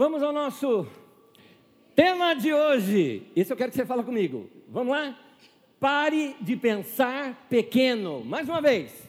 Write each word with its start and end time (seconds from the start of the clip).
Vamos 0.00 0.22
ao 0.22 0.32
nosso 0.32 0.86
tema 1.94 2.32
de 2.32 2.54
hoje. 2.54 3.22
Esse 3.36 3.52
eu 3.52 3.56
quero 3.58 3.70
que 3.70 3.76
você 3.76 3.84
fale 3.84 4.02
comigo. 4.02 4.48
Vamos 4.66 4.96
lá? 4.96 5.14
Pare 5.78 6.34
de 6.40 6.56
pensar 6.56 7.46
pequeno. 7.50 8.24
Mais 8.24 8.48
uma 8.48 8.62
vez. 8.62 9.06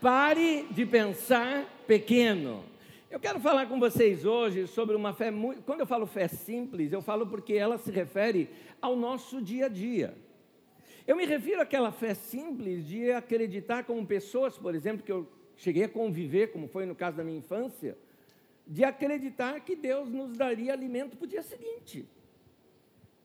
Pare 0.00 0.66
de 0.70 0.86
pensar 0.86 1.66
pequeno. 1.86 2.64
Eu 3.10 3.20
quero 3.20 3.38
falar 3.38 3.66
com 3.66 3.78
vocês 3.78 4.24
hoje 4.24 4.66
sobre 4.66 4.96
uma 4.96 5.12
fé 5.12 5.30
muito. 5.30 5.60
Quando 5.60 5.80
eu 5.80 5.86
falo 5.86 6.06
fé 6.06 6.26
simples, 6.26 6.90
eu 6.90 7.02
falo 7.02 7.26
porque 7.26 7.52
ela 7.52 7.76
se 7.76 7.90
refere 7.90 8.48
ao 8.80 8.96
nosso 8.96 9.42
dia 9.42 9.66
a 9.66 9.68
dia. 9.68 10.14
Eu 11.06 11.16
me 11.16 11.26
refiro 11.26 11.60
àquela 11.60 11.92
fé 11.92 12.14
simples 12.14 12.88
de 12.88 13.12
acreditar 13.12 13.84
como 13.84 14.06
pessoas, 14.06 14.56
por 14.56 14.74
exemplo, 14.74 15.04
que 15.04 15.12
eu 15.12 15.28
cheguei 15.54 15.84
a 15.84 15.88
conviver, 15.90 16.50
como 16.50 16.66
foi 16.66 16.86
no 16.86 16.94
caso 16.94 17.14
da 17.14 17.22
minha 17.22 17.36
infância, 17.36 17.94
de 18.66 18.84
acreditar 18.84 19.60
que 19.60 19.76
Deus 19.76 20.10
nos 20.10 20.36
daria 20.36 20.72
alimento 20.72 21.16
para 21.16 21.24
o 21.24 21.28
dia 21.28 21.42
seguinte. 21.42 22.08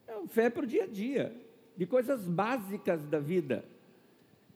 É 0.08 0.28
fé 0.28 0.50
para 0.50 0.64
o 0.64 0.68
dia 0.68 0.84
a 0.84 0.88
dia, 0.88 1.36
de 1.78 1.86
coisas 1.86 2.28
básicas 2.28 3.06
da 3.06 3.20
vida. 3.20 3.64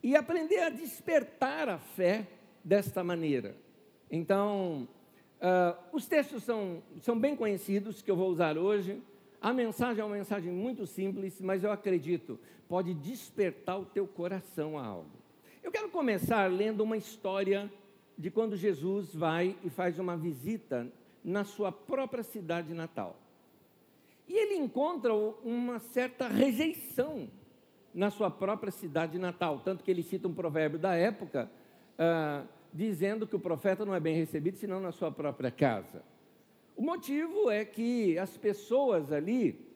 E 0.02 0.16
aprender 0.16 0.60
a 0.60 0.70
despertar 0.70 1.70
a 1.70 1.78
fé 1.78 2.28
desta 2.64 3.04
maneira. 3.04 3.56
Então, 4.12 4.88
uh, 5.40 5.78
os 5.96 6.06
textos 6.06 6.44
são, 6.44 6.84
são 7.00 7.18
bem 7.18 7.36
conhecidos, 7.36 8.02
que 8.02 8.12
eu 8.12 8.16
vou 8.16 8.30
usar 8.30 8.58
hoje. 8.58 9.02
A 9.42 9.54
mensagem 9.54 10.02
é 10.02 10.06
uma 10.06 10.16
mensagem 10.16 10.52
muito 10.52 10.86
simples, 10.86 11.40
mas 11.40 11.64
eu 11.64 11.72
acredito, 11.72 12.40
pode 12.68 12.94
despertar 12.94 13.80
o 13.80 13.86
teu 13.86 14.08
coração 14.08 14.78
a 14.78 14.86
algo. 14.86 15.12
Eu 15.62 15.72
quero 15.72 15.90
começar 15.90 16.52
lendo 16.52 16.82
uma 16.82 16.98
história 16.98 17.72
de 18.18 18.30
quando 18.30 18.56
Jesus 18.56 19.14
vai 19.14 19.58
e 19.64 19.70
faz 19.70 20.00
uma 20.00 20.16
visita 20.16 20.88
na 21.24 21.44
sua 21.44 21.72
própria 21.72 22.24
cidade 22.24 22.74
natal. 22.74 23.18
E 24.28 24.34
ele 24.34 24.56
encontra 24.56 25.14
uma 25.14 25.80
certa 25.80 26.28
rejeição 26.28 27.30
na 27.94 28.10
sua 28.10 28.32
própria 28.32 28.72
cidade 28.72 29.20
natal, 29.20 29.62
tanto 29.64 29.84
que 29.84 29.92
ele 29.92 30.02
cita 30.02 30.28
um 30.28 30.34
provérbio 30.34 30.80
da 30.80 30.96
época, 30.96 31.50
ah, 31.98 32.44
dizendo 32.74 33.28
que 33.28 33.36
o 33.36 33.40
profeta 33.40 33.86
não 33.86 33.94
é 33.94 34.00
bem 34.00 34.16
recebido 34.16 34.58
senão 34.58 34.80
na 34.80 34.92
sua 34.92 35.12
própria 35.12 35.52
casa. 35.52 36.04
O 36.76 36.82
motivo 36.82 37.52
é 37.52 37.64
que 37.64 38.18
as 38.18 38.36
pessoas 38.36 39.12
ali 39.12 39.72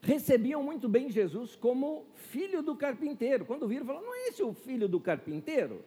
recebiam 0.00 0.62
muito 0.62 0.88
bem 0.88 1.10
Jesus 1.10 1.54
como 1.54 2.06
filho 2.14 2.62
do 2.62 2.74
carpinteiro. 2.74 3.44
Quando 3.44 3.68
viram, 3.68 3.84
falaram: 3.84 4.06
não 4.06 4.14
é 4.14 4.28
esse 4.28 4.42
o 4.42 4.54
filho 4.54 4.88
do 4.88 4.98
carpinteiro? 4.98 5.84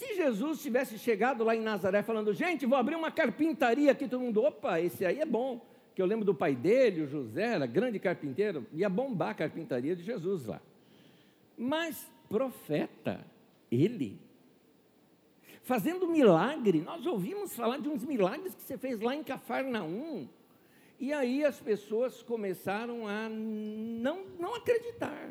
Se 0.00 0.14
Jesus 0.14 0.62
tivesse 0.62 0.98
chegado 0.98 1.44
lá 1.44 1.54
em 1.54 1.60
Nazaré 1.60 2.02
falando, 2.02 2.32
gente, 2.32 2.64
vou 2.64 2.78
abrir 2.78 2.94
uma 2.94 3.10
carpintaria 3.10 3.92
aqui, 3.92 4.08
todo 4.08 4.22
mundo, 4.22 4.42
opa, 4.42 4.80
esse 4.80 5.04
aí 5.04 5.20
é 5.20 5.26
bom. 5.26 5.60
Que 5.94 6.00
eu 6.00 6.06
lembro 6.06 6.24
do 6.24 6.34
pai 6.34 6.56
dele, 6.56 7.02
o 7.02 7.06
José, 7.06 7.52
era 7.52 7.66
grande 7.66 7.98
carpinteiro, 7.98 8.66
ia 8.72 8.88
bombar 8.88 9.32
a 9.32 9.34
carpintaria 9.34 9.94
de 9.94 10.02
Jesus 10.02 10.46
lá. 10.46 10.58
Mas 11.54 12.10
profeta, 12.30 13.20
ele, 13.70 14.18
fazendo 15.64 16.08
milagre, 16.08 16.80
nós 16.80 17.04
ouvimos 17.04 17.54
falar 17.54 17.76
de 17.76 17.90
uns 17.90 18.02
milagres 18.02 18.54
que 18.54 18.62
você 18.62 18.78
fez 18.78 19.00
lá 19.00 19.14
em 19.14 19.22
Cafarnaum. 19.22 20.26
E 20.98 21.12
aí 21.12 21.44
as 21.44 21.60
pessoas 21.60 22.22
começaram 22.22 23.06
a 23.06 23.28
não, 23.28 24.24
não 24.38 24.54
acreditar. 24.54 25.30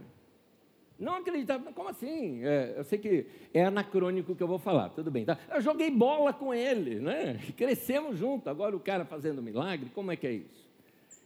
Não 0.99 1.15
acreditava, 1.15 1.71
como 1.71 1.87
assim? 1.87 2.43
É, 2.43 2.73
eu 2.77 2.83
sei 2.83 2.99
que 2.99 3.25
é 3.53 3.63
anacrônico 3.63 4.35
que 4.35 4.43
eu 4.43 4.47
vou 4.47 4.59
falar, 4.59 4.89
tudo 4.89 5.09
bem. 5.09 5.23
Tá? 5.23 5.37
Eu 5.49 5.61
joguei 5.61 5.89
bola 5.89 6.33
com 6.33 6.53
ele, 6.53 6.99
né? 6.99 7.39
crescemos 7.55 8.17
junto. 8.17 8.49
Agora 8.49 8.75
o 8.75 8.79
cara 8.79 9.05
fazendo 9.05 9.41
milagre, 9.41 9.89
como 9.95 10.11
é 10.11 10.17
que 10.17 10.27
é 10.27 10.33
isso? 10.33 10.67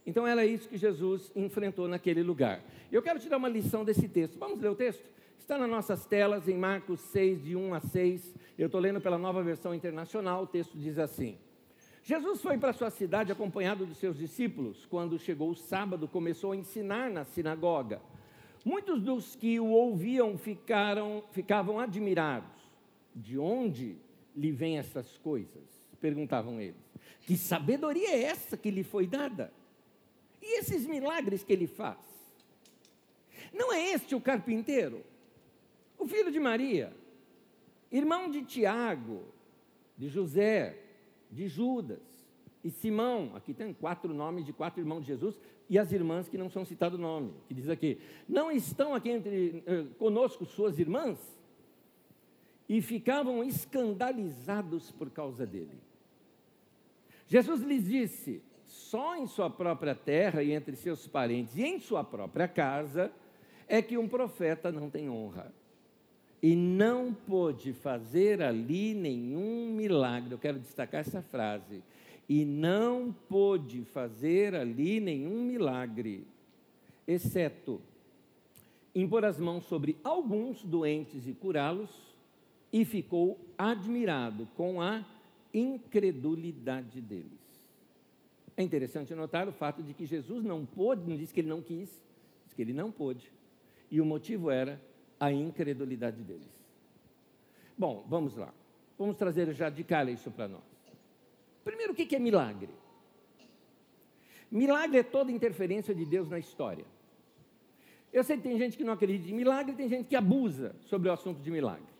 Então 0.06 0.26
era 0.26 0.46
isso 0.46 0.68
que 0.68 0.76
Jesus 0.76 1.32
enfrentou 1.34 1.88
naquele 1.88 2.22
lugar. 2.22 2.62
Eu 2.92 3.02
quero 3.02 3.18
te 3.18 3.28
dar 3.28 3.38
uma 3.38 3.48
lição 3.48 3.84
desse 3.84 4.06
texto. 4.08 4.38
Vamos 4.38 4.60
ler 4.60 4.68
o 4.68 4.74
texto? 4.76 5.02
Está 5.38 5.58
nas 5.58 5.68
nossas 5.68 6.06
telas, 6.06 6.48
em 6.48 6.56
Marcos 6.56 7.00
6, 7.00 7.42
de 7.42 7.56
1 7.56 7.74
a 7.74 7.80
6. 7.80 8.34
Eu 8.56 8.66
estou 8.66 8.80
lendo 8.80 9.00
pela 9.00 9.18
nova 9.18 9.42
versão 9.42 9.74
internacional. 9.74 10.44
O 10.44 10.46
texto 10.46 10.78
diz 10.78 10.98
assim: 10.98 11.36
Jesus 12.04 12.40
foi 12.40 12.58
para 12.58 12.72
sua 12.72 12.90
cidade 12.90 13.32
acompanhado 13.32 13.84
dos 13.84 13.96
seus 13.96 14.16
discípulos. 14.16 14.86
Quando 14.86 15.18
chegou 15.18 15.50
o 15.50 15.54
sábado, 15.54 16.06
começou 16.06 16.52
a 16.52 16.56
ensinar 16.56 17.10
na 17.10 17.24
sinagoga. 17.24 18.00
Muitos 18.64 19.02
dos 19.02 19.36
que 19.36 19.60
o 19.60 19.66
ouviam 19.66 20.38
ficaram, 20.38 21.22
ficavam 21.32 21.78
admirados. 21.78 22.50
De 23.14 23.38
onde 23.38 23.96
lhe 24.34 24.50
vêm 24.50 24.78
essas 24.78 25.18
coisas? 25.18 25.62
Perguntavam 26.00 26.60
eles. 26.60 26.82
Que 27.20 27.36
sabedoria 27.36 28.10
é 28.10 28.22
essa 28.24 28.56
que 28.56 28.70
lhe 28.70 28.82
foi 28.82 29.06
dada? 29.06 29.52
E 30.40 30.58
esses 30.58 30.86
milagres 30.86 31.44
que 31.44 31.52
ele 31.52 31.66
faz? 31.66 31.98
Não 33.52 33.72
é 33.72 33.92
este 33.92 34.14
o 34.14 34.20
carpinteiro? 34.20 35.04
O 35.98 36.06
filho 36.06 36.30
de 36.30 36.40
Maria, 36.40 36.92
irmão 37.90 38.30
de 38.30 38.42
Tiago, 38.42 39.22
de 39.96 40.08
José, 40.08 40.76
de 41.30 41.48
Judas 41.48 42.02
e 42.62 42.70
Simão. 42.70 43.32
Aqui 43.34 43.54
tem 43.54 43.72
quatro 43.72 44.12
nomes 44.12 44.44
de 44.44 44.52
quatro 44.52 44.80
irmãos 44.80 45.00
de 45.00 45.06
Jesus 45.06 45.38
e 45.68 45.78
as 45.78 45.92
irmãs 45.92 46.28
que 46.28 46.36
não 46.36 46.50
são 46.50 46.64
citado 46.64 46.96
o 46.96 47.00
nome, 47.00 47.32
que 47.48 47.54
diz 47.54 47.68
aqui: 47.68 47.98
Não 48.28 48.50
estão 48.50 48.94
aqui 48.94 49.10
entre 49.10 49.62
eh, 49.66 49.84
conosco 49.98 50.44
suas 50.44 50.78
irmãs? 50.78 51.18
E 52.68 52.80
ficavam 52.80 53.44
escandalizados 53.44 54.90
por 54.90 55.10
causa 55.10 55.46
dele. 55.46 55.78
Jesus 57.26 57.62
lhes 57.62 57.86
disse: 57.86 58.42
Só 58.66 59.16
em 59.16 59.26
sua 59.26 59.48
própria 59.48 59.94
terra 59.94 60.42
e 60.42 60.52
entre 60.52 60.76
seus 60.76 61.06
parentes 61.06 61.56
e 61.56 61.62
em 61.62 61.78
sua 61.78 62.04
própria 62.04 62.46
casa 62.46 63.10
é 63.66 63.80
que 63.80 63.96
um 63.96 64.08
profeta 64.08 64.70
não 64.70 64.90
tem 64.90 65.08
honra. 65.08 65.52
E 66.42 66.54
não 66.54 67.14
pôde 67.14 67.72
fazer 67.72 68.42
ali 68.42 68.92
nenhum 68.92 69.72
milagre. 69.74 70.32
Eu 70.32 70.38
quero 70.38 70.58
destacar 70.58 71.00
essa 71.00 71.22
frase 71.22 71.82
e 72.28 72.44
não 72.44 73.14
pôde 73.28 73.84
fazer 73.84 74.54
ali 74.54 75.00
nenhum 75.00 75.44
milagre, 75.44 76.26
exceto 77.06 77.80
impor 78.94 79.24
as 79.24 79.38
mãos 79.38 79.64
sobre 79.64 79.96
alguns 80.04 80.62
doentes 80.62 81.26
e 81.26 81.32
curá-los, 81.32 81.90
e 82.72 82.84
ficou 82.84 83.38
admirado 83.56 84.48
com 84.56 84.80
a 84.80 85.04
incredulidade 85.52 87.00
deles. 87.00 87.32
É 88.56 88.62
interessante 88.62 89.14
notar 89.14 89.48
o 89.48 89.52
fato 89.52 89.82
de 89.82 89.94
que 89.94 90.06
Jesus 90.06 90.44
não 90.44 90.64
pôde, 90.64 91.08
não 91.08 91.16
disse 91.16 91.34
que 91.34 91.40
ele 91.40 91.48
não 91.48 91.60
quis, 91.60 91.88
disse 92.44 92.54
que 92.54 92.62
ele 92.62 92.72
não 92.72 92.90
pôde, 92.90 93.30
e 93.90 94.00
o 94.00 94.04
motivo 94.04 94.50
era 94.50 94.80
a 95.18 95.32
incredulidade 95.32 96.22
deles. 96.22 96.48
Bom, 97.76 98.04
vamos 98.08 98.36
lá. 98.36 98.52
Vamos 98.98 99.16
trazer 99.16 99.52
já 99.52 99.68
de 99.68 99.82
cara 99.82 100.10
isso 100.10 100.30
para 100.30 100.46
nós. 100.46 100.73
Primeiro, 101.64 101.92
o 101.92 101.96
que 101.96 102.14
é 102.14 102.18
milagre? 102.18 102.70
Milagre 104.50 104.98
é 104.98 105.02
toda 105.02 105.32
interferência 105.32 105.94
de 105.94 106.04
Deus 106.04 106.28
na 106.28 106.38
história. 106.38 106.84
Eu 108.12 108.22
sei 108.22 108.36
que 108.36 108.44
tem 108.44 108.56
gente 108.56 108.76
que 108.76 108.84
não 108.84 108.92
acredita 108.92 109.28
em 109.28 109.34
milagre, 109.34 109.74
tem 109.74 109.88
gente 109.88 110.06
que 110.06 110.14
abusa 110.14 110.76
sobre 110.82 111.08
o 111.08 111.12
assunto 111.12 111.40
de 111.40 111.50
milagre. 111.50 111.92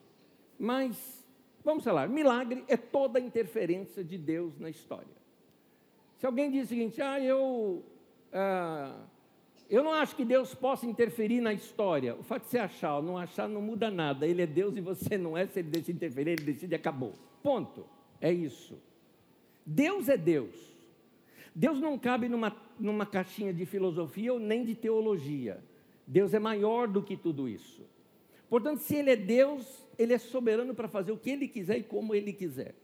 Mas, 0.56 1.26
vamos 1.64 1.82
falar, 1.82 2.08
milagre 2.08 2.64
é 2.68 2.76
toda 2.76 3.18
interferência 3.18 4.04
de 4.04 4.16
Deus 4.16 4.56
na 4.60 4.70
história. 4.70 5.16
Se 6.18 6.26
alguém 6.26 6.50
diz 6.50 6.66
o 6.66 6.68
seguinte, 6.68 7.02
ah, 7.02 7.18
eu, 7.18 7.82
ah, 8.32 9.04
eu 9.68 9.82
não 9.82 9.92
acho 9.92 10.14
que 10.14 10.24
Deus 10.24 10.54
possa 10.54 10.86
interferir 10.86 11.40
na 11.40 11.52
história. 11.52 12.14
O 12.14 12.22
fato 12.22 12.44
de 12.44 12.50
você 12.50 12.58
achar 12.58 12.96
ou 12.96 13.02
não 13.02 13.18
achar 13.18 13.48
não 13.48 13.60
muda 13.60 13.90
nada. 13.90 14.26
Ele 14.26 14.42
é 14.42 14.46
Deus 14.46 14.76
e 14.76 14.80
você 14.80 15.18
não 15.18 15.36
é. 15.36 15.46
Se 15.46 15.58
ele 15.58 15.70
decide 15.70 15.96
interferir, 15.96 16.30
ele 16.30 16.44
decide 16.44 16.74
e 16.74 16.76
acabou. 16.76 17.14
Ponto. 17.42 17.84
É 18.20 18.32
isso. 18.32 18.78
Deus 19.64 20.08
é 20.08 20.16
Deus. 20.16 20.54
Deus 21.54 21.80
não 21.80 21.98
cabe 21.98 22.28
numa, 22.28 22.54
numa 22.78 23.06
caixinha 23.06 23.52
de 23.52 23.64
filosofia 23.64 24.32
ou 24.32 24.40
nem 24.40 24.64
de 24.64 24.74
teologia. 24.74 25.62
Deus 26.06 26.34
é 26.34 26.38
maior 26.38 26.88
do 26.88 27.02
que 27.02 27.16
tudo 27.16 27.48
isso. 27.48 27.82
Portanto, 28.48 28.80
se 28.80 28.96
Ele 28.96 29.10
é 29.10 29.16
Deus, 29.16 29.86
Ele 29.98 30.12
é 30.12 30.18
soberano 30.18 30.74
para 30.74 30.88
fazer 30.88 31.12
o 31.12 31.16
que 31.16 31.30
Ele 31.30 31.48
quiser 31.48 31.78
e 31.78 31.82
como 31.82 32.14
Ele 32.14 32.32
quiser. 32.32 32.74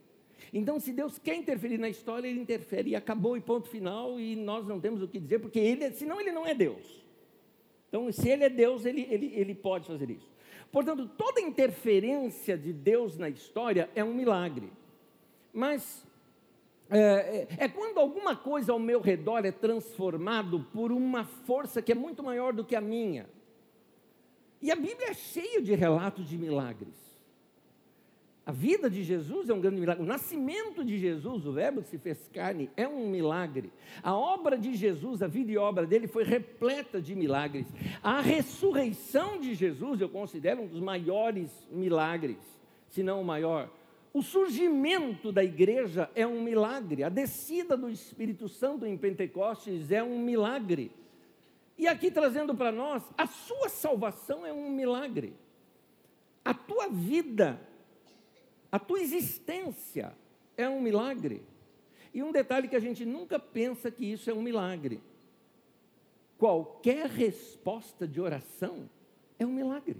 Então, 0.53 0.79
se 0.79 0.91
Deus 0.91 1.17
quer 1.17 1.35
interferir 1.35 1.77
na 1.77 1.89
história, 1.89 2.27
Ele 2.27 2.39
interfere 2.39 2.91
e 2.91 2.95
acabou 2.95 3.37
e 3.37 3.41
ponto 3.41 3.69
final, 3.69 4.19
e 4.19 4.35
nós 4.35 4.65
não 4.65 4.79
temos 4.79 5.01
o 5.01 5.07
que 5.07 5.19
dizer, 5.19 5.39
porque 5.39 5.59
Ele, 5.59 5.83
é, 5.83 5.91
senão 5.91 6.19
Ele 6.19 6.31
não 6.31 6.45
é 6.45 6.53
Deus. 6.53 7.01
Então, 7.89 8.11
se 8.11 8.27
Ele 8.27 8.45
é 8.45 8.49
Deus, 8.49 8.85
Ele, 8.85 9.07
ele, 9.09 9.33
ele 9.35 9.53
pode 9.53 9.85
fazer 9.87 10.09
isso. 10.09 10.29
Portanto, 10.71 11.07
toda 11.17 11.41
interferência 11.41 12.57
de 12.57 12.71
Deus 12.71 13.17
na 13.17 13.29
história 13.29 13.89
é 13.93 14.03
um 14.03 14.13
milagre. 14.13 14.71
Mas 15.53 16.05
é, 16.91 16.97
é, 16.99 17.47
é, 17.57 17.67
quando 17.69 17.99
alguma 17.99 18.35
coisa 18.35 18.73
ao 18.73 18.79
meu 18.79 18.99
redor 18.99 19.45
é 19.45 19.51
transformado 19.51 20.67
por 20.73 20.91
uma 20.91 21.23
força 21.23 21.81
que 21.81 21.93
é 21.93 21.95
muito 21.95 22.21
maior 22.21 22.51
do 22.51 22.65
que 22.65 22.75
a 22.75 22.81
minha. 22.81 23.29
E 24.61 24.69
a 24.69 24.75
Bíblia 24.75 25.11
é 25.11 25.13
cheia 25.13 25.61
de 25.61 25.73
relatos 25.73 26.27
de 26.27 26.37
milagres. 26.37 26.93
A 28.45 28.51
vida 28.51 28.89
de 28.89 29.03
Jesus 29.03 29.49
é 29.49 29.53
um 29.53 29.61
grande 29.61 29.79
milagre. 29.79 30.03
O 30.03 30.05
nascimento 30.05 30.83
de 30.83 30.97
Jesus, 30.97 31.45
o 31.45 31.53
Verbo 31.53 31.81
se 31.81 31.97
fez 31.97 32.27
carne, 32.33 32.69
é 32.75 32.85
um 32.85 33.07
milagre. 33.09 33.71
A 34.03 34.13
obra 34.13 34.57
de 34.57 34.75
Jesus, 34.75 35.21
a 35.21 35.27
vida 35.27 35.49
e 35.49 35.57
obra 35.57 35.85
dele 35.85 36.07
foi 36.07 36.25
repleta 36.25 37.01
de 37.01 37.15
milagres. 37.15 37.67
A 38.03 38.19
ressurreição 38.19 39.39
de 39.39 39.53
Jesus 39.53 40.01
eu 40.01 40.09
considero 40.09 40.63
um 40.63 40.67
dos 40.67 40.81
maiores 40.81 41.49
milagres, 41.71 42.39
se 42.89 43.01
não 43.01 43.21
o 43.21 43.25
maior. 43.25 43.69
O 44.13 44.21
surgimento 44.21 45.31
da 45.31 45.43
igreja 45.43 46.09
é 46.13 46.27
um 46.27 46.41
milagre. 46.41 47.03
A 47.03 47.09
descida 47.09 47.77
do 47.77 47.89
Espírito 47.89 48.49
Santo 48.49 48.85
em 48.85 48.97
Pentecostes 48.97 49.91
é 49.91 50.03
um 50.03 50.19
milagre. 50.19 50.91
E 51.77 51.87
aqui 51.87 52.11
trazendo 52.11 52.53
para 52.53 52.71
nós, 52.71 53.03
a 53.17 53.25
sua 53.25 53.69
salvação 53.69 54.45
é 54.45 54.51
um 54.51 54.69
milagre. 54.69 55.33
A 56.43 56.53
tua 56.53 56.89
vida 56.89 57.59
a 58.71 58.79
tua 58.79 59.01
existência 59.01 60.15
é 60.55 60.69
um 60.69 60.79
milagre. 60.79 61.43
E 62.13 62.23
um 62.23 62.31
detalhe 62.31 62.67
que 62.67 62.75
a 62.75 62.79
gente 62.79 63.05
nunca 63.05 63.37
pensa 63.37 63.91
que 63.91 64.05
isso 64.05 64.29
é 64.29 64.33
um 64.33 64.41
milagre. 64.41 65.01
Qualquer 66.37 67.07
resposta 67.07 68.07
de 68.07 68.21
oração 68.21 68.89
é 69.37 69.45
um 69.45 69.51
milagre. 69.51 69.97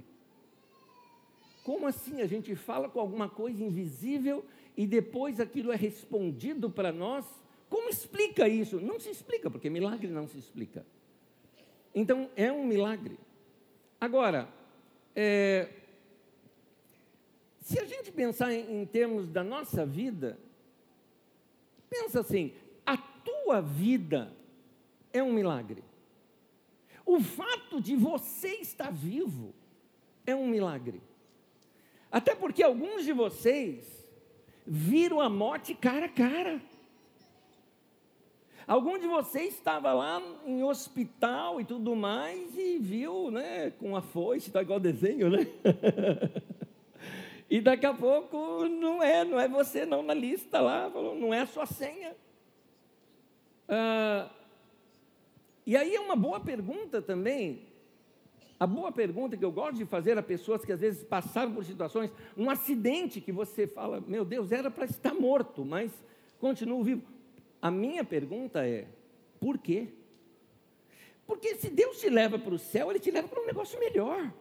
Como 1.64 1.86
assim 1.86 2.22
a 2.22 2.28
gente 2.28 2.56
fala 2.56 2.90
com 2.90 3.00
alguma 3.00 3.30
coisa 3.30 3.64
invisível 3.64 4.44
e 4.76 4.88
depois 4.88 5.40
aquilo 5.40 5.72
é 5.72 5.76
respondido 5.76 6.70
para 6.70 6.92
nós? 6.92 7.26
Como 7.70 7.90
explica 7.90 8.48
isso? 8.48 8.80
Não 8.80 9.00
se 9.00 9.10
explica, 9.10 9.50
porque 9.50 9.70
milagre 9.70 10.08
não 10.08 10.28
se 10.28 10.38
explica. 10.38 10.86
Então, 11.94 12.30
é 12.36 12.52
um 12.52 12.66
milagre. 12.66 13.20
Agora, 14.00 14.50
é, 15.16 15.70
se 17.62 17.80
a 17.80 17.86
gente 17.86 18.12
pensar 18.12 18.52
em, 18.52 18.82
em 18.82 18.86
termos 18.86 19.30
da 19.30 19.44
nossa 19.44 19.86
vida, 19.86 20.40
pensa 21.90 22.22
assim: 22.22 22.54
a 22.86 22.98
tua 22.98 23.62
vida 23.62 24.34
é 25.14 25.22
um 25.22 25.32
milagre. 25.32 25.84
O 27.06 27.20
fato 27.20 27.82
de 27.82 27.96
você 27.96 28.56
estar 28.56 28.92
vivo 28.92 29.54
é 30.26 30.36
um 30.36 30.48
milagre. 30.48 31.02
Até 32.12 32.36
porque 32.36 32.62
alguns 32.62 33.06
de 33.06 33.14
vocês 33.14 34.06
viram 34.68 35.22
a 35.22 35.30
morte 35.30 35.74
cara 35.74 36.08
a 36.08 36.10
cara. 36.10 36.62
Algum 38.68 38.98
de 38.98 39.08
vocês 39.08 39.56
estava 39.56 39.92
lá 39.92 40.22
em 40.46 40.64
hospital 40.64 41.60
e 41.60 41.66
tudo 41.66 41.96
mais 41.96 42.56
e 42.58 42.78
viu, 42.78 43.32
né, 43.32 43.72
com 43.72 43.96
a 43.96 44.02
foice, 44.02 44.48
está 44.48 44.62
igual 44.62 44.80
desenho, 44.80 45.30
né? 45.30 45.48
E 47.52 47.60
daqui 47.60 47.86
a 47.86 47.94
pouco 47.94 48.66
não 48.70 49.04
é, 49.04 49.26
não 49.26 49.38
é 49.38 49.46
você 49.46 49.86
não 49.86 50.02
na 50.02 50.14
lista 50.14 50.62
lá, 50.62 50.90
não 50.90 51.34
é 51.34 51.42
a 51.42 51.46
sua 51.46 51.66
senha. 51.66 52.16
Ah, 53.68 54.30
e 55.66 55.76
aí 55.76 55.94
é 55.94 56.00
uma 56.00 56.16
boa 56.16 56.40
pergunta 56.40 57.02
também. 57.02 57.68
A 58.62 58.68
boa 58.68 58.92
pergunta 58.92 59.36
que 59.36 59.44
eu 59.44 59.52
gosto 59.52 59.78
de 59.78 59.86
fazer 59.86 60.20
a 60.20 60.22
pessoas 60.22 60.64
que 60.64 60.72
às 60.72 60.80
vezes 60.80 61.04
passaram 61.04 61.52
por 61.52 61.66
situações, 61.66 62.12
um 62.38 62.48
acidente 62.48 63.20
que 63.20 63.32
você 63.32 63.66
fala, 63.66 64.00
meu 64.02 64.24
Deus, 64.24 64.52
era 64.52 64.70
para 64.70 64.86
estar 64.86 65.16
morto, 65.16 65.66
mas 65.66 65.92
continuo 66.40 66.84
vivo. 66.84 67.02
A 67.60 67.72
minha 67.72 68.04
pergunta 68.04 68.64
é: 68.64 68.86
por 69.40 69.58
quê? 69.58 69.88
Porque 71.26 71.56
se 71.56 71.72
Deus 71.72 72.00
te 72.00 72.08
leva 72.08 72.38
para 72.38 72.54
o 72.54 72.60
céu, 72.60 72.92
Ele 72.92 73.00
te 73.00 73.10
leva 73.10 73.28
para 73.28 73.42
um 73.42 73.48
negócio 73.48 73.80
melhor. 73.80 74.32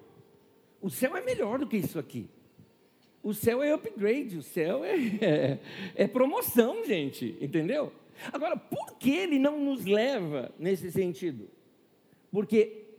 O 0.82 0.90
céu 0.90 1.16
é 1.16 1.22
melhor 1.22 1.58
do 1.58 1.66
que 1.66 1.78
isso 1.78 1.98
aqui. 1.98 2.28
O 3.22 3.32
céu 3.32 3.62
é 3.62 3.72
upgrade, 3.72 4.36
o 4.36 4.42
céu 4.42 4.84
é, 4.84 4.96
é, 4.96 5.58
é, 5.96 6.06
promoção, 6.06 6.84
gente, 6.84 7.38
entendeu? 7.40 7.90
Agora, 8.30 8.54
por 8.54 8.98
que 8.98 9.12
ele 9.12 9.38
não 9.38 9.58
nos 9.58 9.86
leva 9.86 10.52
nesse 10.58 10.92
sentido? 10.92 11.48
Porque 12.30 12.89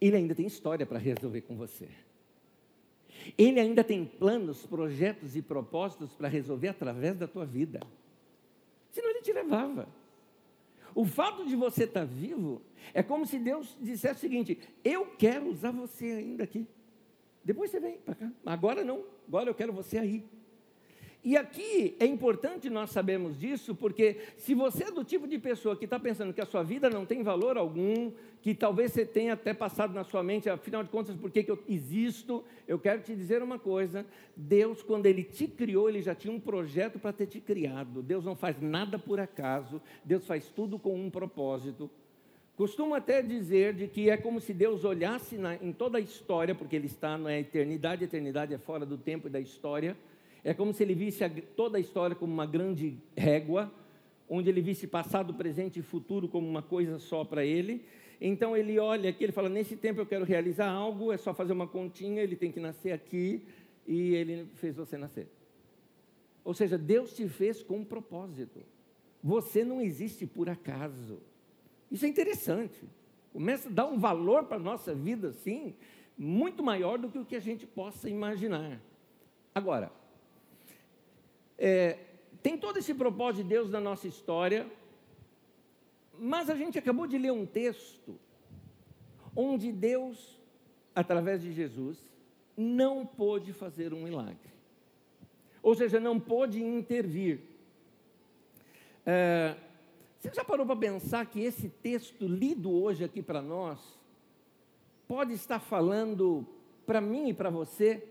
ele 0.00 0.16
ainda 0.16 0.34
tem 0.34 0.46
história 0.46 0.86
para 0.86 0.98
resolver 0.98 1.42
com 1.42 1.56
você. 1.56 1.88
Ele 3.36 3.58
ainda 3.58 3.82
tem 3.82 4.04
planos, 4.04 4.64
projetos 4.64 5.36
e 5.36 5.42
propósitos 5.42 6.12
para 6.12 6.28
resolver 6.28 6.68
através 6.68 7.16
da 7.16 7.26
tua 7.26 7.44
vida. 7.44 7.80
Senão 8.90 9.10
ele 9.10 9.22
te 9.22 9.32
levava. 9.32 9.88
O 10.94 11.04
fato 11.04 11.44
de 11.46 11.54
você 11.54 11.84
estar 11.84 12.04
vivo 12.04 12.62
é 12.94 13.02
como 13.02 13.26
se 13.26 13.38
Deus 13.38 13.76
dissesse 13.80 14.14
o 14.14 14.20
seguinte: 14.20 14.58
Eu 14.84 15.06
quero 15.18 15.48
usar 15.48 15.70
você 15.70 16.06
ainda 16.06 16.44
aqui. 16.44 16.66
Depois 17.44 17.70
você 17.70 17.80
vem 17.80 17.98
para 17.98 18.14
cá. 18.14 18.32
Agora 18.44 18.84
não, 18.84 19.04
agora 19.26 19.50
eu 19.50 19.54
quero 19.54 19.72
você 19.72 19.98
aí. 19.98 20.24
E 21.28 21.36
aqui 21.36 21.94
é 22.00 22.06
importante 22.06 22.70
nós 22.70 22.88
sabermos 22.88 23.38
disso, 23.38 23.74
porque 23.74 24.16
se 24.38 24.54
você 24.54 24.84
é 24.84 24.90
do 24.90 25.04
tipo 25.04 25.28
de 25.28 25.38
pessoa 25.38 25.76
que 25.76 25.84
está 25.84 26.00
pensando 26.00 26.32
que 26.32 26.40
a 26.40 26.46
sua 26.46 26.62
vida 26.62 26.88
não 26.88 27.04
tem 27.04 27.22
valor 27.22 27.58
algum, 27.58 28.10
que 28.40 28.54
talvez 28.54 28.92
você 28.92 29.04
tenha 29.04 29.34
até 29.34 29.52
passado 29.52 29.92
na 29.92 30.04
sua 30.04 30.22
mente, 30.22 30.48
afinal 30.48 30.82
de 30.82 30.88
contas, 30.88 31.14
por 31.14 31.30
que, 31.30 31.42
que 31.42 31.50
eu 31.50 31.62
existo? 31.68 32.42
Eu 32.66 32.78
quero 32.78 33.02
te 33.02 33.14
dizer 33.14 33.42
uma 33.42 33.58
coisa: 33.58 34.06
Deus, 34.34 34.82
quando 34.82 35.04
Ele 35.04 35.22
te 35.22 35.46
criou, 35.46 35.90
Ele 35.90 36.00
já 36.00 36.14
tinha 36.14 36.32
um 36.32 36.40
projeto 36.40 36.98
para 36.98 37.12
ter 37.12 37.26
te 37.26 37.42
criado. 37.42 38.00
Deus 38.00 38.24
não 38.24 38.34
faz 38.34 38.58
nada 38.58 38.98
por 38.98 39.20
acaso, 39.20 39.82
Deus 40.02 40.26
faz 40.26 40.46
tudo 40.46 40.78
com 40.78 40.98
um 40.98 41.10
propósito. 41.10 41.90
Costumo 42.56 42.94
até 42.94 43.20
dizer 43.20 43.74
de 43.74 43.86
que 43.86 44.08
é 44.08 44.16
como 44.16 44.40
se 44.40 44.54
Deus 44.54 44.82
olhasse 44.82 45.36
na, 45.36 45.56
em 45.56 45.74
toda 45.74 45.98
a 45.98 46.00
história, 46.00 46.54
porque 46.54 46.74
Ele 46.74 46.86
está 46.86 47.18
na 47.18 47.38
eternidade, 47.38 48.02
a 48.02 48.06
eternidade 48.06 48.54
é 48.54 48.58
fora 48.58 48.86
do 48.86 48.96
tempo 48.96 49.26
e 49.28 49.30
da 49.30 49.38
história. 49.38 49.94
É 50.44 50.54
como 50.54 50.72
se 50.72 50.82
Ele 50.82 50.94
visse 50.94 51.24
a, 51.24 51.30
toda 51.56 51.78
a 51.78 51.80
história 51.80 52.14
como 52.14 52.32
uma 52.32 52.46
grande 52.46 52.96
régua, 53.16 53.72
onde 54.28 54.48
Ele 54.48 54.60
visse 54.60 54.86
passado, 54.86 55.34
presente 55.34 55.80
e 55.80 55.82
futuro 55.82 56.28
como 56.28 56.48
uma 56.48 56.62
coisa 56.62 56.98
só 56.98 57.24
para 57.24 57.44
Ele. 57.44 57.84
Então 58.20 58.56
Ele 58.56 58.78
olha 58.78 59.10
aqui, 59.10 59.24
Ele 59.24 59.32
fala: 59.32 59.48
nesse 59.48 59.76
tempo 59.76 60.00
eu 60.00 60.06
quero 60.06 60.24
realizar 60.24 60.68
algo, 60.70 61.12
é 61.12 61.16
só 61.16 61.34
fazer 61.34 61.52
uma 61.52 61.66
continha, 61.66 62.22
Ele 62.22 62.36
tem 62.36 62.52
que 62.52 62.60
nascer 62.60 62.92
aqui 62.92 63.42
e 63.86 64.14
Ele 64.14 64.46
fez 64.54 64.76
você 64.76 64.96
nascer. 64.96 65.28
Ou 66.44 66.54
seja, 66.54 66.78
Deus 66.78 67.14
te 67.14 67.28
fez 67.28 67.62
com 67.62 67.78
um 67.78 67.84
propósito. 67.84 68.60
Você 69.22 69.64
não 69.64 69.80
existe 69.80 70.26
por 70.26 70.48
acaso. 70.48 71.20
Isso 71.90 72.06
é 72.06 72.08
interessante. 72.08 72.80
Começa 73.32 73.68
a 73.68 73.72
dar 73.72 73.86
um 73.86 73.98
valor 73.98 74.44
para 74.44 74.56
a 74.56 74.60
nossa 74.60 74.94
vida, 74.94 75.28
assim, 75.28 75.74
muito 76.16 76.62
maior 76.62 76.98
do 76.98 77.08
que 77.08 77.18
o 77.18 77.24
que 77.24 77.36
a 77.36 77.40
gente 77.40 77.66
possa 77.66 78.08
imaginar. 78.08 78.80
Agora, 79.54 79.92
é, 81.58 81.98
tem 82.42 82.56
todo 82.56 82.78
esse 82.78 82.94
propósito 82.94 83.42
de 83.42 83.48
Deus 83.48 83.68
na 83.68 83.80
nossa 83.80 84.06
história, 84.06 84.70
mas 86.18 86.48
a 86.48 86.54
gente 86.54 86.78
acabou 86.78 87.06
de 87.06 87.18
ler 87.18 87.32
um 87.32 87.44
texto 87.44 88.18
onde 89.34 89.72
Deus, 89.72 90.38
através 90.94 91.42
de 91.42 91.52
Jesus, 91.52 91.98
não 92.56 93.04
pôde 93.04 93.52
fazer 93.52 93.92
um 93.92 94.02
milagre. 94.02 94.50
Ou 95.62 95.74
seja, 95.74 96.00
não 96.00 96.18
pôde 96.18 96.62
intervir. 96.62 97.40
É, 99.04 99.56
você 100.18 100.32
já 100.34 100.44
parou 100.44 100.66
para 100.66 100.76
pensar 100.76 101.26
que 101.26 101.40
esse 101.40 101.68
texto 101.68 102.26
lido 102.26 102.70
hoje 102.70 103.04
aqui 103.04 103.22
para 103.22 103.40
nós 103.40 103.78
pode 105.06 105.32
estar 105.32 105.60
falando 105.60 106.46
para 106.84 107.00
mim 107.00 107.28
e 107.28 107.34
para 107.34 107.50
você 107.50 108.02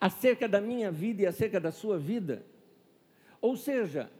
acerca 0.00 0.46
da 0.46 0.60
minha 0.60 0.90
vida 0.90 1.22
e 1.22 1.26
acerca 1.26 1.58
da 1.58 1.72
sua 1.72 1.98
vida? 1.98 2.44
Ou 3.40 3.56
seja, 3.56 4.10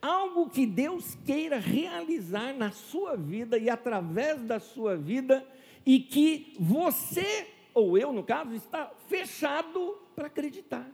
algo 0.00 0.48
que 0.50 0.66
Deus 0.66 1.16
queira 1.24 1.58
realizar 1.58 2.52
na 2.54 2.70
sua 2.70 3.16
vida 3.16 3.58
e 3.58 3.70
através 3.70 4.40
da 4.42 4.58
sua 4.58 4.96
vida 4.96 5.46
e 5.84 6.00
que 6.00 6.54
você, 6.58 7.46
ou 7.72 7.96
eu 7.96 8.12
no 8.12 8.24
caso, 8.24 8.54
está 8.54 8.92
fechado 9.08 9.98
para 10.14 10.26
acreditar. 10.26 10.90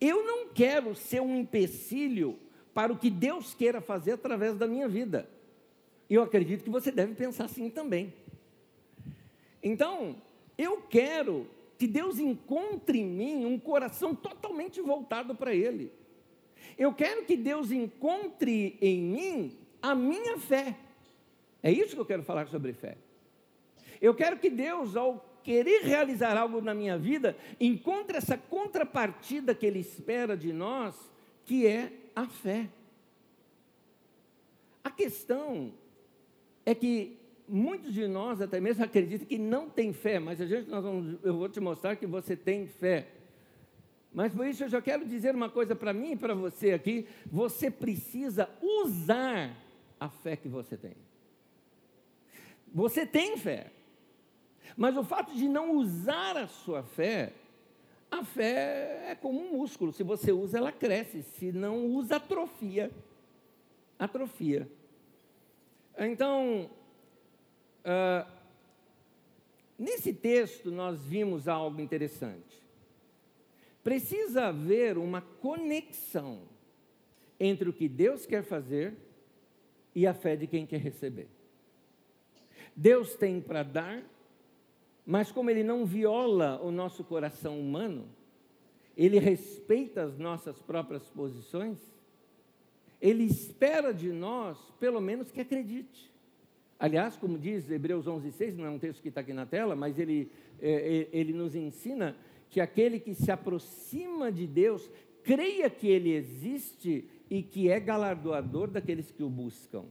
Eu 0.00 0.24
não 0.24 0.48
quero 0.48 0.94
ser 0.94 1.20
um 1.20 1.36
empecilho 1.36 2.38
para 2.72 2.92
o 2.92 2.98
que 2.98 3.10
Deus 3.10 3.54
queira 3.54 3.80
fazer 3.80 4.12
através 4.12 4.56
da 4.56 4.66
minha 4.66 4.88
vida. 4.88 5.28
Eu 6.08 6.22
acredito 6.22 6.64
que 6.64 6.70
você 6.70 6.90
deve 6.90 7.14
pensar 7.14 7.44
assim 7.44 7.68
também. 7.68 8.12
Então, 9.62 10.16
eu 10.56 10.82
quero 10.82 11.46
que 11.80 11.86
Deus 11.86 12.18
encontre 12.18 12.98
em 12.98 13.06
mim 13.06 13.46
um 13.46 13.58
coração 13.58 14.14
totalmente 14.14 14.82
voltado 14.82 15.34
para 15.34 15.54
Ele. 15.54 15.90
Eu 16.76 16.92
quero 16.92 17.24
que 17.24 17.38
Deus 17.38 17.72
encontre 17.72 18.76
em 18.82 19.00
mim 19.00 19.58
a 19.80 19.94
minha 19.94 20.36
fé. 20.36 20.76
É 21.62 21.72
isso 21.72 21.94
que 21.94 22.00
eu 22.02 22.04
quero 22.04 22.22
falar 22.22 22.48
sobre 22.48 22.74
fé. 22.74 22.98
Eu 23.98 24.14
quero 24.14 24.38
que 24.38 24.50
Deus, 24.50 24.94
ao 24.94 25.24
querer 25.42 25.80
realizar 25.80 26.36
algo 26.36 26.60
na 26.60 26.74
minha 26.74 26.98
vida, 26.98 27.34
encontre 27.58 28.18
essa 28.18 28.36
contrapartida 28.36 29.54
que 29.54 29.64
Ele 29.64 29.78
espera 29.78 30.36
de 30.36 30.52
nós, 30.52 30.94
que 31.46 31.66
é 31.66 31.90
a 32.14 32.26
fé. 32.26 32.68
A 34.84 34.90
questão 34.90 35.72
é 36.66 36.74
que 36.74 37.19
muitos 37.50 37.92
de 37.92 38.06
nós 38.06 38.40
até 38.40 38.60
mesmo 38.60 38.84
acreditam 38.84 39.26
que 39.26 39.38
não 39.38 39.68
tem 39.68 39.92
fé, 39.92 40.18
mas 40.18 40.40
a 40.40 40.46
gente, 40.46 40.68
nós 40.68 40.84
vamos, 40.84 41.18
eu 41.22 41.36
vou 41.36 41.48
te 41.48 41.60
mostrar 41.60 41.96
que 41.96 42.06
você 42.06 42.36
tem 42.36 42.66
fé. 42.66 43.08
Mas 44.12 44.32
por 44.32 44.46
isso 44.46 44.64
eu 44.64 44.68
já 44.68 44.80
quero 44.80 45.04
dizer 45.04 45.34
uma 45.34 45.48
coisa 45.48 45.74
para 45.74 45.92
mim 45.92 46.12
e 46.12 46.16
para 46.16 46.34
você 46.34 46.72
aqui: 46.72 47.06
você 47.26 47.70
precisa 47.70 48.48
usar 48.60 49.56
a 49.98 50.08
fé 50.08 50.36
que 50.36 50.48
você 50.48 50.76
tem. 50.76 50.96
Você 52.72 53.04
tem 53.04 53.36
fé, 53.36 53.72
mas 54.76 54.96
o 54.96 55.02
fato 55.02 55.34
de 55.34 55.48
não 55.48 55.72
usar 55.72 56.36
a 56.36 56.46
sua 56.46 56.82
fé, 56.82 57.32
a 58.10 58.24
fé 58.24 59.10
é 59.10 59.14
como 59.14 59.40
um 59.40 59.58
músculo: 59.58 59.92
se 59.92 60.02
você 60.02 60.32
usa, 60.32 60.58
ela 60.58 60.72
cresce, 60.72 61.22
se 61.22 61.52
não 61.52 61.86
usa, 61.86 62.16
atrofia. 62.16 62.90
Atrofia. 63.98 64.70
Então, 65.98 66.70
uh, 67.84 68.30
nesse 69.78 70.12
texto 70.12 70.70
nós 70.70 71.00
vimos 71.02 71.48
algo 71.48 71.80
interessante. 71.80 72.60
Precisa 73.82 74.46
haver 74.46 74.98
uma 74.98 75.20
conexão 75.20 76.42
entre 77.38 77.68
o 77.68 77.72
que 77.72 77.88
Deus 77.88 78.26
quer 78.26 78.42
fazer 78.42 78.94
e 79.94 80.06
a 80.06 80.12
fé 80.12 80.36
de 80.36 80.46
quem 80.46 80.66
quer 80.66 80.80
receber. 80.80 81.28
Deus 82.76 83.14
tem 83.14 83.40
para 83.40 83.62
dar, 83.62 84.02
mas 85.04 85.32
como 85.32 85.50
Ele 85.50 85.64
não 85.64 85.84
viola 85.84 86.60
o 86.62 86.70
nosso 86.70 87.02
coração 87.02 87.58
humano, 87.58 88.08
Ele 88.96 89.18
respeita 89.18 90.02
as 90.02 90.18
nossas 90.18 90.60
próprias 90.60 91.08
posições, 91.10 91.78
Ele 93.00 93.24
espera 93.24 93.92
de 93.92 94.12
nós, 94.12 94.58
pelo 94.78 95.00
menos, 95.00 95.30
que 95.30 95.40
acredite. 95.40 96.10
Aliás, 96.80 97.14
como 97.14 97.38
diz 97.38 97.70
Hebreus 97.70 98.06
11,6, 98.06 98.56
não 98.56 98.64
é 98.64 98.70
um 98.70 98.78
texto 98.78 99.02
que 99.02 99.08
está 99.08 99.20
aqui 99.20 99.34
na 99.34 99.44
tela, 99.44 99.76
mas 99.76 99.98
ele, 99.98 100.30
é, 100.58 101.08
é, 101.12 101.16
ele 101.16 101.34
nos 101.34 101.54
ensina 101.54 102.16
que 102.48 102.58
aquele 102.58 102.98
que 102.98 103.14
se 103.14 103.30
aproxima 103.30 104.32
de 104.32 104.46
Deus 104.46 104.90
creia 105.22 105.68
que 105.68 105.86
Ele 105.86 106.10
existe 106.12 107.04
e 107.28 107.42
que 107.42 107.70
é 107.70 107.78
galardoador 107.78 108.70
daqueles 108.70 109.10
que 109.10 109.22
o 109.22 109.28
buscam, 109.28 109.84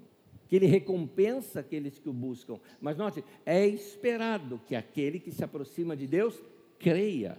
que 0.48 0.56
Ele 0.56 0.66
recompensa 0.66 1.60
aqueles 1.60 2.00
que 2.00 2.10
o 2.10 2.14
buscam. 2.14 2.60
Mas 2.82 2.98
note, 2.98 3.24
é 3.46 3.68
esperado 3.68 4.60
que 4.66 4.76
aquele 4.76 5.20
que 5.20 5.32
se 5.32 5.44
aproxima 5.44 5.96
de 5.96 6.08
Deus 6.08 6.42
creia, 6.80 7.38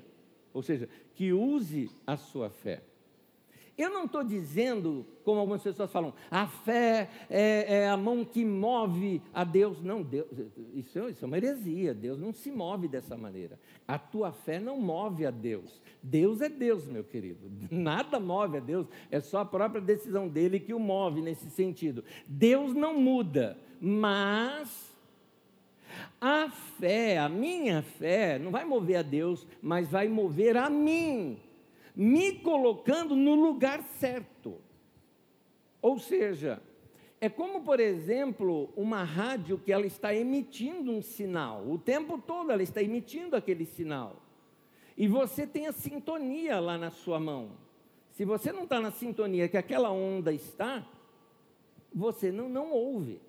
ou 0.55 0.63
seja, 0.63 0.89
que 1.15 1.33
use 1.33 1.91
a 2.07 2.17
sua 2.17 2.51
fé. 2.51 2.83
Eu 3.81 3.89
não 3.89 4.05
estou 4.05 4.23
dizendo, 4.23 5.07
como 5.25 5.41
algumas 5.41 5.63
pessoas 5.63 5.91
falam, 5.91 6.13
a 6.31 6.47
fé 6.47 7.09
é, 7.31 7.77
é, 7.77 7.89
a 7.89 7.97
mão 7.97 8.27
que 8.27 8.45
move 8.45 9.23
a 9.33 9.43
Deus. 9.43 9.81
Não, 9.81 10.03
Deus, 10.03 10.27
isso, 10.75 10.99
é, 10.99 11.09
isso 11.09 11.25
é 11.25 11.27
uma 11.27 11.39
heresia. 11.39 11.95
Deus 11.95 12.19
não 12.19 12.31
se 12.31 12.51
move 12.51 12.89
dessa 12.89 13.17
maneira. 13.17 13.59
A 13.89 13.99
tua 13.99 14.33
fé 14.33 14.61
não 14.61 14.79
move 14.79 15.25
a 15.25 15.31
Deus. 15.31 15.81
Deus 16.03 16.43
é 16.43 16.51
Deus, 16.51 16.87
meu 16.89 17.03
querido. 17.03 17.51
Nada 17.71 18.21
move 18.21 18.59
a 18.59 18.61
Deus, 18.61 18.87
é 19.11 19.19
só 19.19 19.39
a 19.39 19.47
própria 19.47 19.81
decisão 19.81 20.29
dele 20.29 20.61
que 20.61 20.75
o 20.75 20.79
move 20.79 21.23
nesse 21.23 21.49
sentido. 21.49 22.05
Deus 22.27 22.75
não 22.75 23.01
muda, 23.01 23.57
mas 23.81 24.95
a 26.21 26.51
fé, 26.51 27.17
a 27.17 27.31
minha 27.31 27.81
fé, 27.81 28.39
não 28.39 28.51
vai 28.51 28.67
mover 28.67 28.97
a 28.97 29.03
Deus, 29.03 29.47
mas 29.63 29.89
vai 29.91 30.07
mover 30.07 30.59
a 30.59 30.69
mim 30.69 31.39
me 31.95 32.33
colocando 32.33 33.15
no 33.15 33.35
lugar 33.35 33.83
certo. 33.83 34.59
Ou 35.83 35.99
seja, 35.99 36.63
é 37.21 37.29
como, 37.29 37.63
por 37.63 37.81
exemplo, 37.81 38.71
uma 38.77 39.03
rádio 39.03 39.59
que 39.59 39.73
ela 39.73 39.87
está 39.87 40.15
emitindo 40.15 40.91
um 40.91 41.03
sinal, 41.03 41.67
o 41.67 41.79
tempo 41.79 42.19
todo 42.19 42.51
ela 42.51 42.63
está 42.63 42.83
emitindo 42.83 43.37
aquele 43.37 43.65
sinal. 43.65 44.23
E 44.97 45.09
você 45.09 45.47
tem 45.47 45.67
a 45.67 45.73
sintonia 45.73 46.61
lá 46.61 46.77
na 46.77 46.91
sua 46.91 47.19
mão. 47.19 47.53
Se 48.13 48.25
você 48.25 48.53
não 48.53 48.65
está 48.65 48.81
na 48.81 48.91
sintonia 48.91 49.49
que 49.49 49.57
aquela 49.57 49.91
onda 49.91 50.33
está, 50.33 50.87
você 51.93 52.31
não, 52.31 52.49
não 52.49 52.71
ouve. 52.71 53.21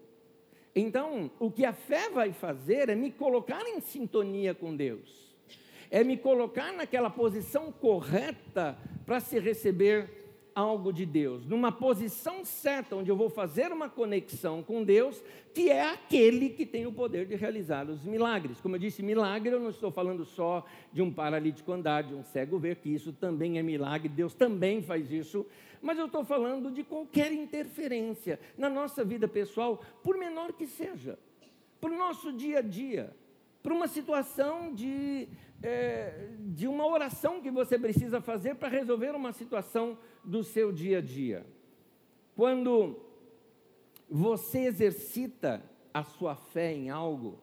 Então, 0.76 1.32
o 1.40 1.52
que 1.52 1.66
a 1.66 1.74
fé 1.74 2.10
vai 2.10 2.34
fazer 2.34 2.90
é 2.90 2.96
me 2.96 3.12
colocar 3.12 3.66
em 3.66 3.80
sintonia 3.80 4.54
com 4.54 4.76
Deus 4.76 5.31
é 5.92 6.04
me 6.06 6.18
colocar 6.18 6.72
naquela 6.72 7.10
posição 7.10 7.70
correta 7.70 8.78
para 9.06 9.20
se 9.20 9.38
receber 9.38 10.22
algo 10.56 10.92
de 10.92 11.06
Deus, 11.06 11.46
numa 11.46 11.72
posição 11.72 12.44
certa, 12.44 12.96
onde 12.96 13.10
eu 13.10 13.16
vou 13.16 13.30
fazer 13.30 13.72
uma 13.72 13.90
conexão 13.90 14.62
com 14.62 14.84
Deus, 14.84 15.22
que 15.54 15.70
é 15.70 15.90
aquele 15.90 16.50
que 16.50 16.66
tem 16.66 16.86
o 16.86 16.92
poder 16.92 17.26
de 17.26 17.36
realizar 17.36 17.90
os 17.90 18.04
milagres. 18.04 18.60
Como 18.60 18.76
eu 18.76 18.80
disse, 18.80 19.02
milagre, 19.02 19.54
eu 19.54 19.60
não 19.60 19.70
estou 19.70 19.92
falando 19.92 20.26
só 20.26 20.66
de 20.92 21.02
um 21.02 21.12
paralítico 21.12 21.72
andar, 21.72 22.04
de 22.04 22.14
um 22.14 22.24
cego 22.24 22.60
ver, 22.60 22.78
que 22.78 22.90
isso 22.90 23.14
também 23.14 23.60
é 23.60 23.64
milagre, 23.64 24.10
Deus 24.10 24.34
também 24.34 24.82
faz 24.82 25.12
isso, 25.12 25.46
mas 25.82 25.98
eu 25.98 26.06
estou 26.06 26.24
falando 26.24 26.72
de 26.72 26.84
qualquer 26.84 27.32
interferência 27.32 28.40
na 28.58 28.70
nossa 28.70 29.04
vida 29.04 29.28
pessoal, 29.28 29.82
por 30.04 30.18
menor 30.18 30.54
que 30.54 30.68
seja, 30.68 31.18
para 31.80 31.92
o 31.92 31.98
nosso 31.98 32.32
dia 32.32 32.60
a 32.60 32.62
dia, 32.62 33.16
para 33.62 33.74
uma 33.74 33.88
situação 33.88 34.74
de 34.74 35.28
é, 35.64 36.30
de 36.40 36.68
uma 36.68 36.86
oração 36.88 37.42
que 37.42 37.52
você 37.52 37.78
precisa 37.78 38.20
fazer 38.20 38.56
para 38.56 38.68
resolver 38.68 39.12
uma 39.12 39.32
situação 39.32 39.98
do 40.24 40.44
seu 40.44 40.72
dia 40.72 40.98
a 40.98 41.02
dia. 41.02 41.46
Quando 42.36 43.00
você 44.10 44.62
exercita 44.62 45.64
a 45.94 46.04
sua 46.04 46.36
fé 46.36 46.74
em 46.74 46.90
algo, 46.90 47.40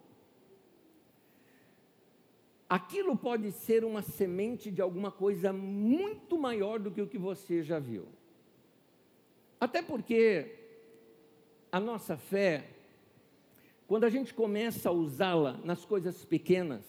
aquilo 2.69 3.17
pode 3.17 3.53
ser 3.53 3.85
uma 3.85 4.03
semente 4.03 4.71
de 4.71 4.83
alguma 4.83 5.11
coisa 5.11 5.53
muito 5.53 6.37
maior 6.37 6.79
do 6.79 6.91
que 6.91 7.01
o 7.01 7.09
que 7.09 7.19
você 7.19 7.63
já 7.63 7.79
viu. 7.79 8.07
Até 9.61 9.81
porque 9.83 10.57
a 11.71 11.81
nossa 11.81 12.17
fé, 12.17 12.69
quando 13.89 14.05
a 14.05 14.11
gente 14.11 14.35
começa 14.35 14.91
a 14.91 14.93
usá-la 14.93 15.59
nas 15.65 15.83
coisas 15.83 16.23
pequenas, 16.23 16.85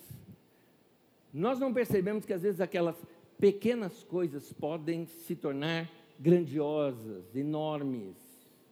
nós 1.34 1.58
não 1.58 1.74
percebemos 1.74 2.26
que 2.26 2.34
às 2.34 2.42
vezes 2.42 2.60
aquelas 2.60 2.98
pequenas 3.40 4.04
coisas 4.04 4.52
podem 4.52 5.06
se 5.06 5.34
tornar 5.34 5.90
grandiosas, 6.20 7.34
enormes. 7.34 8.18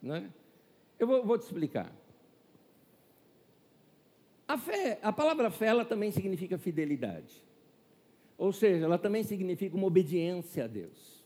Né? 0.02 0.30
Eu 1.00 1.08
vou, 1.08 1.26
vou 1.26 1.38
te 1.38 1.44
explicar. 1.44 1.90
A 4.46 4.58
fé, 4.58 5.00
a 5.02 5.14
palavra 5.14 5.50
fé, 5.50 5.68
ela 5.68 5.86
também 5.86 6.12
significa 6.12 6.58
fidelidade. 6.58 7.42
Ou 8.38 8.52
seja, 8.52 8.84
ela 8.84 8.98
também 8.98 9.24
significa 9.24 9.78
uma 9.78 9.88
obediência 9.88 10.66
a 10.66 10.68
Deus. 10.68 11.24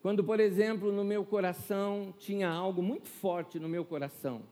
Quando, 0.00 0.24
por 0.24 0.40
exemplo, 0.40 0.90
no 0.90 1.04
meu 1.04 1.22
coração 1.22 2.14
tinha 2.18 2.48
algo 2.48 2.82
muito 2.82 3.08
forte 3.10 3.60
no 3.60 3.68
meu 3.68 3.84
coração 3.84 4.42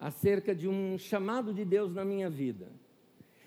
acerca 0.00 0.54
de 0.54 0.66
um 0.66 0.96
chamado 0.98 1.52
de 1.52 1.64
Deus 1.64 1.94
na 1.94 2.04
minha 2.04 2.30
vida. 2.30 2.68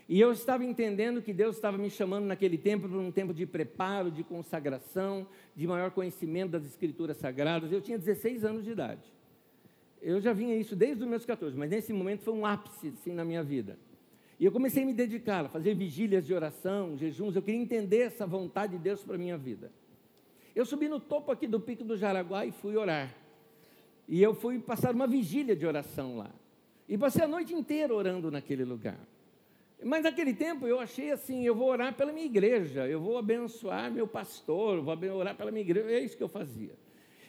E 0.07 0.19
eu 0.19 0.31
estava 0.31 0.63
entendendo 0.63 1.21
que 1.21 1.33
Deus 1.33 1.55
estava 1.55 1.77
me 1.77 1.89
chamando 1.89 2.25
naquele 2.25 2.57
tempo 2.57 2.87
para 2.87 2.97
um 2.97 3.11
tempo 3.11 3.33
de 3.33 3.45
preparo, 3.45 4.11
de 4.11 4.23
consagração, 4.23 5.25
de 5.55 5.65
maior 5.65 5.91
conhecimento 5.91 6.51
das 6.51 6.65
Escrituras 6.65 7.17
Sagradas. 7.17 7.71
Eu 7.71 7.81
tinha 7.81 7.97
16 7.97 8.45
anos 8.45 8.63
de 8.63 8.71
idade. 8.71 9.01
Eu 10.01 10.19
já 10.19 10.33
vinha 10.33 10.55
isso 10.55 10.75
desde 10.75 11.01
os 11.01 11.09
meus 11.09 11.25
14, 11.25 11.57
mas 11.57 11.69
nesse 11.69 11.93
momento 11.93 12.21
foi 12.21 12.33
um 12.33 12.45
ápice 12.45 12.89
assim, 12.89 13.13
na 13.13 13.23
minha 13.23 13.41
vida. 13.41 13.77
E 14.39 14.45
eu 14.45 14.51
comecei 14.51 14.83
a 14.83 14.85
me 14.85 14.93
dedicar, 14.93 15.45
a 15.45 15.49
fazer 15.49 15.73
vigílias 15.73 16.25
de 16.25 16.33
oração, 16.33 16.97
jejuns. 16.97 17.35
Eu 17.35 17.41
queria 17.41 17.61
entender 17.61 17.99
essa 17.99 18.27
vontade 18.27 18.73
de 18.73 18.83
Deus 18.83 19.01
para 19.01 19.15
a 19.15 19.17
minha 19.17 19.37
vida. 19.37 19.71
Eu 20.53 20.65
subi 20.65 20.89
no 20.89 20.99
topo 20.99 21.31
aqui 21.31 21.47
do 21.47 21.59
Pico 21.59 21.83
do 21.83 21.95
Jaraguá 21.95 22.45
e 22.45 22.51
fui 22.51 22.75
orar. 22.75 23.15
E 24.07 24.21
eu 24.21 24.33
fui 24.35 24.59
passar 24.59 24.93
uma 24.93 25.07
vigília 25.07 25.55
de 25.55 25.65
oração 25.65 26.17
lá. 26.17 26.29
E 26.87 26.97
passei 26.97 27.23
a 27.23 27.27
noite 27.27 27.53
inteira 27.53 27.93
orando 27.93 28.29
naquele 28.29 28.65
lugar. 28.65 28.99
Mas 29.83 30.03
naquele 30.03 30.33
tempo 30.33 30.67
eu 30.67 30.79
achei 30.79 31.11
assim: 31.11 31.45
eu 31.45 31.55
vou 31.55 31.69
orar 31.69 31.93
pela 31.93 32.11
minha 32.11 32.25
igreja, 32.25 32.87
eu 32.87 32.99
vou 32.99 33.17
abençoar 33.17 33.91
meu 33.91 34.07
pastor, 34.07 34.81
vou 34.81 34.97
orar 35.15 35.35
pela 35.35 35.51
minha 35.51 35.61
igreja, 35.61 35.89
é 35.89 35.99
isso 35.99 36.17
que 36.17 36.23
eu 36.23 36.29
fazia. 36.29 36.71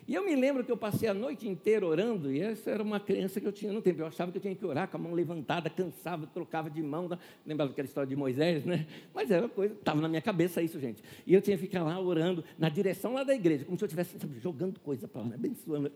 E 0.06 0.14
eu 0.14 0.23
me 0.23 0.37
lembro 0.37 0.62
que 0.62 0.70
eu 0.70 0.76
passei 0.76 1.08
a 1.08 1.14
noite 1.14 1.49
inteira 1.49 1.87
orando, 1.87 2.30
e 2.30 2.38
essa 2.38 2.70
era 2.70 2.82
uma 2.82 3.00
crença 3.00 3.40
que 3.40 3.46
eu 3.46 3.52
tinha 3.52 3.73
no 3.73 3.80
tempo. 3.80 4.02
Eu 4.02 4.06
achava 4.06 4.30
que 4.30 4.37
eu 4.37 4.42
tinha 4.42 4.54
que 4.54 4.64
orar 4.64 4.87
com 4.87 4.99
a 4.99 5.00
mão 5.00 5.14
levantada, 5.14 5.70
cansava, 5.70 6.26
trocava 6.26 6.68
de 6.68 6.82
mão. 6.82 7.08
Né? 7.08 7.18
Lembrava 7.46 7.73
aquela 7.73 7.87
história 7.87 8.06
de 8.06 8.14
Moisés, 8.14 8.66
né? 8.66 8.87
Mas 9.14 9.30
era 9.30 9.49
coisa, 9.49 9.73
estava 9.73 10.02
na 10.02 10.08
minha 10.08 10.20
cabeça 10.20 10.61
isso, 10.61 10.78
gente. 10.78 11.02
E 11.26 11.32
eu 11.32 11.40
tinha 11.40 11.56
que 11.56 11.62
ficar 11.62 11.82
lá 11.82 11.99
orando, 11.99 12.44
na 12.58 12.68
direção 12.68 13.14
lá 13.14 13.25
da 13.25 13.34
igreja, 13.34 13.64
como 13.64 13.78
se 13.78 13.84
eu 13.84 13.87
estivesse 13.87 14.18
jogando 14.42 14.78
coisa 14.78 15.08
para 15.08 15.23
lá, 15.23 15.34
abençoando. 15.34 15.90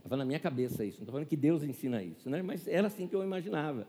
Estava 0.00 0.16
na 0.16 0.24
minha 0.24 0.40
cabeça 0.40 0.82
isso, 0.82 0.96
não 0.98 1.02
estou 1.02 1.12
falando 1.12 1.28
que 1.28 1.36
Deus 1.36 1.62
ensina 1.62 2.02
isso, 2.02 2.28
né? 2.30 2.40
mas 2.42 2.66
era 2.66 2.86
assim 2.86 3.06
que 3.06 3.14
eu 3.14 3.22
imaginava. 3.22 3.86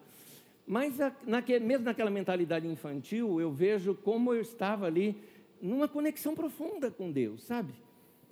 Mas 0.67 0.97
naquele, 1.25 1.65
mesmo 1.65 1.85
naquela 1.85 2.11
mentalidade 2.11 2.67
infantil, 2.67 3.39
eu 3.39 3.51
vejo 3.51 3.95
como 3.95 4.33
eu 4.33 4.41
estava 4.41 4.85
ali 4.85 5.15
numa 5.61 5.87
conexão 5.87 6.35
profunda 6.35 6.91
com 6.91 7.11
Deus, 7.11 7.43
sabe? 7.43 7.73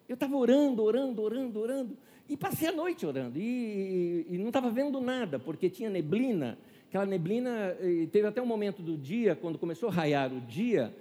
Eu 0.08 0.16
estava 0.16 0.36
orando, 0.36 0.84
orando, 0.84 1.22
orando, 1.22 1.60
orando, 1.60 1.98
E 2.28 2.36
passei 2.36 2.68
a 2.68 2.72
noite 2.72 3.06
orando, 3.06 3.38
e, 3.40 4.26
e, 4.30 4.36
e 4.36 4.38
não 4.38 4.48
estava 4.48 4.70
vendo 4.70 5.00
nada, 5.00 5.40
porque 5.40 5.70
tinha 5.70 5.90
neblina. 5.90 6.58
Aquela 6.88 7.06
neblina, 7.06 7.78
teve 8.12 8.28
até 8.28 8.42
um 8.42 8.46
momento 8.46 8.82
do 8.82 8.98
dia, 8.98 9.36
quando 9.36 9.58
começou 9.58 9.90
a 9.90 9.92
raiar 9.92 10.34
o 10.34 10.42
dia, 10.42 10.94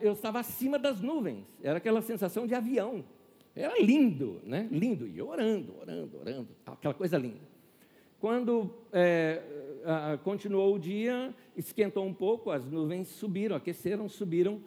eu 0.00 0.12
estava 0.12 0.40
acima 0.40 0.78
das 0.78 1.00
nuvens, 1.00 1.44
era 1.62 1.78
aquela 1.78 2.02
sensação 2.02 2.46
de 2.46 2.54
avião. 2.54 3.04
Era 3.54 3.78
lindo, 3.80 4.40
né? 4.44 4.68
Lindo, 4.70 5.06
e 5.06 5.20
orando, 5.20 5.74
orando, 5.80 6.18
orando, 6.18 6.48
aquela 6.64 6.94
coisa 6.94 7.18
linda. 7.18 7.52
Quando 8.18 8.72
é, 8.92 9.42
continuou 10.22 10.74
o 10.74 10.78
dia, 10.78 11.34
esquentou 11.56 12.06
um 12.06 12.14
pouco, 12.14 12.50
as 12.50 12.64
nuvens 12.64 13.08
subiram, 13.08 13.56
aqueceram, 13.56 14.08
subiram, 14.08 14.60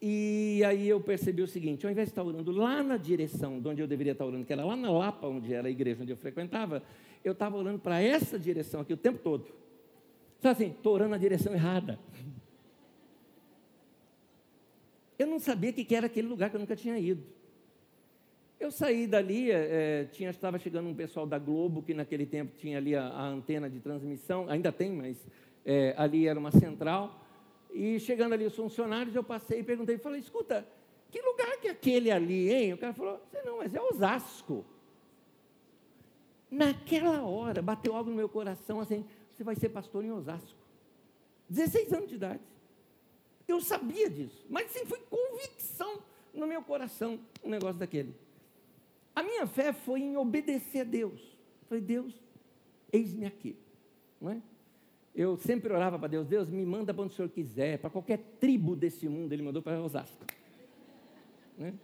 e 0.00 0.62
aí 0.64 0.88
eu 0.88 1.00
percebi 1.00 1.42
o 1.42 1.48
seguinte: 1.48 1.84
ao 1.84 1.90
invés 1.90 2.08
de 2.08 2.12
estar 2.12 2.22
orando 2.22 2.52
lá 2.52 2.82
na 2.82 2.96
direção 2.96 3.60
de 3.60 3.68
onde 3.68 3.82
eu 3.82 3.88
deveria 3.88 4.12
estar 4.12 4.24
orando, 4.24 4.44
que 4.44 4.52
era 4.52 4.64
lá 4.64 4.76
na 4.76 4.90
Lapa, 4.90 5.26
onde 5.26 5.52
era 5.52 5.66
a 5.66 5.70
igreja 5.70 6.02
onde 6.02 6.12
eu 6.12 6.16
frequentava, 6.16 6.82
eu 7.24 7.32
estava 7.32 7.56
orando 7.56 7.78
para 7.78 8.00
essa 8.00 8.38
direção 8.38 8.80
aqui 8.80 8.92
o 8.92 8.96
tempo 8.96 9.18
todo. 9.18 9.46
Então, 10.38 10.52
assim, 10.52 10.68
estou 10.68 10.94
orando 10.94 11.10
na 11.10 11.18
direção 11.18 11.52
errada. 11.52 11.98
Eu 15.18 15.26
não 15.26 15.40
sabia 15.40 15.72
que 15.72 15.94
era 15.94 16.06
aquele 16.06 16.28
lugar 16.28 16.48
que 16.48 16.54
eu 16.54 16.60
nunca 16.60 16.76
tinha 16.76 16.96
ido. 16.96 17.24
Eu 18.60 18.72
saí 18.72 19.06
dali, 19.06 19.52
é, 19.52 20.08
tinha, 20.10 20.30
estava 20.30 20.58
chegando 20.58 20.88
um 20.88 20.94
pessoal 20.94 21.24
da 21.26 21.38
Globo, 21.38 21.80
que 21.80 21.94
naquele 21.94 22.26
tempo 22.26 22.56
tinha 22.56 22.78
ali 22.78 22.94
a, 22.96 23.06
a 23.06 23.26
antena 23.28 23.70
de 23.70 23.78
transmissão, 23.78 24.48
ainda 24.48 24.72
tem, 24.72 24.90
mas 24.90 25.16
é, 25.64 25.94
ali 25.96 26.26
era 26.26 26.38
uma 26.38 26.50
central. 26.50 27.24
E 27.72 28.00
chegando 28.00 28.32
ali 28.32 28.44
os 28.44 28.56
funcionários, 28.56 29.14
eu 29.14 29.22
passei 29.22 29.60
e 29.60 29.62
perguntei, 29.62 29.96
falei, 29.98 30.18
escuta, 30.18 30.66
que 31.08 31.20
lugar 31.22 31.56
que 31.60 31.68
é 31.68 31.70
aquele 31.70 32.10
ali, 32.10 32.52
hein? 32.52 32.72
O 32.72 32.78
cara 32.78 32.92
falou, 32.92 33.22
não, 33.44 33.58
mas 33.58 33.72
é 33.72 33.80
Osasco. 33.80 34.64
Naquela 36.50 37.22
hora, 37.22 37.62
bateu 37.62 37.94
algo 37.94 38.10
no 38.10 38.16
meu 38.16 38.28
coração, 38.28 38.80
assim, 38.80 39.04
você 39.30 39.44
vai 39.44 39.54
ser 39.54 39.68
pastor 39.68 40.04
em 40.04 40.10
Osasco. 40.10 40.58
16 41.48 41.92
anos 41.92 42.08
de 42.08 42.16
idade. 42.16 42.42
Eu 43.46 43.60
sabia 43.60 44.10
disso, 44.10 44.44
mas 44.50 44.68
sim, 44.72 44.84
foi 44.84 44.98
convicção 45.08 46.02
no 46.34 46.46
meu 46.46 46.60
coração 46.60 47.20
um 47.42 47.50
negócio 47.50 47.78
daquele. 47.78 48.14
A 49.18 49.22
minha 49.24 49.48
fé 49.48 49.72
foi 49.72 49.98
em 49.98 50.16
obedecer 50.16 50.82
a 50.82 50.84
Deus. 50.84 51.20
Falei, 51.68 51.82
Deus, 51.82 52.14
eis-me 52.92 53.26
aqui. 53.26 53.56
Não 54.20 54.30
é? 54.30 54.40
Eu 55.12 55.36
sempre 55.36 55.72
orava 55.72 55.98
para 55.98 56.06
Deus, 56.06 56.24
Deus 56.24 56.48
me 56.48 56.64
manda 56.64 56.94
para 56.94 57.02
onde 57.02 57.14
o 57.14 57.16
Senhor 57.16 57.28
quiser, 57.28 57.80
para 57.80 57.90
qualquer 57.90 58.18
tribo 58.38 58.76
desse 58.76 59.08
mundo, 59.08 59.32
Ele 59.32 59.42
mandou 59.42 59.60
para 59.60 59.82
Osasco. 59.82 60.24
Né? 61.58 61.74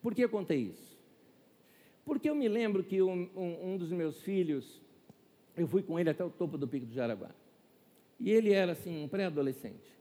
Por 0.00 0.14
que 0.14 0.24
eu 0.24 0.30
contei 0.30 0.60
isso? 0.68 0.98
Porque 2.02 2.30
eu 2.30 2.34
me 2.34 2.48
lembro 2.48 2.82
que 2.82 3.02
um, 3.02 3.28
um, 3.36 3.72
um 3.72 3.76
dos 3.76 3.92
meus 3.92 4.22
filhos, 4.22 4.80
eu 5.54 5.68
fui 5.68 5.82
com 5.82 6.00
ele 6.00 6.08
até 6.08 6.24
o 6.24 6.30
topo 6.30 6.56
do 6.56 6.66
Pico 6.66 6.86
do 6.86 6.94
Jaraguá. 6.94 7.30
E 8.18 8.30
ele 8.30 8.54
era 8.54 8.72
assim, 8.72 9.04
um 9.04 9.06
pré-adolescente. 9.06 9.99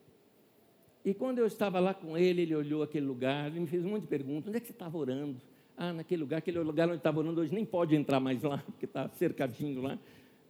E 1.04 1.14
quando 1.14 1.40
eu 1.40 1.48
estava 1.48 1.80
lá 1.80 1.94
com 1.94 2.18
ele, 2.18 2.42
ele 2.42 2.56
olhou 2.56 2.84
aquele 2.84 3.06
lugar, 3.06 3.48
ele 3.48 3.62
me 3.62 3.68
fez 3.68 3.86
um 3.86 3.90
monte 3.90 4.02
de 4.02 4.08
perguntas: 4.08 4.48
onde 4.48 4.58
é 4.58 4.60
que 4.60 4.68
você 4.68 4.74
estava 4.74 4.98
orando? 4.98 5.38
Ah, 5.78 5.94
naquele 5.94 6.22
lugar, 6.22 6.38
aquele 6.38 6.60
lugar 6.60 6.88
onde 6.88 6.98
estava 6.98 7.20
orando 7.20 7.40
hoje 7.40 7.54
nem 7.54 7.66
pode 7.66 7.96
entrar 7.96 8.20
mais 8.20 8.44
lá, 8.44 8.58
porque 8.68 8.86
está 8.86 9.08
cercadinho 9.10 9.82
lá. 9.82 9.98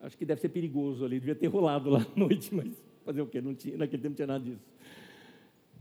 Acho 0.02 0.18
que 0.18 0.26
deve 0.26 0.42
ser 0.42 0.50
perigoso 0.50 1.06
ali, 1.06 1.20
devia 1.20 1.36
ter 1.36 1.48
rolado 1.48 1.90
lá 1.90 2.02
à 2.02 2.06
noite, 2.20 2.54
mas 2.54 2.72
fazer 3.06 3.22
o 3.22 3.28
quê? 3.28 3.42
Não 3.42 3.54
tinha, 3.54 3.78
naquele 3.78 4.02
tempo 4.02 4.10
não 4.10 4.16
tinha 4.16 4.28
nada 4.28 4.44
disso. 4.44 4.66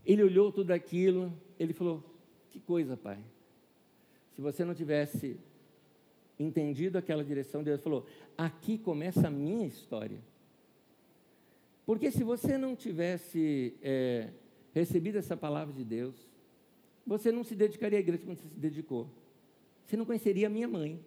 Ele 0.05 0.23
olhou 0.23 0.53
tudo 0.53 0.71
aquilo, 0.71 1.33
ele 1.59 1.73
falou: 1.73 2.05
Que 2.51 2.61
coisa, 2.61 2.97
pai. 2.97 3.19
Se 4.35 4.43
você 4.43 4.65
não 4.65 4.75
tivesse 4.75 5.37
entendido 6.39 6.99
aquela 6.99 7.25
direção, 7.25 7.63
Deus 7.63 7.83
falou: 7.83 8.07
Aqui 8.37 8.77
começa 8.77 9.29
a 9.29 9.31
minha 9.31 9.67
história. 9.67 10.19
Porque 11.87 12.11
se 12.11 12.23
você 12.23 12.59
não 12.59 12.77
tivesse 12.77 13.75
é, 13.83 14.29
recebido 14.79 15.17
essa 15.17 15.37
palavra 15.37 15.75
de 15.75 15.85
Deus, 15.85 16.15
você 17.07 17.33
não 17.33 17.43
se 17.43 17.55
dedicaria 17.55 17.99
à 17.99 18.01
igreja 18.01 18.23
como 18.23 18.37
você 18.37 18.49
se 18.49 18.55
dedicou. 18.55 19.09
Você 19.87 19.97
não 19.97 20.05
conheceria 20.05 20.47
a 20.47 20.51
minha 20.51 20.69
mãe. 20.69 21.01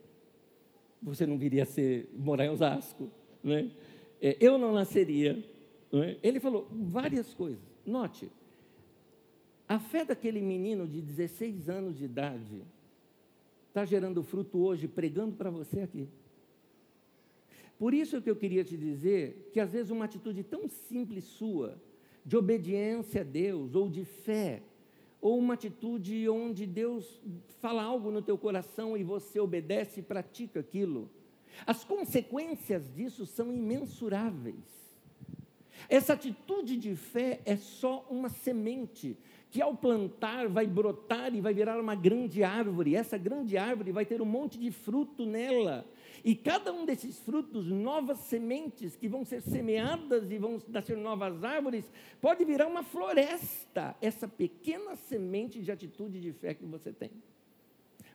Você 1.02 1.26
não 1.26 1.38
viria 1.38 1.64
a 1.64 1.66
ser, 1.66 2.10
morar 2.16 2.46
em 2.46 2.50
Osasco. 2.50 3.10
Né? 3.44 3.72
É, 4.20 4.36
eu 4.40 4.58
não 4.58 4.74
nasceria. 4.74 5.44
Né? 5.92 6.18
Ele 6.24 6.40
falou 6.40 6.68
várias 6.72 7.34
coisas. 7.34 7.62
Note, 7.86 8.32
a 9.68 9.80
fé 9.80 10.04
daquele 10.04 10.42
menino 10.42 10.88
de 10.88 11.02
16 11.02 11.70
anos 11.70 11.98
de 11.98 12.06
idade 12.06 12.64
está 13.68 13.86
gerando 13.86 14.24
fruto 14.24 14.60
hoje, 14.60 14.88
pregando 14.88 15.36
para 15.36 15.50
você 15.50 15.82
aqui. 15.82 16.08
Por 17.80 17.94
isso 17.94 18.22
que 18.22 18.30
eu 18.30 18.36
queria 18.36 18.64
te 18.64 18.78
dizer 18.78 19.50
que 19.54 19.60
às 19.60 19.72
vezes 19.72 19.92
uma 19.92 20.06
atitude 20.06 20.44
tão 20.44 20.68
simples 20.68 21.24
sua 21.24 21.80
de 22.26 22.38
obediência 22.38 23.22
a 23.22 23.24
Deus, 23.24 23.76
ou 23.76 23.90
de 23.90 24.06
fé, 24.06 24.62
ou 25.20 25.38
uma 25.38 25.54
atitude 25.54 26.28
onde 26.30 26.66
Deus 26.66 27.22
fala 27.60 27.84
algo 27.84 28.12
no 28.12 28.22
teu 28.22 28.38
coração 28.38 28.98
e 28.98 29.04
você 29.04 29.40
obedece 29.40 30.00
e 30.00 30.04
pratica 30.04 30.60
aquilo. 30.60 31.10
As 31.66 31.84
consequências 31.84 32.92
disso 32.94 33.26
são 33.26 33.54
imensuráveis. 33.54 34.82
Essa 35.90 36.14
atitude 36.14 36.78
de 36.78 36.96
fé 36.96 37.42
é 37.46 37.56
só 37.56 38.06
uma 38.10 38.30
semente 38.30 39.18
que 39.50 39.62
ao 39.62 39.76
plantar 39.76 40.48
vai 40.48 40.66
brotar 40.66 41.36
e 41.36 41.42
vai 41.42 41.54
virar 41.54 41.80
uma 41.80 41.94
grande 41.94 42.42
árvore. 42.44 42.96
Essa 42.96 43.18
grande 43.18 43.58
árvore 43.58 43.92
vai 43.92 44.06
ter 44.06 44.22
um 44.22 44.26
monte 44.26 44.58
de 44.58 44.72
fruto 44.72 45.26
nela. 45.26 45.86
E 46.24 46.36
cada 46.36 46.72
um 46.72 46.86
desses 46.86 47.20
frutos, 47.20 47.66
novas 47.66 48.20
sementes 48.20 48.96
que 48.96 49.08
vão 49.08 49.26
ser 49.26 49.42
semeadas 49.42 50.32
e 50.32 50.38
vão 50.38 50.62
nascer 50.68 50.96
novas 50.96 51.44
árvores, 51.44 51.92
pode 52.22 52.46
virar 52.46 52.68
uma 52.68 52.84
floresta, 52.84 53.96
essa 54.02 54.28
pequena 54.28 54.96
semente 54.96 55.62
de 55.62 55.72
atitude 55.72 56.22
de 56.22 56.32
fé 56.32 56.54
que 56.54 56.66
você 56.66 56.92
tem. 56.92 57.12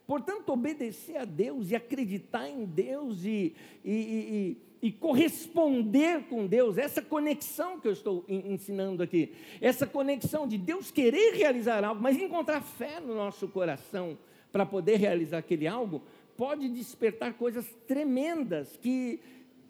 Portanto, 0.06 0.50
obedecer 0.50 1.16
a 1.16 1.24
Deus 1.24 1.70
e 1.70 1.76
acreditar 1.76 2.48
em 2.48 2.64
Deus 2.64 3.24
e, 3.24 3.56
e, 3.84 4.56
e, 4.80 4.86
e, 4.88 4.92
corresponder 4.92 6.24
com 6.28 6.46
Deus, 6.46 6.78
essa 6.78 7.02
conexão 7.02 7.80
que 7.80 7.88
eu 7.88 7.92
estou 7.92 8.24
ensinando 8.28 9.02
aqui, 9.02 9.32
essa 9.60 9.84
conexão 9.84 10.46
de 10.46 10.56
Deus 10.56 10.92
querer 10.92 11.34
realizar 11.34 11.82
algo, 11.82 12.00
mas 12.00 12.16
encontrar 12.16 12.62
fé 12.62 13.00
no 13.00 13.16
nosso 13.16 13.48
coração 13.48 14.16
para 14.52 14.64
poder 14.64 14.96
realizar 14.96 15.38
aquele 15.38 15.66
algo, 15.66 16.02
pode 16.36 16.68
despertar 16.68 17.34
coisas 17.34 17.66
tremendas 17.86 18.76
que 18.76 19.20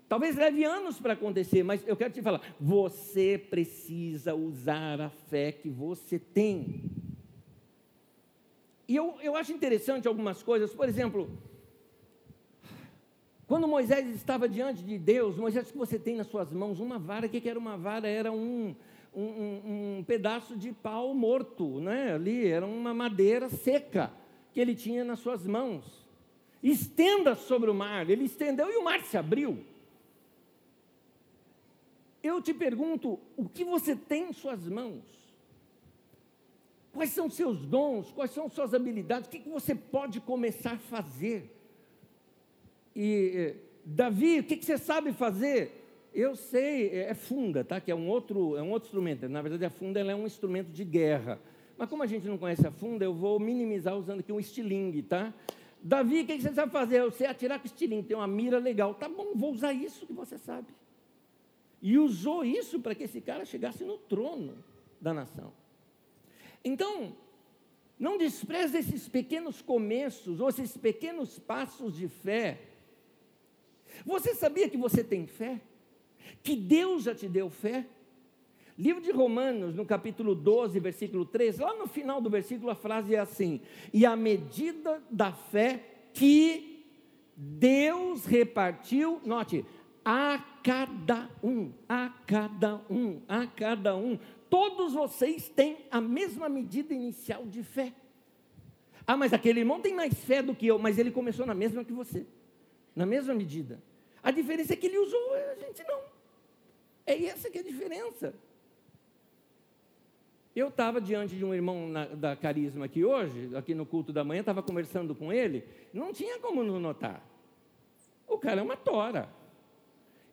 talvez 0.08 0.36
leve 0.36 0.64
anos 0.64 0.98
para 0.98 1.12
acontecer, 1.12 1.62
mas 1.62 1.86
eu 1.86 1.96
quero 1.96 2.12
te 2.12 2.22
falar: 2.22 2.40
você 2.60 3.38
precisa 3.38 4.34
usar 4.34 5.00
a 5.00 5.10
fé 5.10 5.52
que 5.52 5.68
você 5.68 6.18
tem. 6.18 6.84
E 8.88 8.94
eu, 8.94 9.16
eu 9.20 9.36
acho 9.36 9.52
interessante 9.52 10.06
algumas 10.06 10.42
coisas, 10.42 10.72
por 10.72 10.88
exemplo, 10.88 11.28
quando 13.46 13.66
Moisés 13.66 14.06
estava 14.14 14.48
diante 14.48 14.82
de 14.84 14.96
Deus, 14.96 15.36
Moisés, 15.36 15.70
que 15.70 15.78
você 15.78 15.98
tem 15.98 16.16
nas 16.16 16.28
suas 16.28 16.52
mãos 16.52 16.78
uma 16.78 16.98
vara, 16.98 17.26
o 17.26 17.28
que, 17.28 17.48
era 17.48 17.58
uma 17.58 17.76
vara? 17.76 18.06
Era 18.08 18.30
um, 18.30 18.76
um, 19.12 19.98
um 19.98 20.04
pedaço 20.06 20.56
de 20.56 20.72
pau 20.72 21.12
morto, 21.14 21.80
né? 21.80 22.12
ali, 22.14 22.46
era 22.46 22.64
uma 22.64 22.94
madeira 22.94 23.48
seca 23.48 24.12
que 24.52 24.60
ele 24.60 24.74
tinha 24.74 25.04
nas 25.04 25.18
suas 25.18 25.44
mãos 25.46 26.05
estenda 26.62 27.34
sobre 27.34 27.70
o 27.70 27.74
mar. 27.74 28.08
Ele 28.08 28.24
estendeu 28.24 28.70
e 28.70 28.76
o 28.76 28.84
mar 28.84 29.02
se 29.02 29.16
abriu. 29.16 29.64
Eu 32.22 32.42
te 32.42 32.52
pergunto, 32.52 33.20
o 33.36 33.48
que 33.48 33.64
você 33.64 33.94
tem 33.94 34.30
em 34.30 34.32
suas 34.32 34.68
mãos? 34.68 35.04
Quais 36.92 37.10
são 37.10 37.28
seus 37.28 37.64
dons? 37.64 38.10
Quais 38.10 38.30
são 38.30 38.48
suas 38.48 38.72
habilidades? 38.74 39.28
O 39.28 39.30
que 39.30 39.48
você 39.48 39.74
pode 39.74 40.20
começar 40.20 40.72
a 40.72 40.78
fazer? 40.78 41.54
E 42.94 43.32
eh, 43.34 43.56
Davi, 43.84 44.40
o 44.40 44.44
que 44.44 44.56
você 44.56 44.78
sabe 44.78 45.12
fazer? 45.12 45.84
Eu 46.12 46.34
sei, 46.34 46.88
é, 46.88 47.10
é 47.10 47.14
funda, 47.14 47.62
tá? 47.62 47.78
Que 47.78 47.90
é 47.90 47.94
um 47.94 48.08
outro, 48.08 48.56
é 48.56 48.62
um 48.62 48.70
outro 48.70 48.88
instrumento. 48.88 49.28
Na 49.28 49.42
verdade, 49.42 49.66
a 49.66 49.70
funda 49.70 50.00
é 50.00 50.14
um 50.14 50.26
instrumento 50.26 50.68
de 50.68 50.82
guerra. 50.82 51.38
Mas 51.76 51.90
como 51.90 52.02
a 52.02 52.06
gente 52.06 52.26
não 52.26 52.38
conhece 52.38 52.66
a 52.66 52.70
funda, 52.70 53.04
eu 53.04 53.12
vou 53.12 53.38
minimizar 53.38 53.94
usando 53.94 54.20
aqui 54.20 54.32
um 54.32 54.40
estilingue, 54.40 55.02
tá? 55.02 55.34
Davi, 55.86 56.22
o 56.22 56.26
que 56.26 56.40
você 56.40 56.52
sabe 56.52 56.72
fazer? 56.72 56.98
Eu 56.98 57.12
sei 57.12 57.28
atirar 57.28 57.60
com 57.60 57.66
estilingue, 57.66 58.08
tem 58.08 58.16
uma 58.16 58.26
mira 58.26 58.58
legal. 58.58 58.92
Tá 58.94 59.08
bom, 59.08 59.34
vou 59.36 59.52
usar 59.52 59.72
isso 59.72 60.04
que 60.04 60.12
você 60.12 60.36
sabe. 60.36 60.66
E 61.80 61.96
usou 61.96 62.44
isso 62.44 62.80
para 62.80 62.92
que 62.92 63.04
esse 63.04 63.20
cara 63.20 63.44
chegasse 63.44 63.84
no 63.84 63.96
trono 63.96 64.64
da 65.00 65.14
nação. 65.14 65.52
Então, 66.64 67.14
não 67.96 68.18
despreze 68.18 68.78
esses 68.78 69.08
pequenos 69.08 69.62
começos, 69.62 70.40
ou 70.40 70.48
esses 70.48 70.76
pequenos 70.76 71.38
passos 71.38 71.96
de 71.96 72.08
fé. 72.08 72.60
Você 74.04 74.34
sabia 74.34 74.68
que 74.68 74.76
você 74.76 75.04
tem 75.04 75.24
fé? 75.24 75.60
Que 76.42 76.56
Deus 76.56 77.04
já 77.04 77.14
te 77.14 77.28
deu 77.28 77.48
fé? 77.48 77.86
Livro 78.78 79.00
de 79.02 79.10
Romanos, 79.10 79.74
no 79.74 79.86
capítulo 79.86 80.34
12, 80.34 80.78
versículo 80.80 81.24
3, 81.24 81.58
lá 81.58 81.74
no 81.74 81.86
final 81.86 82.20
do 82.20 82.28
versículo 82.28 82.70
a 82.70 82.74
frase 82.74 83.14
é 83.14 83.18
assim: 83.18 83.60
E 83.92 84.04
a 84.04 84.14
medida 84.14 85.02
da 85.10 85.32
fé 85.32 85.82
que 86.12 86.84
Deus 87.34 88.26
repartiu, 88.26 89.20
note, 89.24 89.64
a 90.04 90.38
cada 90.62 91.30
um, 91.42 91.72
a 91.88 92.10
cada 92.26 92.82
um, 92.90 93.22
a 93.26 93.46
cada 93.46 93.96
um. 93.96 94.18
Todos 94.50 94.92
vocês 94.92 95.48
têm 95.48 95.78
a 95.90 96.00
mesma 96.00 96.48
medida 96.48 96.92
inicial 96.92 97.46
de 97.46 97.62
fé. 97.62 97.94
Ah, 99.06 99.16
mas 99.16 99.32
aquele 99.32 99.60
irmão 99.60 99.80
tem 99.80 99.94
mais 99.94 100.22
fé 100.24 100.42
do 100.42 100.54
que 100.54 100.66
eu, 100.66 100.78
mas 100.78 100.98
ele 100.98 101.10
começou 101.10 101.46
na 101.46 101.54
mesma 101.54 101.84
que 101.84 101.92
você, 101.92 102.26
na 102.94 103.06
mesma 103.06 103.32
medida. 103.32 103.82
A 104.22 104.30
diferença 104.30 104.74
é 104.74 104.76
que 104.76 104.86
ele 104.86 104.98
usou, 104.98 105.34
a 105.34 105.54
gente 105.54 105.82
não. 105.84 106.00
É 107.06 107.24
essa 107.24 107.48
que 107.48 107.58
é 107.58 107.60
a 107.60 107.64
diferença. 107.64 108.34
Eu 110.56 110.68
estava 110.68 111.02
diante 111.02 111.36
de 111.36 111.44
um 111.44 111.52
irmão 111.52 111.86
na, 111.86 112.06
da 112.06 112.34
Carisma 112.34 112.86
aqui 112.86 113.04
hoje, 113.04 113.54
aqui 113.54 113.74
no 113.74 113.84
culto 113.84 114.10
da 114.10 114.24
manhã, 114.24 114.40
estava 114.40 114.62
conversando 114.62 115.14
com 115.14 115.30
ele, 115.30 115.62
não 115.92 116.14
tinha 116.14 116.38
como 116.38 116.64
não 116.64 116.80
notar. 116.80 117.22
O 118.26 118.38
cara 118.38 118.62
é 118.62 118.64
uma 118.64 118.74
tora. 118.74 119.28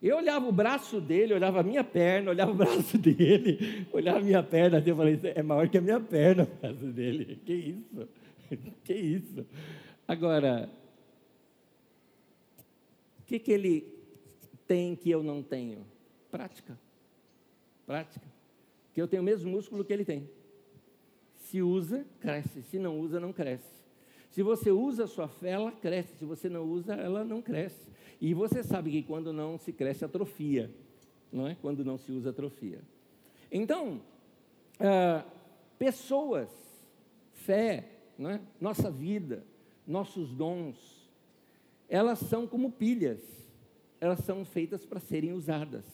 Eu 0.02 0.16
olhava 0.16 0.48
o 0.48 0.52
braço 0.52 1.02
dele, 1.02 1.34
olhava 1.34 1.60
a 1.60 1.64
minha 1.64 1.84
perna, 1.84 2.32
olhava 2.32 2.52
o 2.52 2.56
braço 2.56 2.98
dele, 3.00 3.86
olhava 3.92 4.20
a 4.20 4.22
minha 4.22 4.42
perna, 4.42 4.82
eu 4.86 4.96
falei, 4.96 5.20
é 5.36 5.44
maior 5.44 5.68
que 5.68 5.78
a 5.78 5.82
minha 5.82 6.00
perna 6.00 6.44
o 6.44 6.58
braço 6.62 6.86
dele. 6.86 7.40
Que 7.46 7.54
isso? 7.54 8.10
Que 8.86 8.94
isso? 8.94 9.46
Agora, 10.08 10.70
o 13.20 13.26
que, 13.26 13.40
que 13.40 13.52
ele 13.52 13.94
tem 14.66 14.96
que 14.96 15.12
eu 15.12 15.22
não 15.22 15.44
tenho? 15.44 15.86
Prática. 16.32 16.80
Prática 17.86 18.33
que 18.94 19.02
eu 19.02 19.08
tenho 19.08 19.22
o 19.22 19.26
mesmo 19.26 19.50
músculo 19.50 19.84
que 19.84 19.92
ele 19.92 20.06
tem. 20.06 20.30
Se 21.36 21.62
usa, 21.62 22.06
cresce. 22.20 22.62
Se 22.64 22.80
não 22.80 23.00
usa, 23.00 23.20
não 23.20 23.34
cresce. 23.34 23.84
Se 24.30 24.42
você 24.42 24.72
usa 24.72 25.04
a 25.04 25.08
sua 25.08 25.28
fé, 25.28 25.52
ela 25.52 25.72
cresce. 25.72 26.16
Se 26.18 26.26
você 26.26 26.50
não 26.50 26.64
usa, 26.64 26.94
ela 26.94 27.24
não 27.24 27.42
cresce. 27.42 27.92
E 28.22 28.34
você 28.34 28.64
sabe 28.64 28.92
que 28.92 29.04
quando 29.04 29.34
não 29.34 29.58
se 29.58 29.74
cresce, 29.74 30.06
atrofia. 30.06 30.72
Não 31.32 31.48
é? 31.48 31.56
Quando 31.56 31.84
não 31.84 31.98
se 31.98 32.12
usa, 32.12 32.30
atrofia. 32.30 32.82
Então, 33.52 34.02
ah, 34.80 35.26
pessoas, 35.78 36.50
fé, 37.34 37.90
não 38.18 38.30
é? 38.30 38.42
nossa 38.60 38.90
vida, 38.90 39.44
nossos 39.86 40.34
dons, 40.34 41.12
elas 41.90 42.20
são 42.20 42.48
como 42.48 42.72
pilhas. 42.72 43.22
Elas 44.00 44.20
são 44.20 44.44
feitas 44.44 44.86
para 44.86 45.00
serem 45.00 45.32
usadas. 45.32 45.86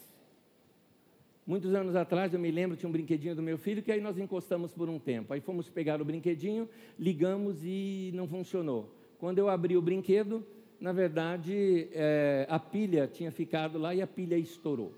Muitos 1.49 1.73
anos 1.73 1.95
atrás, 1.95 2.31
eu 2.31 2.39
me 2.39 2.51
lembro, 2.51 2.77
tinha 2.77 2.88
um 2.88 2.91
brinquedinho 2.91 3.35
do 3.35 3.41
meu 3.41 3.57
filho, 3.57 3.81
que 3.81 3.91
aí 3.91 3.99
nós 3.99 4.19
encostamos 4.19 4.71
por 4.71 4.88
um 4.88 4.99
tempo. 4.99 5.33
Aí 5.33 5.41
fomos 5.41 5.67
pegar 5.67 5.99
o 5.99 6.05
brinquedinho, 6.05 6.69
ligamos 6.99 7.63
e 7.63 8.12
não 8.13 8.27
funcionou. 8.27 8.93
Quando 9.17 9.39
eu 9.39 9.49
abri 9.49 9.75
o 9.75 9.81
brinquedo, 9.81 10.45
na 10.79 10.91
verdade, 10.91 11.89
é, 11.91 12.45
a 12.47 12.59
pilha 12.59 13.07
tinha 13.07 13.31
ficado 13.31 13.79
lá 13.79 13.95
e 13.95 13.99
a 13.99 14.05
pilha 14.05 14.38
estourou. 14.38 14.93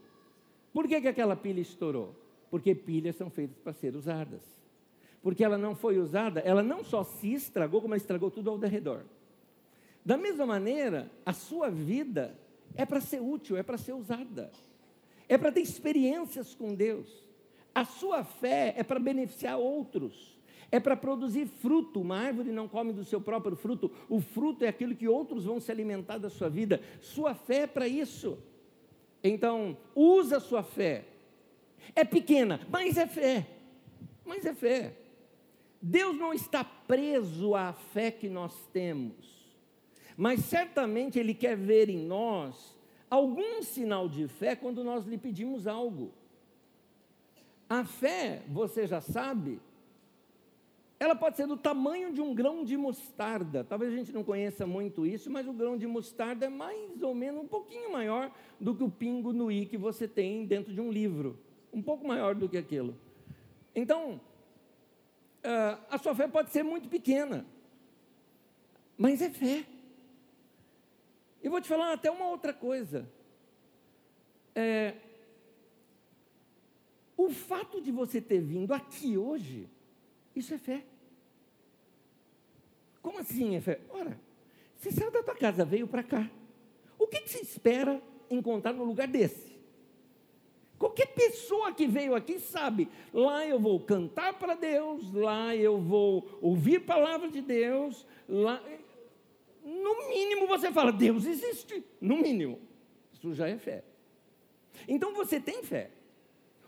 Por 0.73 0.89
que, 0.89 0.99
que 0.99 1.07
aquela 1.07 1.37
pilha 1.37 1.61
estourou? 1.61 2.13
Porque 2.49 2.75
pilhas 2.75 3.15
são 3.15 3.29
feitas 3.29 3.57
para 3.59 3.71
ser 3.71 3.95
usadas. 3.95 4.43
Porque 5.23 5.45
ela 5.45 5.57
não 5.57 5.73
foi 5.73 5.99
usada, 5.99 6.41
ela 6.41 6.61
não 6.61 6.83
só 6.83 7.01
se 7.05 7.31
estragou, 7.31 7.81
como 7.81 7.95
estragou 7.95 8.29
tudo 8.29 8.49
ao 8.49 8.57
redor. 8.57 9.05
Da 10.03 10.17
mesma 10.17 10.45
maneira, 10.45 11.09
a 11.25 11.31
sua 11.31 11.69
vida 11.69 12.37
é 12.75 12.85
para 12.85 12.99
ser 12.99 13.21
útil, 13.21 13.55
é 13.55 13.63
para 13.63 13.77
ser 13.77 13.93
usada 13.93 14.51
é 15.33 15.37
para 15.37 15.49
ter 15.49 15.61
experiências 15.61 16.53
com 16.53 16.75
Deus. 16.75 17.07
A 17.73 17.85
sua 17.85 18.21
fé 18.21 18.73
é 18.75 18.83
para 18.83 18.99
beneficiar 18.99 19.57
outros. 19.57 20.37
É 20.69 20.77
para 20.77 20.97
produzir 20.97 21.45
fruto. 21.45 22.01
Uma 22.01 22.17
árvore 22.17 22.51
não 22.51 22.67
come 22.67 22.91
do 22.91 23.05
seu 23.05 23.21
próprio 23.21 23.55
fruto. 23.55 23.89
O 24.09 24.19
fruto 24.19 24.65
é 24.65 24.67
aquilo 24.67 24.93
que 24.93 25.07
outros 25.07 25.45
vão 25.45 25.57
se 25.57 25.71
alimentar 25.71 26.17
da 26.17 26.29
sua 26.29 26.49
vida. 26.49 26.81
Sua 26.99 27.33
fé 27.33 27.59
é 27.59 27.67
para 27.67 27.87
isso. 27.87 28.37
Então, 29.23 29.77
usa 29.95 30.35
a 30.35 30.41
sua 30.41 30.63
fé. 30.63 31.05
É 31.95 32.03
pequena, 32.03 32.59
mas 32.69 32.97
é 32.97 33.07
fé. 33.07 33.47
Mas 34.25 34.45
é 34.45 34.53
fé. 34.53 34.97
Deus 35.81 36.17
não 36.17 36.33
está 36.33 36.61
preso 36.61 37.55
à 37.55 37.71
fé 37.71 38.11
que 38.11 38.27
nós 38.27 38.53
temos, 38.73 39.15
mas 40.15 40.41
certamente 40.41 41.17
Ele 41.17 41.33
quer 41.33 41.57
ver 41.57 41.89
em 41.89 41.97
nós 41.97 42.75
algum 43.11 43.61
sinal 43.61 44.07
de 44.07 44.27
fé 44.27 44.55
quando 44.55 44.83
nós 44.83 45.05
lhe 45.05 45.17
pedimos 45.17 45.67
algo. 45.67 46.13
A 47.69 47.83
fé, 47.83 48.41
você 48.47 48.87
já 48.87 49.01
sabe, 49.01 49.59
ela 50.97 51.15
pode 51.15 51.35
ser 51.35 51.45
do 51.45 51.57
tamanho 51.57 52.13
de 52.13 52.21
um 52.21 52.33
grão 52.33 52.63
de 52.63 52.77
mostarda. 52.77 53.63
Talvez 53.63 53.91
a 53.91 53.95
gente 53.95 54.13
não 54.13 54.23
conheça 54.23 54.65
muito 54.65 55.05
isso, 55.05 55.29
mas 55.29 55.47
o 55.47 55.53
grão 55.53 55.77
de 55.77 55.85
mostarda 55.85 56.45
é 56.45 56.49
mais 56.49 57.01
ou 57.01 57.13
menos 57.13 57.43
um 57.43 57.47
pouquinho 57.47 57.91
maior 57.91 58.31
do 58.59 58.73
que 58.73 58.83
o 58.83 58.89
pingo 58.89 59.33
no 59.33 59.51
i 59.51 59.65
que 59.65 59.77
você 59.77 60.07
tem 60.07 60.45
dentro 60.45 60.73
de 60.73 60.79
um 60.79 60.91
livro. 60.91 61.37
Um 61.73 61.81
pouco 61.81 62.07
maior 62.07 62.33
do 62.35 62.47
que 62.47 62.57
aquilo. 62.57 62.95
Então, 63.75 64.21
ah, 65.43 65.79
a 65.89 65.97
sua 65.97 66.13
fé 66.13 66.27
pode 66.27 66.51
ser 66.51 66.63
muito 66.63 66.87
pequena, 66.87 67.45
mas 68.97 69.21
é 69.21 69.29
fé. 69.29 69.65
E 71.41 71.49
vou 71.49 71.59
te 71.61 71.67
falar 71.67 71.93
até 71.93 72.09
uma 72.09 72.27
outra 72.27 72.53
coisa. 72.53 73.09
É, 74.53 74.95
o 77.17 77.29
fato 77.29 77.81
de 77.81 77.91
você 77.91 78.19
ter 78.19 78.39
vindo 78.39 78.73
aqui 78.73 79.17
hoje, 79.17 79.69
isso 80.35 80.53
é 80.53 80.57
fé. 80.57 80.83
Como 83.01 83.19
assim 83.19 83.55
é 83.55 83.61
fé? 83.61 83.79
Ora, 83.89 84.19
você 84.77 84.91
saiu 84.91 85.11
da 85.11 85.23
tua 85.23 85.35
casa, 85.35 85.65
veio 85.65 85.87
para 85.87 86.03
cá. 86.03 86.29
O 86.97 87.07
que, 87.07 87.21
que 87.21 87.29
você 87.29 87.39
espera 87.39 88.01
encontrar 88.29 88.73
no 88.73 88.83
lugar 88.83 89.07
desse? 89.07 89.51
Qualquer 90.77 91.13
pessoa 91.13 91.71
que 91.71 91.85
veio 91.85 92.15
aqui 92.15 92.39
sabe, 92.39 92.89
lá 93.13 93.45
eu 93.45 93.59
vou 93.59 93.79
cantar 93.79 94.33
para 94.33 94.55
Deus, 94.55 95.13
lá 95.13 95.55
eu 95.55 95.79
vou 95.79 96.27
ouvir 96.41 96.79
palavra 96.79 97.29
de 97.29 97.39
Deus, 97.39 98.05
lá 98.27 98.59
no 99.71 100.09
mínimo 100.09 100.47
você 100.47 100.71
fala, 100.71 100.91
Deus 100.91 101.25
existe. 101.25 101.83
No 102.01 102.17
mínimo. 102.17 102.59
Isso 103.13 103.33
já 103.33 103.47
é 103.47 103.57
fé. 103.57 103.83
Então 104.87 105.13
você 105.13 105.39
tem 105.39 105.63
fé. 105.63 105.89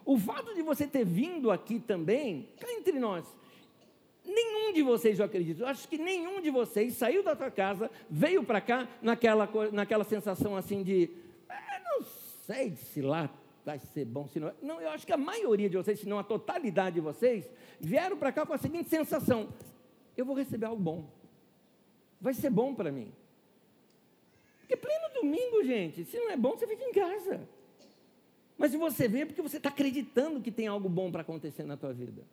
O 0.05 0.17
fato 0.17 0.53
de 0.53 0.61
você 0.61 0.87
ter 0.87 1.05
vindo 1.05 1.51
aqui 1.51 1.79
também, 1.79 2.49
cá 2.59 2.71
entre 2.71 2.99
nós, 2.99 3.25
nenhum 4.25 4.71
de 4.71 4.81
vocês, 4.81 5.19
eu 5.19 5.25
acredito, 5.25 5.61
eu 5.61 5.67
acho 5.67 5.87
que 5.87 5.97
nenhum 5.97 6.41
de 6.41 6.49
vocês 6.49 6.93
saiu 6.93 7.23
da 7.23 7.35
sua 7.35 7.51
casa, 7.51 7.89
veio 8.09 8.43
para 8.43 8.61
cá 8.61 8.87
naquela, 9.01 9.49
naquela 9.71 10.03
sensação 10.03 10.55
assim 10.55 10.83
de, 10.83 11.09
ah, 11.49 11.81
não 11.83 12.05
sei 12.45 12.75
se 12.75 13.01
lá 13.01 13.29
vai 13.65 13.79
ser 13.79 14.05
bom, 14.05 14.27
se 14.27 14.39
não. 14.39 14.51
Não, 14.61 14.81
eu 14.81 14.89
acho 14.89 15.05
que 15.05 15.13
a 15.13 15.17
maioria 15.17 15.69
de 15.69 15.77
vocês, 15.77 15.99
se 15.99 16.07
não 16.07 16.19
a 16.19 16.23
totalidade 16.23 16.95
de 16.95 17.01
vocês, 17.01 17.49
vieram 17.79 18.17
para 18.17 18.31
cá 18.31 18.45
com 18.45 18.53
a 18.53 18.57
seguinte 18.57 18.89
sensação: 18.89 19.49
eu 20.17 20.25
vou 20.25 20.35
receber 20.35 20.65
algo 20.65 20.81
bom 20.81 21.22
vai 22.23 22.33
ser 22.33 22.49
bom 22.49 22.73
para 22.73 22.89
mim. 22.89 23.11
Porque 24.61 24.77
pleno 24.77 25.13
domingo, 25.13 25.61
gente, 25.63 26.05
se 26.05 26.17
não 26.17 26.31
é 26.31 26.37
bom, 26.37 26.51
você 26.51 26.65
fica 26.65 26.85
em 26.85 26.93
casa. 26.93 27.41
Mas 28.57 28.71
se 28.71 28.77
você 28.77 29.09
vem, 29.09 29.23
é 29.23 29.25
porque 29.25 29.41
você 29.41 29.57
está 29.57 29.67
acreditando 29.67 30.39
que 30.39 30.49
tem 30.49 30.67
algo 30.67 30.87
bom 30.87 31.11
para 31.11 31.21
acontecer 31.21 31.63
na 31.63 31.75
tua 31.75 31.91
vida. 31.91 32.23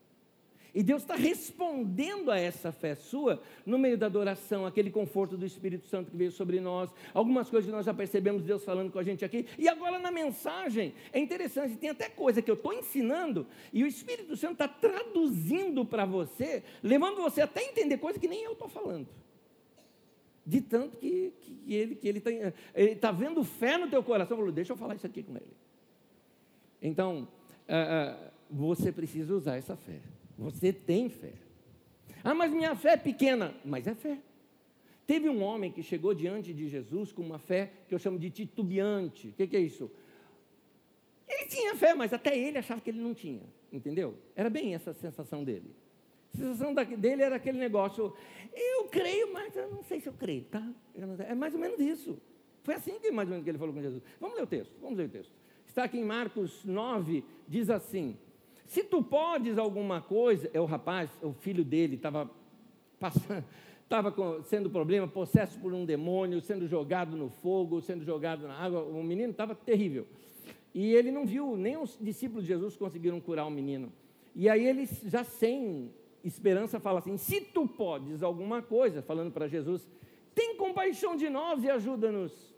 E 0.73 0.85
Deus 0.85 1.03
está 1.03 1.17
respondendo 1.17 2.31
a 2.31 2.39
essa 2.39 2.71
fé 2.71 2.95
sua 2.95 3.43
no 3.67 3.77
meio 3.77 3.99
da 3.99 4.07
adoração, 4.07 4.65
aquele 4.65 4.93
conforto 4.93 5.37
do 5.37 5.45
Espírito 5.45 5.89
Santo 5.89 6.13
que 6.13 6.17
veio 6.17 6.31
sobre 6.31 6.61
nós, 6.61 6.89
algumas 7.13 7.51
coisas 7.51 7.69
que 7.69 7.75
nós 7.75 7.85
já 7.85 7.93
percebemos 7.93 8.45
Deus 8.45 8.65
falando 8.65 8.93
com 8.93 9.01
a 9.01 9.03
gente 9.03 9.25
aqui. 9.25 9.47
E 9.59 9.69
agora 9.69 9.99
na 9.99 10.13
mensagem, 10.13 10.95
é 11.13 11.19
interessante, 11.19 11.77
tem 11.77 11.91
até 11.91 12.09
coisa 12.09 12.41
que 12.41 12.49
eu 12.49 12.55
estou 12.55 12.73
ensinando 12.73 13.45
e 13.73 13.83
o 13.83 13.87
Espírito 13.89 14.37
Santo 14.37 14.53
está 14.53 14.69
traduzindo 14.69 15.85
para 15.85 16.05
você, 16.05 16.63
levando 16.81 17.17
você 17.17 17.41
até 17.41 17.65
entender 17.65 17.99
coisas 17.99 18.21
que 18.21 18.29
nem 18.29 18.45
eu 18.45 18.53
estou 18.53 18.69
falando. 18.69 19.09
De 20.51 20.61
tanto 20.61 20.97
que, 20.97 21.33
que 21.41 21.73
ele 21.73 21.95
que 21.95 22.09
ele 22.09 22.19
está 22.19 23.13
tá 23.13 23.13
vendo 23.13 23.45
fé 23.45 23.79
no 23.79 23.89
teu 23.89 24.03
coração, 24.03 24.37
falou, 24.37 24.51
deixa 24.51 24.73
eu 24.73 24.77
falar 24.77 24.97
isso 24.97 25.07
aqui 25.07 25.23
com 25.23 25.37
ele. 25.37 25.57
Então, 26.83 27.29
uh, 27.69 28.27
uh, 28.27 28.31
você 28.51 28.91
precisa 28.91 29.33
usar 29.33 29.59
essa 29.59 29.77
fé. 29.77 30.01
Você 30.37 30.73
tem 30.73 31.09
fé. 31.09 31.35
Ah, 32.25 32.35
mas 32.35 32.53
minha 32.53 32.75
fé 32.75 32.95
é 32.95 32.97
pequena. 32.97 33.55
Mas 33.65 33.87
é 33.87 33.95
fé. 33.95 34.19
Teve 35.07 35.29
um 35.29 35.41
homem 35.41 35.71
que 35.71 35.85
chegou 35.85 36.15
diante 36.15 36.53
de 36.53 36.69
Jesus 36.69 37.13
com 37.13 37.23
uma 37.23 37.39
fé 37.39 37.71
que 37.87 37.95
eu 37.95 37.99
chamo 38.01 38.19
de 38.19 38.29
titubeante. 38.29 39.29
O 39.29 39.33
que, 39.35 39.47
que 39.47 39.57
é 39.57 39.61
isso? 39.61 39.89
Ele 41.29 41.47
tinha 41.47 41.77
fé, 41.77 41.95
mas 41.95 42.13
até 42.13 42.37
ele 42.37 42.59
achava 42.59 42.81
que 42.81 42.91
ele 42.91 43.01
não 43.01 43.15
tinha. 43.15 43.45
Entendeu? 43.73 44.17
Era 44.35 44.51
bem 44.51 44.75
essa 44.75 44.93
sensação 44.93 45.45
dele. 45.45 45.71
A 46.33 46.37
sensação 46.37 46.75
dele 46.75 47.23
era 47.23 47.37
aquele 47.37 47.59
negócio, 47.59 48.15
eu 48.55 48.85
creio, 48.85 49.33
mas 49.33 49.55
eu 49.57 49.71
não 49.71 49.83
sei 49.83 50.01
se 50.01 50.09
eu 50.09 50.13
creio, 50.13 50.45
tá? 50.45 50.67
Eu 50.95 51.09
é 51.27 51.35
mais 51.35 51.55
ou 51.55 51.61
menos 51.61 51.81
isso. 51.81 52.19
Foi 52.63 52.75
assim 52.75 52.99
que 52.99 53.11
mais 53.11 53.29
ou 53.29 53.33
menos 53.33 53.45
que 53.45 53.51
ele 53.51 53.59
falou 53.59 53.75
com 53.75 53.81
Jesus. 53.81 54.03
Vamos 54.21 54.37
ler 54.37 54.43
o 54.43 54.47
texto, 54.47 54.73
vamos 54.81 54.97
ler 54.97 55.07
o 55.07 55.09
texto. 55.09 55.33
Está 55.67 55.85
aqui 55.85 55.99
em 55.99 56.05
Marcos 56.05 56.65
9, 56.65 57.25
diz 57.49 57.71
assim: 57.71 58.17
Se 58.67 58.83
tu 58.83 59.03
podes 59.03 59.59
alguma 59.59 60.01
coisa, 60.01 60.51
é 60.53 60.61
o 60.61 60.65
rapaz, 60.65 61.11
o 61.23 61.33
filho 61.33 61.65
dele, 61.65 61.97
estava 61.97 62.31
passando, 62.99 63.45
estava 63.83 64.15
sendo 64.45 64.69
problema, 64.69 65.09
possesso 65.09 65.59
por 65.59 65.73
um 65.73 65.85
demônio, 65.85 66.41
sendo 66.41 66.67
jogado 66.67 67.17
no 67.17 67.29
fogo, 67.29 67.81
sendo 67.81 68.05
jogado 68.05 68.47
na 68.47 68.55
água. 68.55 68.83
O 68.83 69.03
menino 69.03 69.31
estava 69.31 69.55
terrível. 69.55 70.07
E 70.75 70.93
ele 70.95 71.11
não 71.11 71.27
viu, 71.27 71.57
nem 71.57 71.77
os 71.77 71.99
discípulos 72.01 72.45
de 72.45 72.49
Jesus 72.49 72.77
conseguiram 72.77 73.21
curar 73.21 73.47
o 73.47 73.51
menino. 73.51 73.93
E 74.35 74.49
aí 74.49 74.65
ele, 74.65 74.89
já 75.07 75.25
sem 75.25 75.91
esperança, 76.25 76.81
fala 76.81 76.99
assim: 76.99 77.17
Se 77.17 77.41
tu 77.41 77.67
podes 77.67 78.23
alguma 78.23 78.63
coisa, 78.63 79.03
falando 79.03 79.33
para 79.33 79.49
Jesus, 79.49 79.89
tem 80.35 80.57
compaixão 80.57 81.17
de 81.17 81.29
nós 81.29 81.63
e 81.63 81.71
ajuda-nos. 81.71 82.55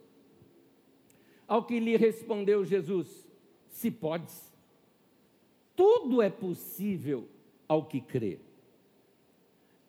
Ao 1.47 1.63
que 1.63 1.79
lhe 1.79 1.97
respondeu 1.97 2.65
Jesus: 2.65 3.27
Se 3.69 3.91
podes, 3.91 4.51
tudo 5.75 6.21
é 6.21 6.29
possível 6.29 7.27
ao 7.67 7.85
que 7.85 7.99
crê. 7.99 8.39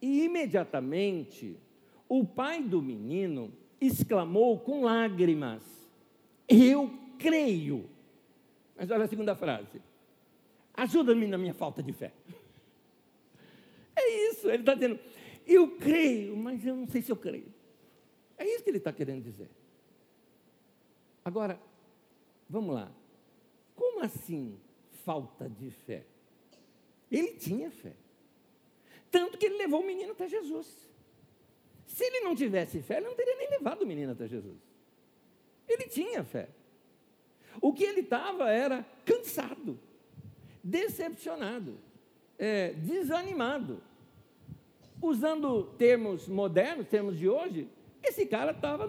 E 0.01 0.25
imediatamente 0.25 1.57
o 2.09 2.25
pai 2.25 2.63
do 2.63 2.83
menino 2.83 3.53
exclamou 3.81 4.59
com 4.59 4.85
lágrimas: 4.85 5.63
Eu 6.49 6.91
creio. 7.19 7.89
Mas 8.77 8.91
olha 8.91 9.05
a 9.05 9.09
segunda 9.09 9.35
frase: 9.35 9.81
Ajuda-me 10.75 11.27
na 11.27 11.39
minha 11.39 11.55
falta 11.55 11.83
de 11.83 11.93
fé. 11.93 12.13
É 13.97 14.31
isso, 14.31 14.49
ele 14.49 14.63
está 14.63 14.75
dizendo: 14.75 14.99
Eu 15.47 15.77
creio, 15.77 16.37
mas 16.37 16.65
eu 16.65 16.77
não 16.77 16.87
sei 16.87 17.03
se 17.03 17.11
eu 17.11 17.17
creio. 17.17 17.53
É 18.37 18.47
isso 18.47 18.65
que 18.65 18.71
ele 18.71 18.79
está 18.79 18.93
querendo 18.93 19.23
dizer. 19.23 19.49
Agora, 21.25 21.61
vamos 22.49 22.75
lá. 22.75 22.93
Como 23.75 24.03
assim 24.03 24.59
falta 25.05 25.49
de 25.49 25.71
fé? 25.71 26.05
Ele 27.11 27.35
tinha 27.35 27.71
fé. 27.71 27.95
Tanto 29.11 29.39
que 29.39 29.47
ele 29.47 29.57
levou 29.57 29.81
o 29.81 29.87
menino 29.87 30.13
até 30.13 30.29
Jesus. 30.29 30.93
Se 31.87 32.05
ele 32.05 32.21
não 32.21 32.35
tivesse 32.35 32.83
fé, 32.83 32.97
ele 32.97 33.07
não 33.07 33.15
teria 33.15 33.37
nem 33.37 33.51
levado 33.51 33.83
o 33.83 33.87
menino 33.87 34.13
até 34.13 34.27
Jesus. 34.27 34.59
Ele 35.69 35.85
tinha 35.85 36.25
fé. 36.25 36.49
O 37.61 37.73
que 37.73 37.85
ele 37.85 38.01
estava 38.01 38.51
era 38.51 38.85
cansado, 39.05 39.79
decepcionado, 40.63 41.79
é, 42.38 42.73
desanimado. 42.73 43.81
Usando 45.01 45.64
termos 45.77 46.29
modernos, 46.29 46.88
termos 46.88 47.18
de 47.18 47.29
hoje, 47.29 47.68
esse 48.03 48.25
cara 48.27 48.53
estava 48.53 48.87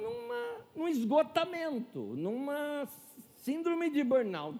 num 0.75 0.87
esgotamento, 0.87 1.99
numa 1.99 2.87
síndrome 3.37 3.89
de 3.89 4.03
burnout. 4.03 4.59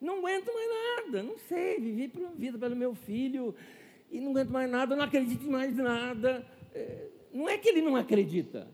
Não 0.00 0.18
aguento 0.18 0.52
mais 0.52 0.70
nada, 0.70 1.22
não 1.22 1.38
sei, 1.38 1.80
vivi 1.80 2.08
por 2.08 2.30
vida 2.32 2.58
pelo 2.58 2.76
meu 2.76 2.94
filho 2.94 3.54
e 4.10 4.20
não 4.20 4.30
aguento 4.30 4.50
mais 4.50 4.70
nada, 4.70 4.94
não 4.94 5.04
acredito 5.04 5.44
em 5.44 5.50
mais 5.50 5.74
nada. 5.76 6.46
É, 6.74 7.08
não 7.32 7.48
é 7.48 7.56
que 7.56 7.68
ele 7.68 7.80
não 7.80 7.96
acredita, 7.96 8.68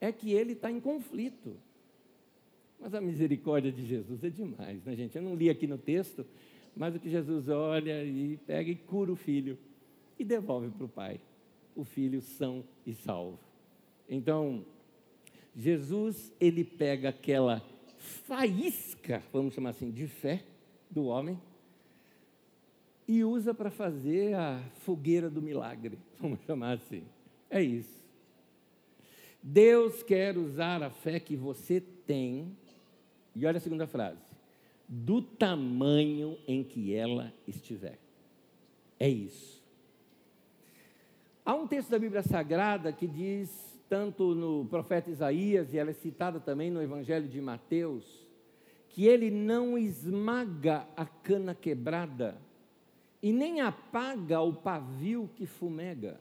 é 0.00 0.12
que 0.12 0.32
ele 0.32 0.52
está 0.52 0.70
em 0.70 0.80
conflito. 0.80 1.56
Mas 2.80 2.94
a 2.94 3.00
misericórdia 3.00 3.72
de 3.72 3.84
Jesus 3.84 4.22
é 4.22 4.30
demais, 4.30 4.84
né, 4.84 4.94
gente? 4.94 5.16
Eu 5.16 5.22
não 5.22 5.34
li 5.34 5.50
aqui 5.50 5.66
no 5.66 5.76
texto, 5.76 6.24
mas 6.78 6.94
o 6.94 7.00
que 7.00 7.10
Jesus 7.10 7.48
olha 7.48 8.04
e 8.04 8.36
pega 8.46 8.70
e 8.70 8.76
cura 8.76 9.10
o 9.10 9.16
filho 9.16 9.58
e 10.16 10.24
devolve 10.24 10.70
para 10.70 10.84
o 10.84 10.88
pai, 10.88 11.20
o 11.74 11.84
filho 11.84 12.22
são 12.22 12.62
e 12.86 12.94
salvo. 12.94 13.36
Então, 14.08 14.64
Jesus, 15.56 16.32
ele 16.40 16.62
pega 16.62 17.08
aquela 17.08 17.60
faísca, 17.98 19.20
vamos 19.32 19.54
chamar 19.54 19.70
assim, 19.70 19.90
de 19.90 20.06
fé 20.06 20.44
do 20.88 21.06
homem 21.06 21.36
e 23.08 23.24
usa 23.24 23.52
para 23.52 23.72
fazer 23.72 24.34
a 24.34 24.62
fogueira 24.82 25.28
do 25.28 25.42
milagre, 25.42 25.98
vamos 26.20 26.38
chamar 26.42 26.74
assim. 26.74 27.02
É 27.50 27.60
isso. 27.60 27.98
Deus 29.42 30.04
quer 30.04 30.38
usar 30.38 30.80
a 30.80 30.90
fé 30.90 31.18
que 31.18 31.34
você 31.34 31.80
tem, 31.80 32.56
e 33.34 33.44
olha 33.44 33.56
a 33.56 33.60
segunda 33.60 33.86
frase, 33.86 34.27
do 34.88 35.20
tamanho 35.20 36.38
em 36.46 36.64
que 36.64 36.94
ela 36.94 37.32
estiver. 37.46 37.98
É 38.98 39.08
isso. 39.08 39.62
Há 41.44 41.54
um 41.54 41.66
texto 41.66 41.90
da 41.90 41.98
Bíblia 41.98 42.22
Sagrada 42.22 42.92
que 42.92 43.06
diz, 43.06 43.78
tanto 43.88 44.34
no 44.34 44.64
profeta 44.66 45.10
Isaías, 45.10 45.72
e 45.72 45.78
ela 45.78 45.90
é 45.90 45.94
citada 45.94 46.40
também 46.40 46.70
no 46.70 46.82
Evangelho 46.82 47.28
de 47.28 47.40
Mateus, 47.40 48.26
que 48.88 49.06
ele 49.06 49.30
não 49.30 49.76
esmaga 49.76 50.86
a 50.96 51.04
cana 51.04 51.54
quebrada 51.54 52.36
e 53.22 53.32
nem 53.32 53.60
apaga 53.60 54.40
o 54.40 54.52
pavio 54.52 55.28
que 55.34 55.46
fumega. 55.46 56.18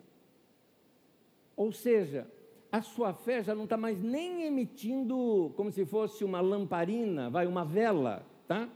Ou 1.55 1.71
seja, 1.71 2.27
a 2.71 2.81
sua 2.81 3.13
fé 3.13 3.43
já 3.43 3.55
não 3.55 3.63
está 3.63 3.77
mais 3.77 4.01
nem 4.01 4.43
emitindo 4.43 5.51
como 5.55 5.71
se 5.71 5.85
fosse 5.85 6.23
uma 6.23 6.41
lamparina, 6.41 7.29
vai, 7.29 7.47
uma 7.47 7.63
vela, 7.63 8.25
tá? 8.47 8.69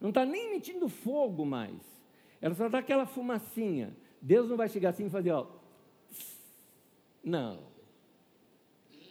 Não 0.00 0.10
está 0.10 0.24
nem 0.24 0.50
emitindo 0.50 0.88
fogo 0.88 1.44
mais. 1.44 1.80
Ela 2.40 2.54
só 2.54 2.68
dá 2.68 2.78
aquela 2.78 3.06
fumacinha. 3.06 3.96
Deus 4.20 4.48
não 4.48 4.56
vai 4.56 4.68
chegar 4.68 4.90
assim 4.90 5.06
e 5.06 5.10
fazer, 5.10 5.32
ó. 5.32 5.46
Não. 7.22 7.60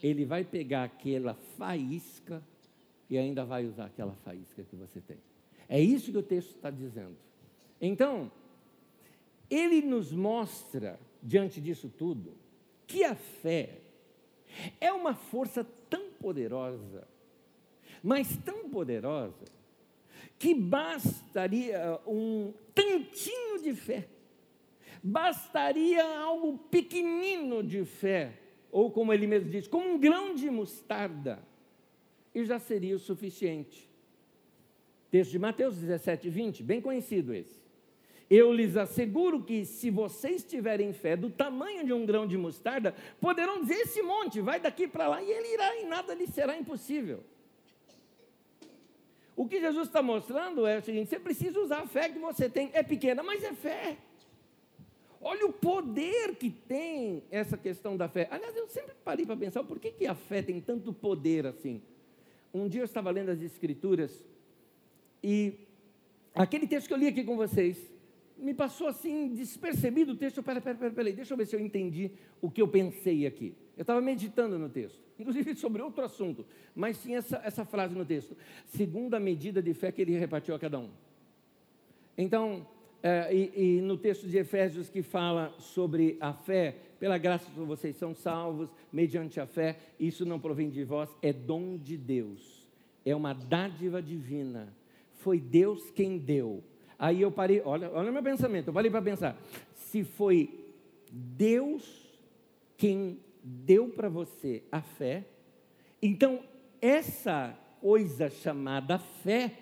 Ele 0.01 0.25
vai 0.25 0.43
pegar 0.43 0.83
aquela 0.83 1.33
faísca 1.57 2.43
e 3.09 3.17
ainda 3.17 3.43
vai 3.43 3.65
usar 3.65 3.85
aquela 3.85 4.13
faísca 4.23 4.63
que 4.63 4.75
você 4.75 5.01
tem. 5.01 5.17
É 5.67 5.79
isso 5.79 6.11
que 6.11 6.17
o 6.17 6.23
texto 6.23 6.55
está 6.55 6.69
dizendo. 6.69 7.15
Então, 7.81 8.31
ele 9.49 9.81
nos 9.81 10.11
mostra, 10.11 10.99
diante 11.21 11.59
disso 11.59 11.89
tudo, 11.89 12.33
que 12.87 13.03
a 13.03 13.15
fé 13.15 13.81
é 14.79 14.91
uma 14.91 15.15
força 15.15 15.65
tão 15.89 16.11
poderosa, 16.11 17.07
mas 18.03 18.37
tão 18.37 18.69
poderosa, 18.69 19.45
que 20.45 20.53
bastaria 20.53 21.99
um 22.05 22.53
tantinho 22.75 23.63
de 23.63 23.73
fé, 23.73 24.07
bastaria 25.01 26.05
algo 26.19 26.59
pequenino 26.69 27.63
de 27.63 27.83
fé, 27.83 28.33
ou 28.71 28.91
como 28.91 29.11
ele 29.11 29.25
mesmo 29.25 29.49
diz, 29.49 29.67
como 29.67 29.95
um 29.95 29.97
grão 29.97 30.35
de 30.35 30.47
mostarda, 30.51 31.39
e 32.31 32.45
já 32.45 32.59
seria 32.59 32.95
o 32.95 32.99
suficiente. 32.99 33.89
Texto 35.09 35.31
de 35.31 35.39
Mateus 35.39 35.77
17, 35.77 36.29
20, 36.29 36.61
bem 36.61 36.79
conhecido 36.79 37.33
esse. 37.33 37.59
Eu 38.29 38.53
lhes 38.53 38.77
asseguro 38.77 39.41
que, 39.41 39.65
se 39.65 39.89
vocês 39.89 40.43
tiverem 40.43 40.93
fé 40.93 41.17
do 41.17 41.31
tamanho 41.31 41.83
de 41.83 41.91
um 41.91 42.05
grão 42.05 42.27
de 42.27 42.37
mostarda, 42.37 42.93
poderão 43.19 43.61
dizer 43.61 43.81
esse 43.81 44.03
monte, 44.03 44.41
vai 44.41 44.59
daqui 44.59 44.87
para 44.87 45.07
lá, 45.07 45.23
e 45.23 45.27
ele 45.27 45.55
irá, 45.55 45.75
e 45.77 45.85
nada 45.85 46.13
lhe 46.13 46.27
será 46.27 46.55
impossível. 46.55 47.23
O 49.35 49.47
que 49.47 49.59
Jesus 49.59 49.87
está 49.87 50.01
mostrando 50.01 50.65
é 50.65 50.77
o 50.77 50.81
seguinte: 50.81 51.09
você 51.09 51.19
precisa 51.19 51.59
usar 51.59 51.81
a 51.81 51.87
fé 51.87 52.09
que 52.09 52.19
você 52.19 52.49
tem, 52.49 52.69
é 52.73 52.81
pequena, 52.81 53.21
mas 53.21 53.43
é 53.43 53.53
fé. 53.53 53.97
Olha 55.19 55.45
o 55.47 55.51
poder 55.51 56.35
que 56.35 56.51
tem 56.51 57.23
essa 57.31 57.57
questão 57.57 57.97
da 57.97 58.07
fé. 58.07 58.27
Aliás, 58.29 58.55
eu 58.55 58.67
sempre 58.67 58.93
parei 59.03 59.25
para 59.25 59.35
pensar 59.35 59.63
por 59.63 59.79
que, 59.79 59.91
que 59.91 60.05
a 60.05 60.13
fé 60.13 60.41
tem 60.41 60.61
tanto 60.61 60.93
poder 60.93 61.47
assim. 61.47 61.81
Um 62.53 62.67
dia 62.67 62.81
eu 62.81 62.85
estava 62.85 63.09
lendo 63.09 63.29
as 63.29 63.41
Escrituras 63.41 64.23
e 65.23 65.53
aquele 66.33 66.67
texto 66.67 66.87
que 66.87 66.93
eu 66.93 66.97
li 66.97 67.07
aqui 67.07 67.23
com 67.23 67.35
vocês, 67.35 67.77
me 68.37 68.53
passou 68.53 68.87
assim, 68.87 69.33
despercebido 69.33 70.11
o 70.13 70.15
texto. 70.15 70.43
Peraí, 70.43 70.61
peraí, 70.61 70.91
peraí, 70.91 71.13
deixa 71.13 71.33
eu 71.33 71.37
ver 71.37 71.47
se 71.47 71.55
eu 71.55 71.59
entendi 71.59 72.11
o 72.39 72.51
que 72.51 72.61
eu 72.61 72.67
pensei 72.67 73.25
aqui. 73.25 73.55
Eu 73.77 73.81
estava 73.81 74.01
meditando 74.01 74.57
no 74.57 74.69
texto, 74.69 74.99
inclusive 75.19 75.55
sobre 75.55 75.81
outro 75.81 76.03
assunto, 76.03 76.45
mas 76.73 77.01
tinha 77.01 77.19
essa, 77.19 77.41
essa 77.43 77.65
frase 77.65 77.95
no 77.95 78.05
texto: 78.05 78.35
segundo 78.67 79.13
a 79.15 79.19
medida 79.19 79.61
de 79.61 79.73
fé 79.73 79.91
que 79.91 80.01
ele 80.01 80.17
repartiu 80.17 80.55
a 80.55 80.59
cada 80.59 80.79
um. 80.79 80.89
Então, 82.17 82.65
é, 83.03 83.33
e, 83.33 83.77
e, 83.77 83.81
no 83.81 83.97
texto 83.97 84.27
de 84.27 84.37
Efésios 84.37 84.89
que 84.89 85.01
fala 85.01 85.53
sobre 85.59 86.17
a 86.19 86.33
fé, 86.33 86.75
pela 86.99 87.17
graça 87.17 87.49
vocês 87.51 87.95
são 87.97 88.15
salvos, 88.15 88.69
mediante 88.91 89.39
a 89.39 89.45
fé, 89.45 89.77
isso 89.99 90.25
não 90.25 90.39
provém 90.39 90.69
de 90.69 90.83
vós, 90.83 91.09
é 91.21 91.33
dom 91.33 91.77
de 91.77 91.97
Deus, 91.97 92.69
é 93.05 93.15
uma 93.15 93.33
dádiva 93.33 94.01
divina. 94.01 94.73
Foi 95.11 95.39
Deus 95.39 95.89
quem 95.89 96.19
deu 96.19 96.63
Aí 96.97 97.21
eu 97.21 97.31
parei, 97.31 97.61
olha, 97.63 97.91
olha 97.91 98.11
meu 98.11 98.23
pensamento, 98.23 98.67
eu 98.69 98.73
parei 98.73 98.89
para 98.89 99.01
pensar. 99.01 99.37
Se 99.73 100.03
foi 100.03 100.65
Deus 101.11 101.83
quem 102.77 103.19
deu 103.47 103.89
para 103.89 104.09
você 104.09 104.63
a 104.71 104.81
fé, 104.81 105.23
então 106.01 106.43
essa 106.81 107.55
coisa 107.79 108.27
chamada 108.27 108.97
fé 108.97 109.59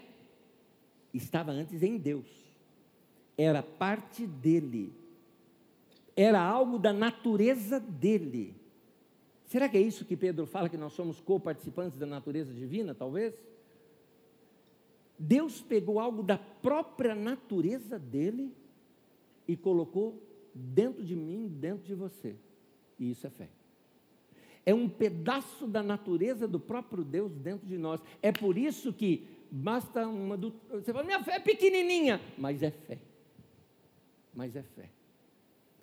estava 1.14 1.52
antes 1.52 1.84
em 1.84 1.98
Deus, 1.98 2.26
era 3.38 3.62
parte 3.62 4.26
dele, 4.26 4.94
era 6.16 6.42
algo 6.42 6.80
da 6.80 6.94
natureza 6.94 7.78
dele. 7.80 8.56
Será 9.46 9.68
que 9.68 9.78
é 9.78 9.82
isso 9.82 10.06
que 10.06 10.16
Pedro 10.16 10.46
fala, 10.46 10.70
que 10.70 10.78
nós 10.78 10.94
somos 10.94 11.20
co-participantes 11.20 12.00
da 12.00 12.06
natureza 12.06 12.54
divina, 12.54 12.96
talvez? 12.96 13.36
Deus 15.20 15.62
pegou 15.62 16.00
algo 16.00 16.24
da 16.24 16.38
própria 16.38 17.14
natureza 17.14 18.00
dele 18.00 18.56
e 19.48 19.58
colocou 19.58 20.22
dentro 20.54 21.04
de 21.04 21.16
mim, 21.16 21.48
dentro 21.48 21.86
de 21.86 21.94
você. 21.94 22.36
E 22.98 23.12
isso 23.12 23.28
é 23.28 23.30
fé. 23.30 23.50
É 24.66 24.74
um 24.74 24.88
pedaço 24.88 25.68
da 25.68 25.84
natureza 25.84 26.48
do 26.48 26.60
próprio 26.60 27.04
Deus 27.04 27.34
dentro 27.36 27.68
de 27.68 27.78
nós. 27.78 28.02
É 28.22 28.32
por 28.32 28.58
isso 28.58 28.94
que 28.94 29.28
basta 29.52 30.08
uma. 30.08 30.38
Do... 30.38 30.54
Você 30.70 30.94
fala, 30.94 31.04
minha 31.06 31.24
fé 31.24 31.36
é 31.36 31.40
pequenininha, 31.40 32.22
mas 32.38 32.64
é 32.64 32.72
fé. 32.72 32.98
Mas 34.34 34.56
é 34.56 34.64
fé. 34.64 34.90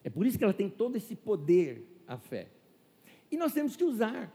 É 0.03 0.11
por 0.11 0.27
isso 0.27 0.39
que 0.39 0.45
ela 0.45 0.55
tem 0.55 0.69
todo 0.69 0.97
esse 0.97 1.15
poder, 1.15 1.87
a 2.07 2.17
fé. 2.17 2.49
E 3.31 3.37
nós 3.37 3.53
temos 3.53 3.77
que 3.77 3.85
usar. 3.85 4.35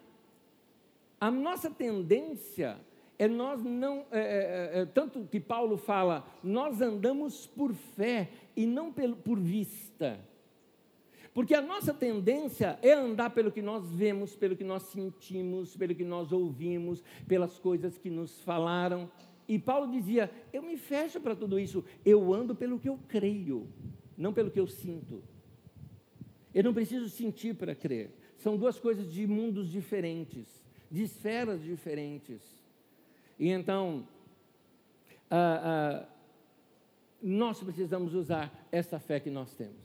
A 1.20 1.32
nossa 1.32 1.72
tendência 1.72 2.78
é 3.18 3.28
nós 3.28 3.64
não, 3.64 4.06
é, 4.12 4.20
é, 4.20 4.78
é, 4.78 4.82
é 4.82 4.86
tanto 4.86 5.28
que 5.32 5.40
Paulo 5.40 5.78
fala, 5.78 6.26
nós 6.44 6.82
andamos 6.82 7.48
por 7.48 7.74
fé 7.74 8.30
e 8.56 8.66
não 8.66 8.92
por 8.92 9.40
vista. 9.40 10.20
Porque 11.36 11.54
a 11.54 11.62
nossa 11.62 11.94
tendência 11.94 12.80
é 12.82 12.94
andar 12.94 13.30
pelo 13.32 13.52
que 13.52 13.62
nós 13.62 13.92
vemos, 13.92 14.34
pelo 14.38 14.56
que 14.56 14.64
nós 14.64 14.84
sentimos, 14.84 15.76
pelo 15.76 15.94
que 15.94 16.06
nós 16.06 16.32
ouvimos, 16.32 17.04
pelas 17.28 17.60
coisas 17.60 17.98
que 17.98 18.10
nos 18.10 18.42
falaram. 18.42 19.12
E 19.46 19.60
Paulo 19.60 19.92
dizia: 19.92 20.32
Eu 20.54 20.64
me 20.64 20.78
fecho 20.78 21.20
para 21.20 21.36
tudo 21.36 21.60
isso, 21.60 21.84
eu 22.06 22.34
ando 22.34 22.56
pelo 22.56 22.80
que 22.80 22.88
eu 22.88 22.98
creio, 23.10 23.68
não 24.18 24.32
pelo 24.32 24.50
que 24.50 24.62
eu 24.62 24.66
sinto. 24.66 25.22
Eu 26.54 26.64
não 26.64 26.74
preciso 26.74 27.10
sentir 27.10 27.54
para 27.54 27.76
crer. 27.76 28.12
São 28.38 28.56
duas 28.56 28.80
coisas 28.80 29.12
de 29.12 29.28
mundos 29.28 29.70
diferentes, 29.70 30.48
de 30.90 31.04
esferas 31.04 31.62
diferentes. 31.62 32.42
E 33.38 33.50
então, 33.50 34.08
ah, 35.30 36.06
ah, 36.06 36.10
nós 37.22 37.62
precisamos 37.62 38.14
usar 38.14 38.70
essa 38.72 38.98
fé 39.00 39.20
que 39.20 39.30
nós 39.30 39.54
temos. 39.54 39.85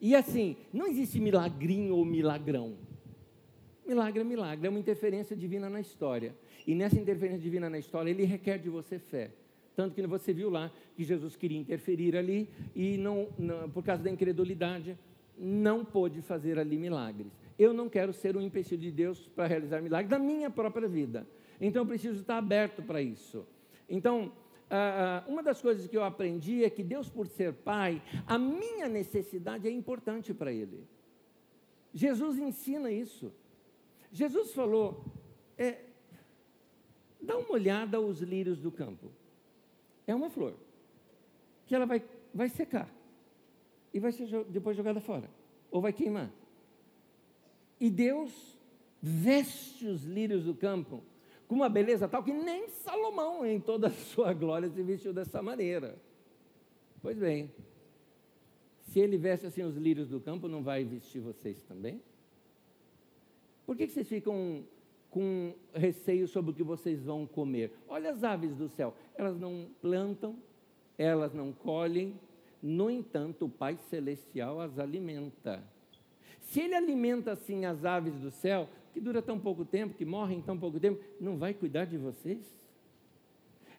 E 0.00 0.14
assim, 0.14 0.56
não 0.72 0.86
existe 0.86 1.20
milagrinho 1.20 1.96
ou 1.96 2.04
milagrão. 2.04 2.76
Milagre 3.86 4.20
é 4.20 4.24
milagre, 4.24 4.66
é 4.66 4.70
uma 4.70 4.78
interferência 4.78 5.34
divina 5.34 5.68
na 5.68 5.80
história. 5.80 6.34
E 6.66 6.74
nessa 6.74 7.00
interferência 7.00 7.40
divina 7.40 7.70
na 7.70 7.78
história, 7.78 8.10
ele 8.10 8.24
requer 8.24 8.58
de 8.58 8.68
você 8.68 8.98
fé. 8.98 9.30
Tanto 9.74 9.94
que 9.94 10.06
você 10.06 10.32
viu 10.32 10.50
lá 10.50 10.70
que 10.94 11.04
Jesus 11.04 11.36
queria 11.36 11.58
interferir 11.58 12.16
ali 12.16 12.48
e 12.74 12.98
não, 12.98 13.28
não 13.38 13.70
por 13.70 13.82
causa 13.82 14.02
da 14.02 14.10
incredulidade, 14.10 14.98
não 15.38 15.84
pôde 15.84 16.20
fazer 16.20 16.58
ali 16.58 16.76
milagres. 16.76 17.32
Eu 17.58 17.72
não 17.72 17.88
quero 17.88 18.12
ser 18.12 18.36
um 18.36 18.40
empecilho 18.40 18.82
de 18.82 18.90
Deus 18.90 19.28
para 19.34 19.46
realizar 19.46 19.80
milagres 19.80 20.10
na 20.10 20.18
minha 20.18 20.50
própria 20.50 20.88
vida. 20.88 21.26
Então 21.60 21.82
eu 21.82 21.86
preciso 21.86 22.20
estar 22.20 22.38
aberto 22.38 22.82
para 22.82 23.00
isso. 23.00 23.46
Então, 23.88 24.30
uma 25.26 25.42
das 25.42 25.60
coisas 25.60 25.86
que 25.86 25.96
eu 25.96 26.04
aprendi 26.04 26.64
é 26.64 26.70
que 26.70 26.82
Deus, 26.82 27.08
por 27.08 27.26
ser 27.26 27.52
Pai, 27.52 28.02
a 28.26 28.38
minha 28.38 28.88
necessidade 28.88 29.66
é 29.66 29.70
importante 29.70 30.34
para 30.34 30.52
Ele. 30.52 30.86
Jesus 31.92 32.38
ensina 32.38 32.90
isso. 32.90 33.32
Jesus 34.12 34.52
falou: 34.52 35.04
é, 35.56 35.78
dá 37.20 37.36
uma 37.36 37.52
olhada 37.52 37.96
aos 37.96 38.20
lírios 38.20 38.58
do 38.58 38.70
campo. 38.70 39.10
É 40.06 40.14
uma 40.14 40.30
flor 40.30 40.54
que 41.66 41.74
ela 41.74 41.84
vai, 41.84 42.02
vai 42.32 42.48
secar 42.48 42.88
e 43.92 44.00
vai 44.00 44.12
ser 44.12 44.26
depois 44.44 44.76
jogada 44.76 45.00
fora, 45.00 45.30
ou 45.70 45.80
vai 45.80 45.92
queimar. 45.92 46.30
E 47.80 47.90
Deus 47.90 48.58
veste 49.00 49.86
os 49.86 50.04
lírios 50.04 50.44
do 50.44 50.54
campo 50.54 51.02
com 51.48 51.54
uma 51.54 51.68
beleza 51.68 52.06
tal 52.06 52.22
que 52.22 52.32
nem 52.32 52.68
Salomão, 52.68 53.44
em 53.44 53.58
toda 53.58 53.88
a 53.88 53.90
sua 53.90 54.32
glória, 54.32 54.68
se 54.68 54.82
vestiu 54.82 55.12
dessa 55.12 55.42
maneira. 55.42 55.98
Pois 57.02 57.18
bem, 57.18 57.50
se 58.82 59.00
ele 59.00 59.16
veste 59.16 59.46
assim 59.46 59.62
os 59.62 59.76
lírios 59.76 60.08
do 60.08 60.20
campo, 60.20 60.46
não 60.46 60.62
vai 60.62 60.84
vestir 60.84 61.20
vocês 61.20 61.62
também? 61.62 62.02
Por 63.66 63.76
que, 63.76 63.86
que 63.86 63.92
vocês 63.92 64.08
ficam 64.08 64.64
com 65.10 65.54
receio 65.74 66.28
sobre 66.28 66.50
o 66.50 66.54
que 66.54 66.62
vocês 66.62 67.02
vão 67.02 67.26
comer? 67.26 67.72
Olha 67.88 68.10
as 68.10 68.22
aves 68.22 68.54
do 68.54 68.68
céu, 68.68 68.94
elas 69.16 69.38
não 69.38 69.68
plantam, 69.80 70.36
elas 70.96 71.32
não 71.32 71.52
colhem, 71.52 72.14
no 72.62 72.90
entanto, 72.90 73.44
o 73.44 73.48
Pai 73.48 73.78
Celestial 73.88 74.60
as 74.60 74.78
alimenta. 74.78 75.62
Se 76.40 76.60
Ele 76.60 76.74
alimenta 76.74 77.32
assim 77.32 77.64
as 77.64 77.84
aves 77.84 78.14
do 78.14 78.30
céu, 78.30 78.68
que 78.92 79.00
dura 79.00 79.22
tão 79.22 79.38
pouco 79.38 79.64
tempo, 79.64 79.94
que 79.94 80.04
morrem 80.04 80.40
tão 80.40 80.58
pouco 80.58 80.78
tempo, 80.78 81.00
não 81.20 81.36
vai 81.36 81.54
cuidar 81.54 81.84
de 81.84 81.96
vocês? 81.96 82.56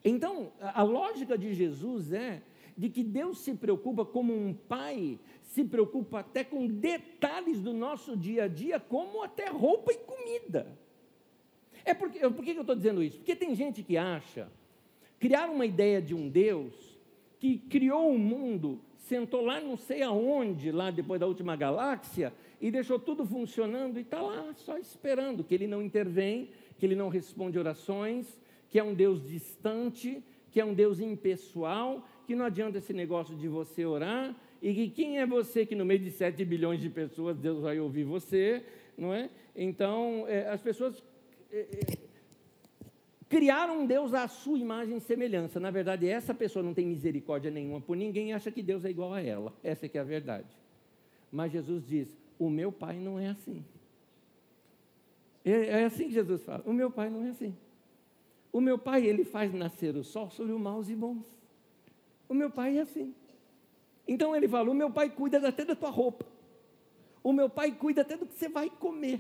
Então, 0.03 0.51
a 0.61 0.83
lógica 0.83 1.37
de 1.37 1.53
Jesus 1.53 2.13
é 2.13 2.41
de 2.77 2.89
que 2.89 3.03
Deus 3.03 3.39
se 3.39 3.53
preocupa 3.53 4.05
como 4.05 4.33
um 4.33 4.53
pai 4.53 5.19
se 5.49 5.65
preocupa 5.65 6.19
até 6.19 6.43
com 6.43 6.67
detalhes 6.67 7.59
do 7.59 7.73
nosso 7.73 8.15
dia 8.15 8.43
a 8.43 8.47
dia, 8.47 8.79
como 8.79 9.23
até 9.23 9.49
roupa 9.49 9.91
e 9.91 9.97
comida. 9.97 10.77
É 11.83 11.93
porque, 11.93 12.19
por 12.19 12.45
que 12.45 12.51
eu 12.51 12.61
estou 12.61 12.75
dizendo 12.75 13.01
isso? 13.01 13.17
Porque 13.17 13.35
tem 13.35 13.55
gente 13.55 13.81
que 13.81 13.97
acha, 13.97 14.47
criar 15.19 15.49
uma 15.49 15.65
ideia 15.65 16.01
de 16.01 16.13
um 16.13 16.29
Deus 16.29 16.99
que 17.39 17.57
criou 17.57 18.13
o 18.13 18.19
mundo, 18.19 18.79
sentou 18.97 19.41
lá 19.41 19.59
não 19.59 19.75
sei 19.75 20.03
aonde, 20.03 20.71
lá 20.71 20.91
depois 20.91 21.19
da 21.19 21.25
última 21.25 21.55
galáxia, 21.55 22.31
e 22.61 22.69
deixou 22.69 22.99
tudo 22.99 23.25
funcionando 23.25 23.97
e 23.97 24.01
está 24.01 24.21
lá 24.21 24.53
só 24.55 24.77
esperando 24.77 25.43
que 25.43 25.53
ele 25.53 25.67
não 25.67 25.81
intervém, 25.81 26.49
que 26.77 26.85
ele 26.85 26.95
não 26.95 27.09
responde 27.09 27.57
orações, 27.57 28.39
que 28.69 28.77
é 28.77 28.83
um 28.83 28.93
Deus 28.93 29.25
distante, 29.27 30.23
que 30.51 30.59
é 30.59 30.65
um 30.65 30.73
Deus 30.73 30.99
impessoal, 30.99 32.07
que 32.25 32.35
não 32.35 32.45
adianta 32.45 32.77
esse 32.77 32.93
negócio 32.93 33.35
de 33.35 33.47
você 33.47 33.85
orar, 33.85 34.35
e 34.61 34.73
que 34.73 34.89
quem 34.89 35.19
é 35.19 35.25
você 35.25 35.65
que 35.65 35.75
no 35.75 35.85
meio 35.85 35.99
de 35.99 36.11
7 36.11 36.43
bilhões 36.43 36.81
de 36.81 36.89
pessoas 36.89 37.37
Deus 37.37 37.61
vai 37.61 37.79
ouvir 37.79 38.03
você, 38.03 38.63
não 38.97 39.13
é? 39.13 39.29
Então, 39.55 40.25
é, 40.27 40.49
as 40.49 40.61
pessoas 40.61 41.01
é, 41.51 41.59
é, 41.59 41.97
criaram 43.29 43.81
um 43.81 43.85
Deus 43.85 44.13
à 44.13 44.27
sua 44.27 44.57
imagem 44.57 44.97
e 44.97 45.01
semelhança. 45.01 45.59
Na 45.59 45.71
verdade, 45.71 46.07
essa 46.07 46.33
pessoa 46.33 46.61
não 46.61 46.73
tem 46.73 46.85
misericórdia 46.85 47.49
nenhuma 47.49 47.79
por 47.79 47.95
ninguém 47.95 48.33
acha 48.33 48.51
que 48.51 48.61
Deus 48.61 48.83
é 48.83 48.89
igual 48.89 49.13
a 49.13 49.21
ela. 49.21 49.53
Essa 49.63 49.85
é 49.85 49.89
que 49.89 49.97
é 49.97 50.01
a 50.01 50.03
verdade. 50.03 50.47
Mas 51.31 51.51
Jesus 51.51 51.85
diz: 51.87 52.17
o 52.39 52.49
meu 52.49 52.71
pai 52.71 52.97
não 52.97 53.19
é 53.19 53.27
assim. 53.27 53.63
É, 55.43 55.81
é 55.81 55.83
assim 55.83 56.05
que 56.05 56.13
Jesus 56.13 56.41
fala. 56.41 56.63
O 56.65 56.73
meu 56.73 56.89
pai 56.89 57.09
não 57.09 57.25
é 57.25 57.29
assim. 57.29 57.55
O 58.51 58.61
meu 58.61 58.79
pai, 58.79 59.05
ele 59.05 59.25
faz 59.25 59.53
nascer 59.53 59.95
o 59.95 60.03
sol 60.03 60.29
sobre 60.31 60.53
os 60.53 60.59
maus 60.59 60.89
e 60.89 60.95
bons. 60.95 61.25
O 62.27 62.33
meu 62.33 62.49
pai 62.49 62.77
é 62.77 62.81
assim. 62.81 63.13
Então 64.07 64.35
ele 64.35 64.47
fala: 64.47 64.71
o 64.71 64.73
meu 64.73 64.89
pai 64.89 65.09
cuida 65.09 65.45
até 65.45 65.65
da 65.65 65.75
tua 65.75 65.89
roupa. 65.89 66.25
O 67.21 67.33
meu 67.33 67.49
pai 67.49 67.71
cuida 67.71 68.01
até 68.01 68.15
do 68.15 68.25
que 68.25 68.33
você 68.33 68.47
vai 68.47 68.69
comer. 68.69 69.19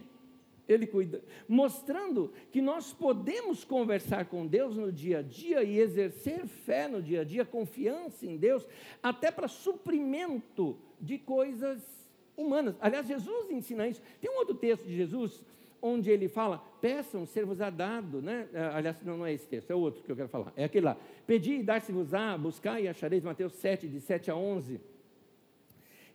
Ele 0.67 0.85
cuida, 0.85 1.23
mostrando 1.47 2.31
que 2.51 2.61
nós 2.61 2.93
podemos 2.93 3.65
conversar 3.65 4.25
com 4.25 4.45
Deus 4.45 4.77
no 4.77 4.91
dia 4.91 5.17
a 5.17 5.21
dia 5.23 5.63
e 5.63 5.79
exercer 5.79 6.45
fé 6.45 6.87
no 6.87 7.01
dia 7.01 7.21
a 7.21 7.23
dia, 7.23 7.43
confiança 7.43 8.23
em 8.23 8.37
Deus, 8.37 8.67
até 9.01 9.31
para 9.31 9.47
suprimento 9.47 10.77
de 11.01 11.17
coisas 11.17 11.98
humanas. 12.39 12.75
Aliás, 12.79 13.07
Jesus 13.07 13.49
ensina 13.51 13.87
isso. 13.87 14.01
Tem 14.21 14.29
um 14.29 14.37
outro 14.37 14.55
texto 14.55 14.85
de 14.85 14.95
Jesus 14.95 15.43
onde 15.81 16.09
ele 16.09 16.27
fala: 16.27 16.63
peçam, 16.81 17.25
ser-vos-á 17.25 17.69
dado, 17.69 18.21
né? 18.21 18.47
É, 18.53 18.61
aliás, 18.61 19.01
não, 19.03 19.17
não 19.17 19.25
é 19.25 19.33
esse 19.33 19.47
texto, 19.47 19.71
é 19.71 19.75
outro 19.75 20.03
que 20.03 20.11
eu 20.11 20.15
quero 20.15 20.29
falar. 20.29 20.53
É 20.55 20.63
aquele 20.63 20.85
lá: 20.85 20.97
pedi 21.25 21.55
e 21.55 21.63
dar-se-vos-á, 21.63 22.37
buscar 22.37 22.81
e 22.81 22.87
achareis, 22.87 23.23
Mateus 23.23 23.53
7, 23.53 23.87
de 23.87 23.99
7 23.99 24.31
a 24.31 24.35
11. 24.35 24.79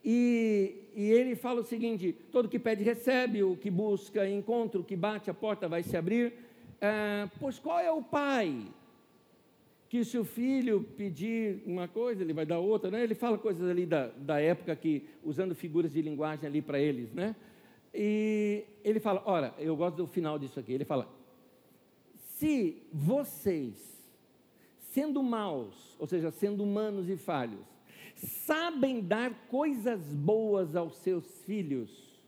E, 0.04 0.90
e, 0.94 1.10
ele 1.10 1.34
fala 1.34 1.60
o 1.60 1.64
seguinte: 1.64 2.12
todo 2.30 2.48
que 2.48 2.58
pede, 2.58 2.84
recebe, 2.84 3.42
o 3.42 3.56
que 3.56 3.70
busca, 3.70 4.28
encontra, 4.28 4.80
o 4.80 4.84
que 4.84 4.96
bate, 4.96 5.30
a 5.30 5.34
porta 5.34 5.68
vai 5.68 5.82
se 5.82 5.96
abrir. 5.96 6.32
É, 6.80 7.28
pois 7.40 7.58
qual 7.58 7.78
é 7.80 7.90
o 7.90 8.02
pai 8.02 8.66
que 9.94 10.04
se 10.04 10.18
o 10.18 10.24
filho 10.24 10.82
pedir 10.96 11.62
uma 11.64 11.86
coisa, 11.86 12.20
ele 12.20 12.32
vai 12.32 12.44
dar 12.44 12.58
outra, 12.58 12.90
né? 12.90 13.04
Ele 13.04 13.14
fala 13.14 13.38
coisas 13.38 13.70
ali 13.70 13.86
da, 13.86 14.08
da 14.08 14.40
época 14.40 14.74
que, 14.74 15.08
usando 15.22 15.54
figuras 15.54 15.92
de 15.92 16.02
linguagem 16.02 16.48
ali 16.48 16.60
para 16.60 16.80
eles, 16.80 17.12
né? 17.12 17.36
E 17.94 18.64
ele 18.82 18.98
fala, 18.98 19.22
ora, 19.24 19.54
eu 19.56 19.76
gosto 19.76 19.98
do 19.98 20.08
final 20.08 20.36
disso 20.36 20.58
aqui, 20.58 20.72
ele 20.72 20.84
fala, 20.84 21.08
se 22.16 22.82
vocês, 22.92 24.04
sendo 24.80 25.22
maus, 25.22 25.94
ou 25.96 26.08
seja, 26.08 26.32
sendo 26.32 26.64
humanos 26.64 27.08
e 27.08 27.16
falhos, 27.16 27.64
sabem 28.16 29.00
dar 29.00 29.46
coisas 29.46 30.02
boas 30.12 30.74
aos 30.74 30.96
seus 30.96 31.24
filhos, 31.42 32.20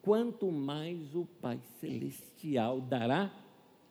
quanto 0.00 0.50
mais 0.50 1.14
o 1.14 1.26
Pai 1.42 1.60
Celestial 1.78 2.80
dará 2.80 3.30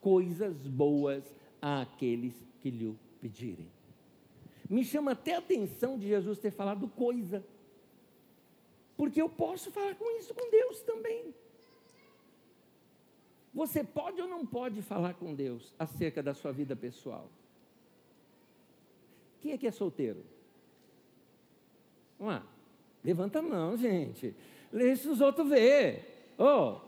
coisas 0.01 0.66
boas 0.66 1.24
àqueles 1.61 2.34
que 2.59 2.72
lhe 2.72 3.03
pedirem. 3.24 3.71
Me 4.69 4.84
chama 4.84 5.11
até 5.11 5.36
a 5.36 5.39
atenção 5.39 5.97
de 5.97 6.07
Jesus 6.07 6.39
ter 6.39 6.51
falado 6.51 6.88
coisa, 6.89 7.43
porque 8.97 9.21
eu 9.21 9.30
posso 9.30 9.71
falar 9.71 9.95
com 9.95 10.17
isso 10.19 10.34
com 10.34 10.51
Deus 10.51 10.82
também. 10.82 11.34
Você 13.53 13.84
pode 13.84 14.21
ou 14.21 14.28
não 14.28 14.45
pode 14.45 14.82
falar 14.82 15.13
com 15.13 15.34
Deus 15.34 15.74
acerca 15.80 16.21
da 16.21 16.34
sua 16.34 16.51
vida 16.51 16.76
pessoal? 16.76 17.30
Quem 19.39 19.53
é 19.53 19.57
que 19.57 19.67
é 19.67 19.71
solteiro? 19.71 20.24
Vamos 22.17 22.34
lá. 22.34 22.47
Levanta 23.03 23.39
a 23.39 23.41
mão, 23.41 23.78
gente. 23.78 24.36
Deixa 24.71 25.09
os 25.11 25.21
outros 25.21 25.47
ver. 25.47 26.34
Oh, 26.38 26.80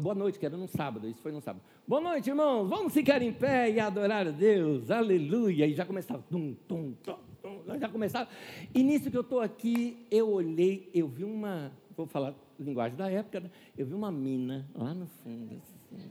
Boa 0.00 0.14
noite, 0.14 0.38
que 0.38 0.46
era 0.46 0.56
num 0.56 0.68
sábado, 0.68 1.08
isso 1.08 1.20
foi 1.20 1.32
num 1.32 1.40
sábado. 1.40 1.62
Boa 1.86 2.00
noite, 2.00 2.28
irmãos. 2.28 2.68
Vamos 2.68 2.92
ficar 2.92 3.20
em 3.22 3.32
pé 3.32 3.70
e 3.70 3.80
adorar 3.80 4.26
a 4.26 4.30
Deus. 4.30 4.90
Aleluia. 4.90 5.66
E 5.66 5.74
já 5.74 5.84
começava. 5.84 6.22
Tum, 6.30 6.54
tum, 6.66 6.94
tum, 7.02 7.18
tum, 7.42 7.78
já 7.78 7.88
começava. 7.88 8.28
E 8.74 8.82
nisso 8.82 9.10
que 9.10 9.16
eu 9.16 9.22
estou 9.22 9.40
aqui, 9.40 10.06
eu 10.10 10.30
olhei, 10.30 10.88
eu 10.94 11.08
vi 11.08 11.24
uma. 11.24 11.72
Vou 11.96 12.06
falar 12.06 12.34
linguagem 12.58 12.96
da 12.96 13.10
época, 13.10 13.40
né? 13.40 13.50
eu 13.76 13.86
vi 13.86 13.94
uma 13.94 14.10
mina 14.10 14.68
lá 14.74 14.94
no 14.94 15.06
fundo. 15.06 15.56
Assim. 15.56 16.10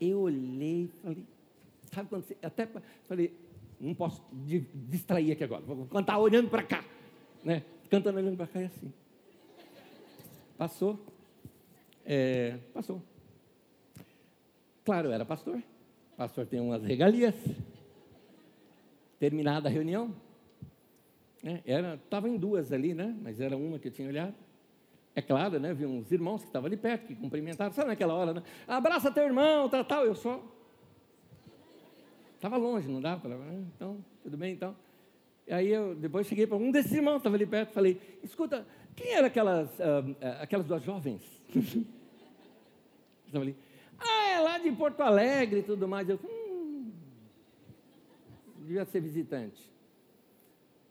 Eu 0.00 0.20
olhei 0.20 0.90
falei, 1.02 1.24
sabe 1.92 2.08
quando 2.08 2.22
você. 2.22 2.36
Até 2.42 2.68
falei, 3.08 3.32
não 3.80 3.94
posso 3.94 4.22
distrair 4.74 5.32
aqui 5.32 5.44
agora, 5.44 5.62
vou 5.62 5.86
cantar 5.86 6.18
olhando 6.18 6.48
para 6.48 6.62
cá. 6.62 6.84
Né? 7.44 7.64
Cantando 7.92 8.18
olhando 8.18 8.38
para 8.38 8.46
cá 8.46 8.58
e 8.58 8.64
assim. 8.64 8.90
Passou. 10.56 10.98
É, 12.06 12.56
passou. 12.72 13.02
Claro, 14.82 15.10
era 15.10 15.26
pastor. 15.26 15.62
Pastor 16.16 16.46
tem 16.46 16.58
umas 16.58 16.82
regalias. 16.82 17.34
Terminada 19.18 19.68
a 19.68 19.70
reunião, 19.70 20.16
né, 21.42 21.62
era, 21.66 21.94
estava 21.94 22.28
em 22.30 22.38
duas 22.38 22.72
ali, 22.72 22.94
né? 22.94 23.14
Mas 23.22 23.38
era 23.38 23.58
uma 23.58 23.78
que 23.78 23.88
eu 23.88 23.92
tinha 23.92 24.08
olhado. 24.08 24.34
É 25.14 25.20
claro, 25.20 25.60
né? 25.60 25.74
Vi 25.74 25.84
uns 25.84 26.10
irmãos 26.10 26.40
que 26.40 26.46
estavam 26.46 26.68
ali 26.68 26.78
perto, 26.78 27.06
que 27.06 27.14
cumprimentaram. 27.14 27.72
Sabe 27.74 27.88
naquela 27.88 28.14
hora, 28.14 28.32
né? 28.32 28.42
Abraça 28.66 29.12
teu 29.12 29.24
irmão, 29.24 29.68
tal, 29.68 29.84
tal. 29.84 30.06
Eu 30.06 30.14
só. 30.14 30.42
Estava 32.36 32.56
longe, 32.56 32.88
não 32.88 33.02
dava 33.02 33.20
para. 33.20 33.34
Ah, 33.34 33.62
então, 33.76 34.02
tudo 34.22 34.38
bem, 34.38 34.54
então. 34.54 34.74
Aí 35.50 35.68
eu 35.68 35.94
depois 35.94 36.26
cheguei 36.26 36.46
para 36.46 36.56
um 36.56 36.70
desses 36.70 36.92
irmãos, 36.92 37.16
estava 37.16 37.34
ali 37.36 37.46
perto, 37.46 37.72
falei, 37.72 38.00
escuta, 38.22 38.66
quem 38.94 39.12
eram 39.12 39.26
aquelas, 39.26 39.68
uh, 39.78 40.16
aquelas 40.40 40.66
duas 40.66 40.82
jovens? 40.82 41.22
Estava 43.26 43.44
ali, 43.46 43.56
ah, 43.98 44.28
é 44.30 44.40
lá 44.40 44.58
de 44.58 44.70
Porto 44.72 45.00
Alegre 45.00 45.60
e 45.60 45.62
tudo 45.62 45.88
mais. 45.88 46.08
Eu, 46.08 46.18
hum, 46.22 46.90
devia 48.58 48.84
ser 48.84 49.00
visitante. 49.00 49.70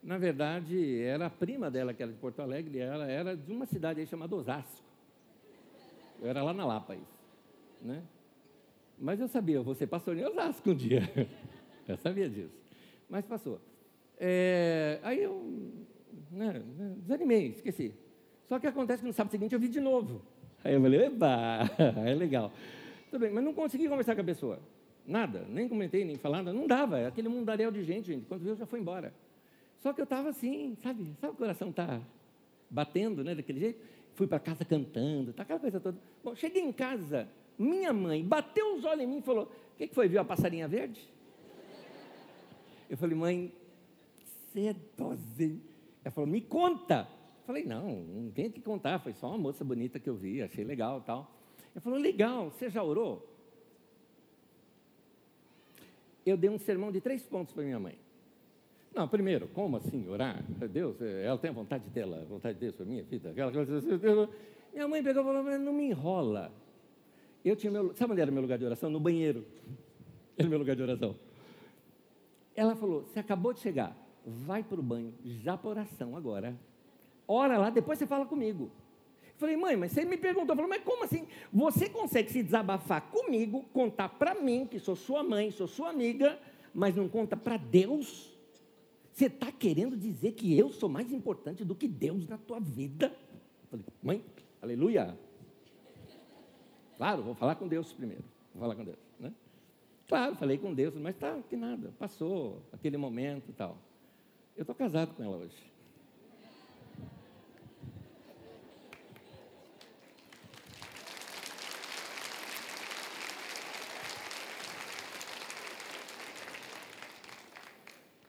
Na 0.02 0.18
verdade, 0.18 1.00
era 1.02 1.28
a 1.28 1.30
prima 1.30 1.70
dela 1.70 1.94
que 1.94 2.02
era 2.02 2.12
de 2.12 2.18
Porto 2.18 2.42
Alegre, 2.42 2.80
ela 2.80 3.06
era 3.06 3.38
de 3.38 3.52
uma 3.52 3.66
cidade 3.66 4.00
aí 4.00 4.08
chamada 4.08 4.36
Osasco. 4.36 4.84
Eu 6.20 6.30
era 6.30 6.42
lá 6.42 6.54
na 6.54 6.66
Lapa, 6.66 6.96
isso. 6.96 7.20
Né? 7.82 8.02
Mas 8.98 9.20
eu 9.20 9.28
sabia, 9.28 9.64
ser 9.76 9.88
pastor 9.88 10.18
em 10.18 10.26
Osasco 10.26 10.72
um 10.72 10.76
dia. 10.76 11.02
Eu 11.88 11.98
sabia 11.98 12.30
disso. 12.30 12.56
Mas 13.10 13.26
passou. 13.26 13.60
É, 14.24 15.00
aí 15.02 15.24
eu 15.24 15.52
né, 16.30 16.62
desanimei, 16.98 17.48
esqueci. 17.48 17.92
Só 18.46 18.60
que 18.60 18.68
acontece 18.68 19.02
que 19.02 19.08
no 19.08 19.14
sábado 19.14 19.32
seguinte 19.32 19.56
eu 19.56 19.60
vi 19.60 19.68
de 19.68 19.80
novo. 19.80 20.22
Aí 20.64 20.76
eu 20.76 20.82
falei, 20.82 21.06
eba, 21.06 21.62
é 22.06 22.14
legal. 22.14 22.54
Tudo 23.10 23.20
bem, 23.20 23.32
mas 23.32 23.44
não 23.44 23.52
consegui 23.52 23.90
conversar 23.90 24.14
com 24.14 24.22
a 24.22 24.24
pessoa. 24.24 24.60
Nada, 25.08 25.44
nem 25.50 25.68
comentei, 25.68 26.06
nem 26.06 26.18
falando, 26.18 26.54
não 26.54 26.68
dava. 26.68 27.08
Aquele 27.08 27.30
mundaréu 27.30 27.72
de 27.72 27.84
gente, 27.84 28.14
gente. 28.14 28.28
Quando 28.28 28.44
viu, 28.44 28.56
já 28.56 28.68
foi 28.68 28.80
embora. 28.80 29.12
Só 29.80 29.92
que 29.92 30.00
eu 30.00 30.04
estava 30.04 30.30
assim, 30.30 30.78
sabe? 30.84 31.16
Sabe 31.20 31.34
o 31.34 31.38
coração 31.38 31.72
tá 31.72 32.00
batendo, 32.70 33.24
né, 33.24 33.34
daquele 33.34 33.60
jeito? 33.60 33.84
Fui 34.14 34.28
para 34.28 34.40
casa 34.40 34.64
cantando, 34.64 35.34
tá 35.34 35.42
aquela 35.42 35.60
coisa 35.60 35.80
toda. 35.80 35.98
Bom, 36.24 36.36
cheguei 36.36 36.62
em 36.62 36.72
casa, 36.72 37.28
minha 37.58 37.92
mãe 37.92 38.24
bateu 38.24 38.76
os 38.76 38.86
olhos 38.86 39.04
em 39.04 39.08
mim 39.08 39.18
e 39.18 39.22
falou: 39.24 39.46
O 39.46 39.78
que, 39.78 39.88
que 39.88 39.96
foi? 39.96 40.08
Viu 40.08 40.22
a 40.22 40.26
passarinha 40.26 40.68
verde? 40.68 41.02
Eu 42.88 42.98
falei, 42.98 43.16
mãe, 43.16 43.54
cedozinho. 44.52 45.62
Ela 46.04 46.12
falou, 46.12 46.30
me 46.30 46.42
conta. 46.42 47.08
Eu 47.40 47.46
falei, 47.46 47.66
não, 47.66 48.02
não 48.02 48.32
tem 48.32 48.50
que 48.50 48.62
contar, 48.62 49.00
foi 49.00 49.14
só 49.14 49.28
uma 49.30 49.38
moça 49.38 49.64
bonita 49.64 50.00
que 50.00 50.10
eu 50.10 50.16
vi, 50.16 50.42
achei 50.42 50.64
legal 50.64 51.02
tal. 51.02 51.36
Ela 51.74 51.82
falou, 51.82 52.00
legal, 52.00 52.52
você 52.52 52.70
já 52.70 52.84
orou? 52.84 53.28
Eu 56.26 56.38
dei 56.38 56.50
um 56.50 56.60
sermão 56.60 56.92
de 56.92 57.02
três 57.02 57.24
pontos 57.24 57.54
para 57.54 57.64
minha 57.64 57.80
mãe. 57.80 57.98
Não, 58.94 59.08
primeiro, 59.08 59.48
como 59.50 59.78
assim 59.78 60.08
orar? 60.08 60.44
Deus, 60.70 61.02
ela 61.02 61.38
tem 61.38 61.50
a 61.50 61.54
vontade 61.54 61.90
dela, 61.90 62.22
a 62.22 62.26
vontade 62.26 62.56
de 62.56 62.60
Deus 62.62 62.76
para 62.76 62.86
minha 62.86 63.04
vida. 63.04 63.32
Aquela 63.32 63.52
coisa, 63.52 63.78
assim, 63.78 63.88
minha 64.74 64.88
mãe 64.88 65.02
pegou 65.02 65.24
e 65.24 65.26
falou, 65.26 65.60
não 65.60 65.74
me 65.74 65.90
enrola. 65.90 66.52
Eu 67.44 67.56
tinha 67.56 67.72
meu, 67.72 67.96
sabe 67.96 68.12
onde 68.12 68.22
era 68.22 68.32
meu 68.32 68.42
lugar 68.42 68.58
de 68.58 68.66
oração? 68.66 68.90
No 68.90 69.00
banheiro. 69.00 69.46
Era 70.38 70.48
meu 70.48 70.60
lugar 70.60 70.76
de 70.76 70.82
oração. 70.84 71.16
Ela 72.56 72.76
falou, 72.76 73.04
você 73.04 73.20
acabou 73.20 73.54
de 73.54 73.62
chegar 73.62 73.98
vai 74.26 74.64
para 74.64 74.80
o 74.80 74.84
banho, 74.84 75.14
já 75.24 75.58
para 75.58 75.70
oração 75.70 76.16
agora. 76.16 76.58
Ora 77.28 77.58
lá, 77.58 77.70
depois 77.70 77.98
você 77.98 78.06
fala 78.06 78.26
comigo. 78.26 78.72
Falei, 79.38 79.58
mãe, 79.58 79.76
mas 79.76 79.92
você 79.92 80.06
me 80.06 80.18
perguntou, 80.18 80.56
falou, 80.56 80.70
mas 80.70 80.84
como 80.84 81.04
assim? 81.04 81.26
Você 81.52 81.90
consegue 81.90 82.32
se 82.32 82.44
desabafar 82.44 83.10
comigo, 83.10 83.64
contar 83.74 84.10
para 84.10 84.36
mim, 84.36 84.68
que 84.68 84.78
sou 84.78 84.96
sua 84.96 85.24
mãe, 85.24 85.50
sou 85.50 85.68
sua 85.68 85.90
amiga, 85.90 86.38
mas 86.74 86.96
não 86.96 87.10
conta 87.10 87.36
para 87.36 87.58
Deus? 87.58 88.32
Você 89.12 89.26
está 89.26 89.52
querendo 89.52 89.98
dizer 89.98 90.34
que 90.34 90.58
eu 90.58 90.72
sou 90.72 90.88
mais 90.88 91.12
importante 91.12 91.66
do 91.66 91.74
que 91.74 91.88
Deus 91.88 92.28
na 92.28 92.38
tua 92.38 92.60
vida? 92.60 93.16
Falei, 93.70 93.86
mãe, 94.04 94.26
aleluia. 94.62 95.18
Claro, 96.98 97.24
vou 97.24 97.34
falar 97.34 97.56
com 97.56 97.68
Deus 97.68 97.92
primeiro. 97.92 98.24
Vou 98.54 98.62
falar 98.62 98.76
com 98.76 98.84
Deus, 98.84 99.00
né? 99.20 99.34
Claro, 100.08 100.36
falei 100.36 100.58
com 100.60 100.74
Deus, 100.74 100.94
mas 100.98 101.16
tá, 101.16 101.42
que 101.50 101.56
nada, 101.56 101.92
passou 101.98 102.62
aquele 102.72 102.98
momento 102.98 103.50
e 103.50 103.54
tal. 103.54 103.78
Eu 104.56 104.62
estou 104.62 104.76
casado 104.76 105.14
com 105.16 105.24
ela 105.24 105.38
hoje. 105.38 105.72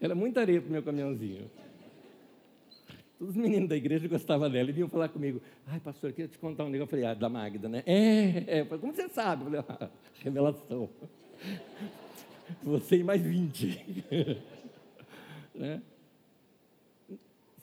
Era 0.01 0.17
muita 0.17 0.41
areia 0.41 0.61
para 0.61 0.69
o 0.69 0.73
meu 0.73 0.83
caminhãozinho. 0.83 1.49
Todos 3.19 3.37
os 3.37 3.41
meninos 3.41 3.69
da 3.69 3.77
igreja 3.77 4.09
gostavam 4.09 4.51
dela 4.51 4.69
e 4.69 4.73
vinham 4.73 4.89
falar 4.89 5.09
comigo. 5.09 5.41
Ai, 5.65 5.79
pastor, 5.79 6.11
eu 6.11 6.15
queria 6.15 6.29
te 6.29 6.39
contar 6.39 6.65
um 6.65 6.69
negócio. 6.69 6.87
Eu 6.87 6.91
falei, 6.91 7.05
ah, 7.05 7.15
da 7.15 7.29
Magda, 7.29 7.69
né? 7.69 7.85
É, 7.87 8.59
é. 8.59 8.65
Como 8.65 8.93
você 8.93 9.09
sabe? 9.09 9.45
Falei, 9.45 9.61
ah, 9.61 9.89
revelação. 10.21 10.91
Você 12.65 12.97
e 12.97 13.05
mais 13.05 13.23
20. 13.23 14.05
né? 15.55 15.83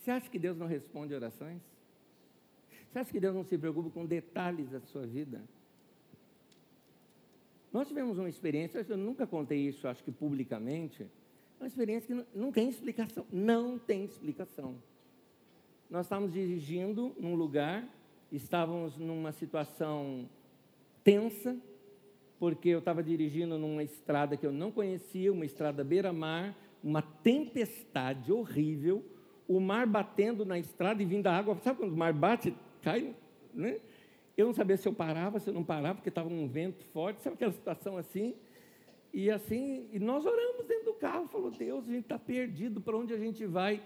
Você 0.09 0.13
acha 0.13 0.29
que 0.31 0.39
Deus 0.39 0.57
não 0.57 0.65
responde 0.65 1.13
orações? 1.13 1.61
Você 2.91 2.97
acha 2.97 3.11
que 3.11 3.19
Deus 3.19 3.35
não 3.35 3.43
se 3.43 3.55
preocupa 3.59 3.91
com 3.91 4.07
detalhes 4.07 4.67
da 4.67 4.79
sua 4.79 5.05
vida? 5.05 5.39
Nós 7.71 7.87
tivemos 7.87 8.17
uma 8.17 8.27
experiência, 8.27 8.83
eu 8.89 8.97
nunca 8.97 9.27
contei 9.27 9.59
isso, 9.67 9.87
acho 9.87 10.03
que 10.03 10.11
publicamente, 10.11 11.05
uma 11.59 11.67
experiência 11.67 12.07
que 12.07 12.13
não, 12.15 12.25
não 12.33 12.51
tem 12.51 12.69
explicação. 12.69 13.23
Não 13.31 13.77
tem 13.77 14.03
explicação. 14.03 14.81
Nós 15.87 16.07
estávamos 16.07 16.33
dirigindo 16.33 17.15
num 17.19 17.35
lugar, 17.35 17.87
estávamos 18.31 18.97
numa 18.97 19.31
situação 19.31 20.27
tensa, 21.03 21.55
porque 22.39 22.69
eu 22.69 22.79
estava 22.79 23.03
dirigindo 23.03 23.59
numa 23.59 23.83
estrada 23.83 24.35
que 24.35 24.47
eu 24.47 24.51
não 24.51 24.71
conhecia, 24.71 25.31
uma 25.31 25.45
estrada 25.45 25.83
beira-mar, 25.83 26.57
uma 26.83 27.03
tempestade 27.03 28.31
horrível, 28.31 29.05
o 29.49 29.59
mar 29.59 29.87
batendo 29.87 30.45
na 30.45 30.59
estrada 30.59 31.01
e 31.01 31.05
vindo 31.07 31.25
a 31.25 31.35
água. 31.35 31.57
Sabe 31.63 31.79
quando 31.79 31.91
o 31.91 31.97
mar 31.97 32.13
bate, 32.13 32.53
cai, 32.83 33.15
né? 33.51 33.79
Eu 34.37 34.45
não 34.45 34.53
sabia 34.53 34.77
se 34.77 34.87
eu 34.87 34.93
parava, 34.93 35.39
se 35.39 35.49
eu 35.49 35.53
não 35.53 35.63
parava, 35.63 35.95
porque 35.95 36.09
estava 36.09 36.29
um 36.29 36.47
vento 36.47 36.85
forte, 36.93 37.19
sabe 37.21 37.33
aquela 37.33 37.51
situação 37.51 37.97
assim? 37.97 38.35
E 39.11 39.31
assim, 39.31 39.89
e 39.91 39.97
nós 39.97 40.23
oramos 40.23 40.67
dentro 40.67 40.85
do 40.85 40.93
carro, 40.93 41.27
falou, 41.27 41.49
Deus, 41.49 41.83
a 41.89 41.91
gente 41.91 42.03
está 42.03 42.19
perdido, 42.19 42.79
para 42.79 42.95
onde 42.95 43.11
a 43.11 43.17
gente 43.17 43.43
vai? 43.47 43.81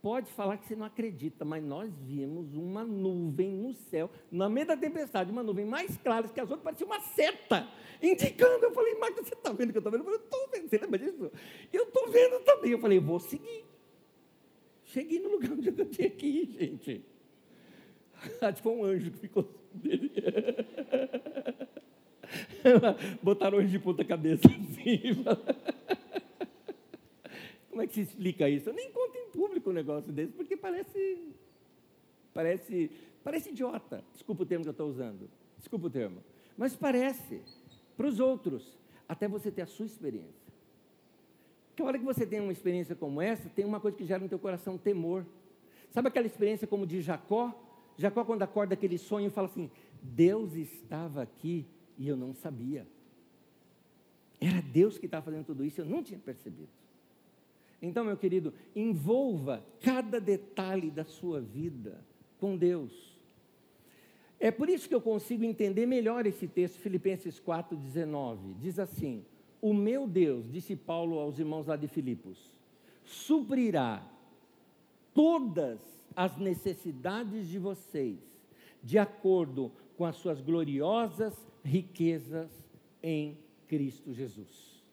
Pode 0.00 0.32
falar 0.32 0.56
que 0.56 0.66
você 0.66 0.74
não 0.74 0.86
acredita, 0.86 1.44
mas 1.44 1.62
nós 1.62 1.92
vimos 2.00 2.54
uma 2.54 2.82
nuvem 2.82 3.50
no 3.50 3.74
céu, 3.74 4.10
na 4.32 4.48
meio 4.48 4.66
da 4.66 4.76
tempestade, 4.76 5.30
uma 5.30 5.42
nuvem 5.42 5.66
mais 5.66 5.98
clara 5.98 6.26
que 6.28 6.40
as 6.40 6.50
outras, 6.50 6.64
parecia 6.64 6.86
uma 6.86 7.00
seta, 7.00 7.68
indicando. 8.02 8.64
Eu 8.64 8.72
falei, 8.72 8.94
Marta, 8.94 9.22
você 9.22 9.34
está 9.34 9.52
vendo 9.52 9.70
que 9.70 9.78
eu 9.78 9.80
estou 9.80 9.92
vendo? 9.92 10.00
Eu 10.00 10.04
falei, 10.04 10.20
estou 10.20 10.48
vendo, 10.50 10.68
você 10.70 10.78
lembra 10.78 10.98
disso? 10.98 11.30
Eu 11.70 11.84
estou 11.84 12.08
vendo 12.08 12.42
também. 12.42 12.70
Eu 12.70 12.78
falei, 12.78 12.98
vou 12.98 13.20
seguir. 13.20 13.73
Cheguei 14.94 15.18
no 15.18 15.28
lugar 15.28 15.50
onde 15.50 15.68
eu 15.68 15.86
tinha 15.86 16.08
que 16.08 16.24
ir, 16.24 16.46
gente. 16.46 17.04
Acho 18.40 18.58
que 18.58 18.62
foi 18.62 18.72
um 18.72 18.84
anjo 18.84 19.10
que 19.10 19.18
ficou 19.18 19.42
dele. 19.74 20.12
Botaram 23.20 23.58
anjo 23.58 23.70
de 23.70 23.78
ponta 23.80 24.04
cabeça 24.04 24.46
assim. 24.46 25.00
Como 27.68 27.82
é 27.82 27.88
que 27.88 27.94
se 27.94 28.02
explica 28.02 28.48
isso? 28.48 28.68
Eu 28.68 28.72
nem 28.72 28.92
conto 28.92 29.18
em 29.18 29.30
público 29.30 29.70
um 29.70 29.72
negócio 29.72 30.12
desse, 30.12 30.32
porque 30.32 30.56
parece. 30.56 31.18
Parece. 32.32 32.88
Parece 33.24 33.50
idiota. 33.50 34.04
Desculpa 34.12 34.44
o 34.44 34.46
termo 34.46 34.62
que 34.62 34.68
eu 34.68 34.72
estou 34.72 34.88
usando. 34.88 35.28
Desculpa 35.58 35.88
o 35.88 35.90
termo. 35.90 36.22
Mas 36.56 36.76
parece. 36.76 37.42
Para 37.96 38.06
os 38.06 38.20
outros. 38.20 38.78
Até 39.08 39.26
você 39.26 39.50
ter 39.50 39.62
a 39.62 39.66
sua 39.66 39.86
experiência. 39.86 40.43
Porque 41.74 41.82
a 41.82 41.86
hora 41.86 41.98
que 41.98 42.04
você 42.04 42.24
tem 42.24 42.38
uma 42.38 42.52
experiência 42.52 42.94
como 42.94 43.20
essa, 43.20 43.48
tem 43.48 43.64
uma 43.64 43.80
coisa 43.80 43.96
que 43.96 44.04
gera 44.04 44.22
no 44.22 44.28
teu 44.28 44.38
coração 44.38 44.78
temor. 44.78 45.26
Sabe 45.90 46.06
aquela 46.06 46.24
experiência 46.24 46.68
como 46.68 46.86
de 46.86 47.02
Jacó? 47.02 47.52
Jacó, 47.98 48.24
quando 48.24 48.42
acorda 48.42 48.74
aquele 48.74 48.96
sonho, 48.96 49.28
fala 49.28 49.48
assim: 49.48 49.68
Deus 50.00 50.54
estava 50.54 51.20
aqui 51.20 51.66
e 51.98 52.06
eu 52.06 52.16
não 52.16 52.32
sabia. 52.32 52.86
Era 54.40 54.62
Deus 54.62 54.98
que 54.98 55.06
estava 55.06 55.24
fazendo 55.24 55.46
tudo 55.46 55.64
isso, 55.64 55.80
eu 55.80 55.84
não 55.84 56.00
tinha 56.00 56.20
percebido. 56.20 56.68
Então, 57.82 58.04
meu 58.04 58.16
querido, 58.16 58.54
envolva 58.76 59.66
cada 59.80 60.20
detalhe 60.20 60.92
da 60.92 61.04
sua 61.04 61.40
vida 61.40 62.04
com 62.38 62.56
Deus. 62.56 63.18
É 64.38 64.52
por 64.52 64.68
isso 64.68 64.88
que 64.88 64.94
eu 64.94 65.00
consigo 65.00 65.42
entender 65.42 65.86
melhor 65.86 66.24
esse 66.24 66.46
texto, 66.46 66.78
Filipenses 66.78 67.40
4,19. 67.40 68.54
Diz 68.60 68.78
assim: 68.78 69.24
O 69.64 69.72
meu 69.72 70.06
Deus, 70.06 70.52
disse 70.52 70.76
Paulo 70.76 71.18
aos 71.18 71.38
irmãos 71.38 71.66
lá 71.66 71.74
de 71.74 71.88
Filipos, 71.88 72.54
suprirá 73.02 74.06
todas 75.14 75.80
as 76.14 76.36
necessidades 76.36 77.48
de 77.48 77.58
vocês, 77.58 78.18
de 78.82 78.98
acordo 78.98 79.72
com 79.96 80.04
as 80.04 80.16
suas 80.16 80.42
gloriosas 80.42 81.34
riquezas 81.64 82.50
em 83.02 83.38
Cristo 83.66 84.12
Jesus. 84.12 84.84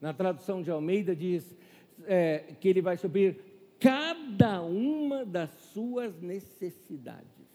Na 0.00 0.12
tradução 0.12 0.60
de 0.60 0.72
Almeida 0.72 1.14
diz 1.14 1.56
é, 2.04 2.56
que 2.58 2.66
ele 2.66 2.82
vai 2.82 2.96
suprir 2.96 3.38
cada 3.78 4.60
uma 4.60 5.24
das 5.24 5.50
suas 5.72 6.20
necessidades. 6.20 7.46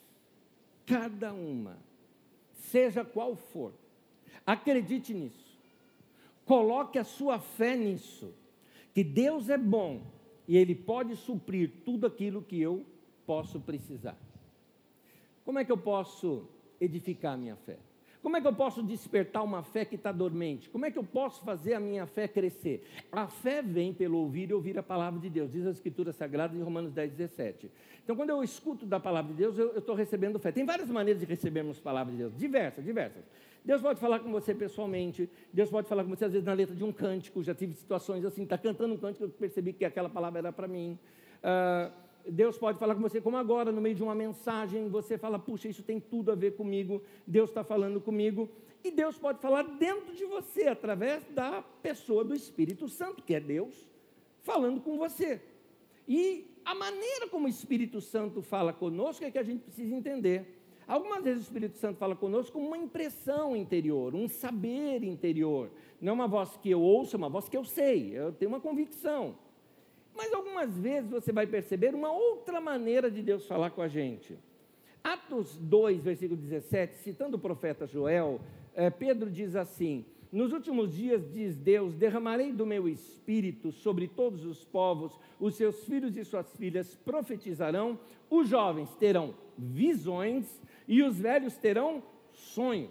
Cada 0.86 1.34
uma, 1.34 1.78
seja 2.54 3.04
qual 3.04 3.36
for. 3.36 3.74
Acredite 4.46 5.14
nisso. 5.14 5.49
Coloque 6.50 6.98
a 6.98 7.04
sua 7.04 7.38
fé 7.38 7.76
nisso. 7.76 8.34
Que 8.92 9.04
Deus 9.04 9.52
é 9.52 9.58
bom 9.58 10.02
e 10.48 10.58
Ele 10.58 10.74
pode 10.74 11.16
suprir 11.16 11.72
tudo 11.86 12.08
aquilo 12.08 12.42
que 12.42 12.60
eu 12.60 12.84
posso 13.24 13.60
precisar. 13.60 14.18
Como 15.46 15.60
é 15.60 15.64
que 15.64 15.72
eu 15.72 15.78
posso 15.78 16.50
edificar 16.82 17.36
a 17.36 17.38
minha 17.38 17.56
fé? 17.56 17.78
Como 18.24 18.36
é 18.36 18.42
que 18.42 18.48
eu 18.48 18.54
posso 18.54 18.82
despertar 18.82 19.44
uma 19.44 19.62
fé 19.62 19.86
que 19.86 19.94
está 19.94 20.12
dormente? 20.12 20.68
Como 20.72 20.88
é 20.88 20.90
que 20.90 20.98
eu 20.98 21.04
posso 21.04 21.46
fazer 21.46 21.76
a 21.76 21.80
minha 21.80 22.08
fé 22.08 22.28
crescer? 22.28 22.84
A 23.12 23.28
fé 23.28 23.62
vem 23.62 23.94
pelo 23.94 24.18
ouvir 24.18 24.50
e 24.50 24.54
ouvir 24.56 24.76
a 24.80 24.82
palavra 24.82 25.20
de 25.20 25.30
Deus, 25.30 25.52
diz 25.52 25.68
a 25.68 25.70
Escritura 25.70 26.12
Sagrada 26.12 26.58
em 26.58 26.64
Romanos 26.64 26.92
10, 26.94 27.12
17. 27.12 27.70
Então, 28.04 28.16
quando 28.16 28.32
eu 28.32 28.44
escuto 28.44 28.88
da 28.88 29.00
palavra 29.00 29.32
de 29.32 29.38
Deus, 29.38 29.56
eu 29.56 29.78
estou 29.78 29.94
recebendo 29.94 30.40
fé. 30.40 30.52
Tem 30.52 30.66
várias 30.66 30.90
maneiras 30.90 31.22
de 31.22 31.28
recebermos 31.28 31.78
a 31.78 31.82
palavra 31.82 32.12
de 32.12 32.18
Deus, 32.18 32.36
diversas, 32.36 32.84
diversas. 32.84 33.24
Deus 33.70 33.84
pode 33.84 34.00
falar 34.00 34.18
com 34.18 34.32
você 34.32 34.56
pessoalmente, 34.56 35.30
Deus 35.54 35.70
pode 35.70 35.88
falar 35.88 36.04
com 36.04 36.10
você 36.10 36.26
às 36.26 36.32
vezes 36.32 36.44
na 36.44 36.54
letra 36.54 36.76
de 36.76 36.84
um 36.84 36.92
cântico, 36.92 37.44
já 37.44 37.54
tive 37.54 37.76
situações 37.76 38.26
assim, 38.26 38.42
está 38.42 38.58
cantando 38.58 38.96
um 38.96 38.98
cântico, 38.98 39.26
eu 39.26 39.30
percebi 39.30 39.74
que 39.74 39.86
aquela 39.86 40.10
palavra 40.10 40.40
era 40.40 40.52
para 40.52 40.68
mim. 40.68 40.98
Uh, 41.44 41.94
Deus 42.28 42.58
pode 42.58 42.80
falar 42.80 42.96
com 42.96 43.02
você, 43.02 43.22
como 43.22 43.38
agora, 43.38 43.72
no 43.72 43.80
meio 43.80 43.94
de 43.94 44.02
uma 44.02 44.16
mensagem, 44.16 44.90
você 44.90 45.20
fala, 45.20 45.38
puxa, 45.38 45.68
isso 45.68 45.84
tem 45.84 46.00
tudo 46.00 46.32
a 46.32 46.36
ver 46.36 46.56
comigo, 46.56 47.04
Deus 47.28 47.52
está 47.52 47.64
falando 47.64 48.02
comigo. 48.02 48.50
E 48.84 48.90
Deus 48.90 49.20
pode 49.20 49.40
falar 49.40 49.62
dentro 49.62 50.16
de 50.16 50.26
você, 50.26 50.64
através 50.64 51.24
da 51.26 51.62
pessoa 51.62 52.24
do 52.24 52.34
Espírito 52.34 52.90
Santo, 52.90 53.22
que 53.22 53.36
é 53.36 53.40
Deus, 53.40 53.88
falando 54.42 54.82
com 54.82 54.98
você. 54.98 55.40
E 56.08 56.48
a 56.66 56.74
maneira 56.74 57.28
como 57.28 57.46
o 57.46 57.50
Espírito 57.50 58.02
Santo 58.02 58.42
fala 58.42 58.74
conosco 58.74 59.24
é 59.24 59.30
que 59.30 59.38
a 59.38 59.44
gente 59.44 59.62
precisa 59.62 59.94
entender. 59.94 60.59
Algumas 60.90 61.24
vezes 61.24 61.44
o 61.44 61.46
Espírito 61.46 61.78
Santo 61.78 62.00
fala 62.00 62.16
conosco 62.16 62.54
com 62.54 62.66
uma 62.66 62.76
impressão 62.76 63.56
interior, 63.56 64.16
um 64.16 64.28
saber 64.28 65.04
interior. 65.04 65.70
Não 66.02 66.14
é 66.14 66.16
uma 66.16 66.28
voz 66.28 66.58
que 66.58 66.72
eu 66.72 66.82
ouço, 66.82 67.16
é 67.16 67.18
uma 67.18 67.30
voz 67.30 67.48
que 67.48 67.56
eu 67.56 67.64
sei, 67.64 68.18
eu 68.18 68.34
tenho 68.34 68.50
uma 68.50 68.60
convicção. 68.60 69.36
Mas 70.16 70.34
algumas 70.34 70.76
vezes 70.80 71.12
você 71.12 71.32
vai 71.32 71.46
perceber 71.46 71.94
uma 71.94 72.12
outra 72.12 72.60
maneira 72.60 73.12
de 73.12 73.22
Deus 73.22 73.46
falar 73.46 73.70
com 73.70 73.84
a 73.84 73.88
gente. 73.88 74.36
Atos 75.04 75.56
2, 75.58 76.02
versículo 76.02 76.42
17, 76.42 76.96
citando 76.96 77.38
o 77.38 77.40
profeta 77.40 77.86
Joel, 77.86 78.42
eh, 78.74 78.90
Pedro 78.90 79.30
diz 79.30 79.56
assim: 79.56 80.04
Nos 80.32 80.52
últimos 80.52 80.96
dias, 80.96 81.32
diz 81.32 81.56
Deus, 81.56 81.94
derramarei 81.94 82.52
do 82.52 82.66
meu 82.66 82.90
espírito 82.90 83.72
sobre 83.72 84.08
todos 84.08 84.44
os 84.44 84.66
povos, 84.66 85.20
os 85.40 85.54
seus 85.54 85.84
filhos 85.86 86.18
e 86.18 86.26
suas 86.26 86.52
filhas 86.58 86.96
profetizarão, 86.96 88.00
os 88.28 88.50
jovens 88.50 88.96
terão 88.96 89.36
visões 89.56 90.60
e 90.90 91.04
os 91.04 91.20
velhos 91.20 91.56
terão 91.56 92.02
sonhos. 92.34 92.90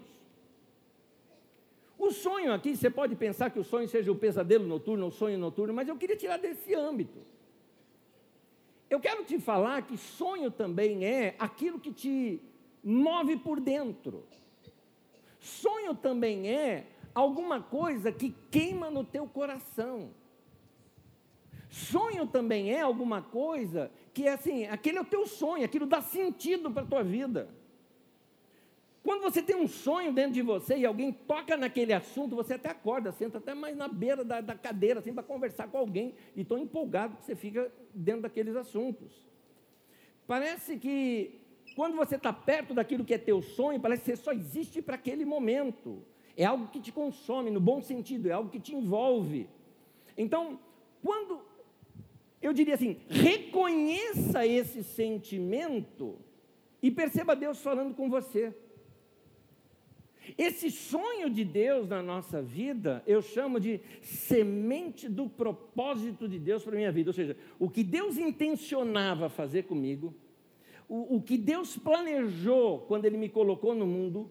O 1.97 2.11
sonho 2.11 2.53
aqui, 2.53 2.73
você 2.73 2.89
pode 2.89 3.13
pensar 3.13 3.49
que 3.49 3.59
o 3.59 3.63
sonho 3.63 3.89
seja 3.89 4.09
o 4.09 4.15
pesadelo 4.15 4.65
noturno, 4.65 5.07
o 5.07 5.11
sonho 5.11 5.37
noturno, 5.37 5.73
mas 5.73 5.89
eu 5.89 5.97
queria 5.97 6.15
tirar 6.15 6.37
desse 6.37 6.73
âmbito. 6.73 7.19
Eu 8.89 9.01
quero 9.01 9.25
te 9.25 9.37
falar 9.37 9.81
que 9.81 9.97
sonho 9.97 10.49
também 10.49 11.03
é 11.03 11.35
aquilo 11.37 11.77
que 11.77 11.91
te 11.91 12.41
move 12.81 13.35
por 13.35 13.59
dentro. 13.59 14.23
Sonho 15.37 15.93
também 15.93 16.49
é 16.49 16.87
alguma 17.13 17.61
coisa 17.61 18.13
que 18.13 18.33
queima 18.49 18.89
no 18.89 19.03
teu 19.03 19.27
coração. 19.27 20.11
Sonho 21.69 22.25
também 22.25 22.73
é 22.73 22.79
alguma 22.79 23.21
coisa 23.21 23.91
que 24.13 24.25
é 24.25 24.33
assim, 24.33 24.65
aquele 24.67 24.97
é 24.97 25.01
o 25.01 25.05
teu 25.05 25.27
sonho, 25.27 25.65
aquilo 25.65 25.85
dá 25.85 26.01
sentido 26.01 26.71
para 26.71 26.83
a 26.83 26.85
tua 26.85 27.03
vida. 27.03 27.58
Quando 29.03 29.21
você 29.21 29.41
tem 29.41 29.55
um 29.55 29.67
sonho 29.67 30.11
dentro 30.11 30.33
de 30.33 30.41
você 30.41 30.77
e 30.77 30.85
alguém 30.85 31.11
toca 31.11 31.55
naquele 31.55 31.93
assunto, 31.93 32.35
você 32.35 32.55
até 32.55 32.69
acorda, 32.69 33.11
senta 33.11 33.37
até 33.37 33.53
mais 33.53 33.75
na 33.75 33.87
beira 33.87 34.23
da, 34.23 34.41
da 34.41 34.55
cadeira, 34.55 34.99
assim, 34.99 35.13
para 35.13 35.23
conversar 35.23 35.67
com 35.69 35.77
alguém, 35.77 36.13
e 36.35 36.43
tão 36.43 36.57
empolgado 36.57 37.15
que 37.15 37.23
você 37.23 37.35
fica 37.35 37.71
dentro 37.93 38.23
daqueles 38.23 38.55
assuntos. 38.55 39.25
Parece 40.27 40.77
que 40.77 41.39
quando 41.75 41.95
você 41.95 42.17
está 42.17 42.33
perto 42.33 42.73
daquilo 42.73 43.05
que 43.05 43.13
é 43.13 43.17
teu 43.17 43.41
sonho, 43.41 43.79
parece 43.79 44.03
que 44.03 44.11
você 44.11 44.21
só 44.21 44.33
existe 44.33 44.81
para 44.81 44.95
aquele 44.95 45.23
momento. 45.23 46.03
É 46.35 46.45
algo 46.45 46.67
que 46.67 46.79
te 46.79 46.91
consome, 46.91 47.49
no 47.49 47.59
bom 47.59 47.81
sentido, 47.81 48.29
é 48.29 48.33
algo 48.33 48.49
que 48.49 48.59
te 48.59 48.75
envolve. 48.75 49.49
Então, 50.17 50.59
quando 51.01 51.41
eu 52.41 52.51
diria 52.51 52.75
assim, 52.75 52.97
reconheça 53.09 54.45
esse 54.45 54.83
sentimento 54.83 56.17
e 56.81 56.91
perceba 56.91 57.35
Deus 57.35 57.61
falando 57.61 57.95
com 57.95 58.09
você. 58.09 58.53
Esse 60.37 60.69
sonho 60.69 61.29
de 61.29 61.43
Deus 61.43 61.87
na 61.87 62.01
nossa 62.01 62.41
vida, 62.41 63.03
eu 63.05 63.21
chamo 63.21 63.59
de 63.59 63.81
semente 64.01 65.07
do 65.07 65.29
propósito 65.29 66.27
de 66.27 66.39
Deus 66.39 66.63
para 66.63 66.73
a 66.73 66.77
minha 66.77 66.91
vida. 66.91 67.09
Ou 67.09 67.13
seja, 67.13 67.37
o 67.57 67.69
que 67.69 67.83
Deus 67.83 68.17
intencionava 68.17 69.29
fazer 69.29 69.63
comigo, 69.63 70.13
o, 70.87 71.17
o 71.17 71.21
que 71.21 71.37
Deus 71.37 71.77
planejou 71.77 72.79
quando 72.81 73.05
Ele 73.05 73.17
me 73.17 73.29
colocou 73.29 73.73
no 73.73 73.85
mundo, 73.85 74.29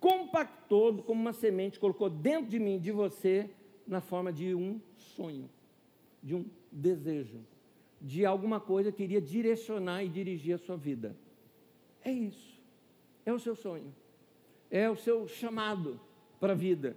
compactou 0.00 1.02
como 1.02 1.20
uma 1.20 1.32
semente, 1.32 1.80
colocou 1.80 2.10
dentro 2.10 2.50
de 2.50 2.58
mim, 2.58 2.78
de 2.78 2.90
você, 2.90 3.48
na 3.86 4.00
forma 4.00 4.32
de 4.32 4.54
um 4.54 4.80
sonho, 4.96 5.48
de 6.22 6.34
um 6.34 6.44
desejo, 6.70 7.40
de 8.00 8.26
alguma 8.26 8.60
coisa 8.60 8.92
que 8.92 9.02
iria 9.02 9.20
direcionar 9.20 10.04
e 10.04 10.08
dirigir 10.08 10.54
a 10.54 10.58
sua 10.58 10.76
vida. 10.76 11.16
É 12.02 12.12
isso. 12.12 12.62
É 13.24 13.32
o 13.32 13.38
seu 13.38 13.56
sonho. 13.56 13.94
É 14.74 14.90
o 14.90 14.96
seu 14.96 15.28
chamado 15.28 16.00
para 16.40 16.52
a 16.52 16.56
vida. 16.56 16.96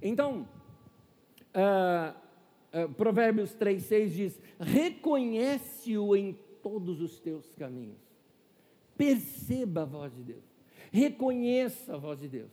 Então, 0.00 0.48
uh, 1.52 2.14
uh, 2.84 2.88
Provérbios 2.94 3.56
3,6 3.56 4.08
diz: 4.10 4.40
reconhece-o 4.60 6.14
em 6.14 6.38
todos 6.62 7.00
os 7.00 7.18
teus 7.18 7.52
caminhos. 7.56 7.98
Perceba 8.96 9.82
a 9.82 9.84
voz 9.84 10.14
de 10.14 10.22
Deus. 10.22 10.44
Reconheça 10.92 11.96
a 11.96 11.98
voz 11.98 12.20
de 12.20 12.28
Deus. 12.28 12.52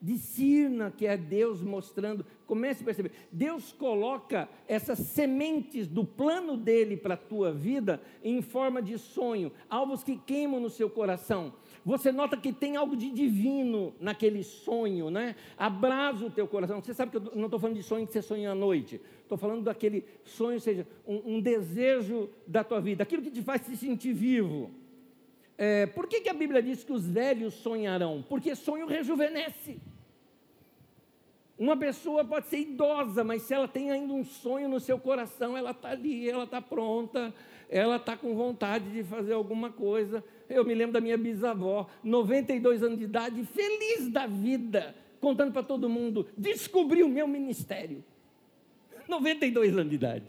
Discirna 0.00 0.92
que 0.96 1.04
é 1.04 1.16
Deus 1.16 1.60
mostrando. 1.60 2.24
Comece 2.46 2.82
a 2.82 2.84
perceber. 2.84 3.10
Deus 3.32 3.72
coloca 3.72 4.48
essas 4.68 5.00
sementes 5.00 5.88
do 5.88 6.04
plano 6.04 6.56
dele 6.56 6.96
para 6.96 7.14
a 7.14 7.16
tua 7.16 7.52
vida 7.52 8.00
em 8.22 8.40
forma 8.40 8.80
de 8.80 8.96
sonho, 8.98 9.50
alvos 9.68 10.04
que 10.04 10.16
queimam 10.16 10.60
no 10.60 10.70
seu 10.70 10.88
coração. 10.88 11.52
Você 11.84 12.12
nota 12.12 12.36
que 12.36 12.52
tem 12.52 12.76
algo 12.76 12.94
de 12.94 13.10
divino 13.10 13.94
naquele 13.98 14.42
sonho, 14.42 15.10
né? 15.10 15.34
Abraça 15.56 16.26
o 16.26 16.30
teu 16.30 16.46
coração. 16.46 16.82
Você 16.82 16.92
sabe 16.92 17.10
que 17.10 17.16
eu 17.16 17.32
não 17.34 17.46
estou 17.46 17.58
falando 17.58 17.76
de 17.76 17.82
sonho 17.82 18.06
que 18.06 18.12
você 18.12 18.20
sonha 18.20 18.50
à 18.50 18.54
noite. 18.54 19.00
Estou 19.22 19.38
falando 19.38 19.62
daquele 19.62 20.04
sonho, 20.24 20.54
ou 20.54 20.60
seja, 20.60 20.86
um, 21.06 21.36
um, 21.36 21.40
desejo 21.40 22.28
da 22.46 22.62
tua 22.62 22.80
vida, 22.80 23.02
aquilo 23.02 23.22
que 23.22 23.30
te 23.30 23.42
faz 23.42 23.62
se 23.62 23.76
sentir 23.76 24.12
vivo. 24.12 24.70
É, 25.56 25.86
por 25.86 26.06
que, 26.06 26.20
que 26.20 26.28
a 26.28 26.34
Bíblia 26.34 26.62
diz 26.62 26.84
que 26.84 26.92
os 26.92 27.06
velhos 27.06 27.54
sonharão? 27.54 28.24
Porque 28.28 28.54
sonho 28.54 28.86
rejuvenesce. 28.86 29.80
Uma 31.58 31.76
pessoa 31.76 32.24
pode 32.24 32.46
ser 32.46 32.60
idosa, 32.60 33.22
mas 33.22 33.42
se 33.42 33.52
ela 33.52 33.68
tem 33.68 33.90
ainda 33.90 34.12
um 34.12 34.24
sonho 34.24 34.68
no 34.68 34.80
seu 34.80 34.98
coração, 34.98 35.56
ela 35.56 35.72
está 35.72 35.90
ali, 35.90 36.28
ela 36.28 36.44
está 36.44 36.60
pronta, 36.60 37.34
ela 37.68 37.96
está 37.96 38.16
com 38.16 38.34
vontade 38.34 38.90
de 38.90 39.04
fazer 39.04 39.34
alguma 39.34 39.70
coisa. 39.70 40.24
Eu 40.50 40.64
me 40.64 40.74
lembro 40.74 40.92
da 40.92 41.00
minha 41.00 41.16
bisavó, 41.16 41.88
92 42.02 42.82
anos 42.82 42.98
de 42.98 43.04
idade, 43.04 43.44
feliz 43.44 44.10
da 44.10 44.26
vida, 44.26 44.94
contando 45.20 45.52
para 45.52 45.62
todo 45.62 45.88
mundo: 45.88 46.26
descobri 46.36 47.02
o 47.02 47.08
meu 47.08 47.28
ministério. 47.28 48.04
92 49.08 49.72
anos 49.72 49.88
de 49.88 49.94
idade. 49.94 50.26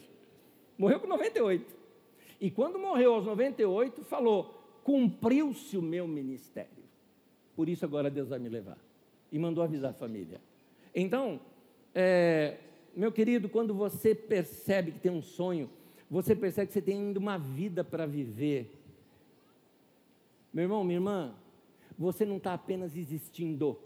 Morreu 0.77 0.99
com 0.99 1.07
98. 1.07 1.75
E 2.39 2.49
quando 2.49 2.79
morreu 2.79 3.15
aos 3.15 3.25
98, 3.25 4.03
falou: 4.03 4.61
cumpriu-se 4.83 5.77
o 5.77 5.81
meu 5.81 6.07
ministério. 6.07 6.69
Por 7.55 7.67
isso 7.67 7.83
agora 7.83 8.09
Deus 8.09 8.29
vai 8.29 8.39
me 8.39 8.49
levar. 8.49 8.77
E 9.31 9.39
mandou 9.39 9.63
avisar 9.63 9.91
a 9.91 9.93
família. 9.93 10.39
Então, 10.93 11.39
é, 11.95 12.57
meu 12.95 13.11
querido, 13.11 13.49
quando 13.49 13.73
você 13.73 14.13
percebe 14.13 14.91
que 14.91 14.99
tem 14.99 15.11
um 15.11 15.21
sonho, 15.21 15.69
você 16.09 16.35
percebe 16.35 16.67
que 16.67 16.73
você 16.73 16.81
tem 16.81 16.97
ainda 16.97 17.19
uma 17.19 17.37
vida 17.37 17.83
para 17.83 18.05
viver. 18.05 18.80
Meu 20.53 20.63
irmão, 20.63 20.83
minha 20.83 20.97
irmã, 20.97 21.35
você 21.97 22.25
não 22.25 22.37
está 22.37 22.53
apenas 22.53 22.95
existindo. 22.95 23.77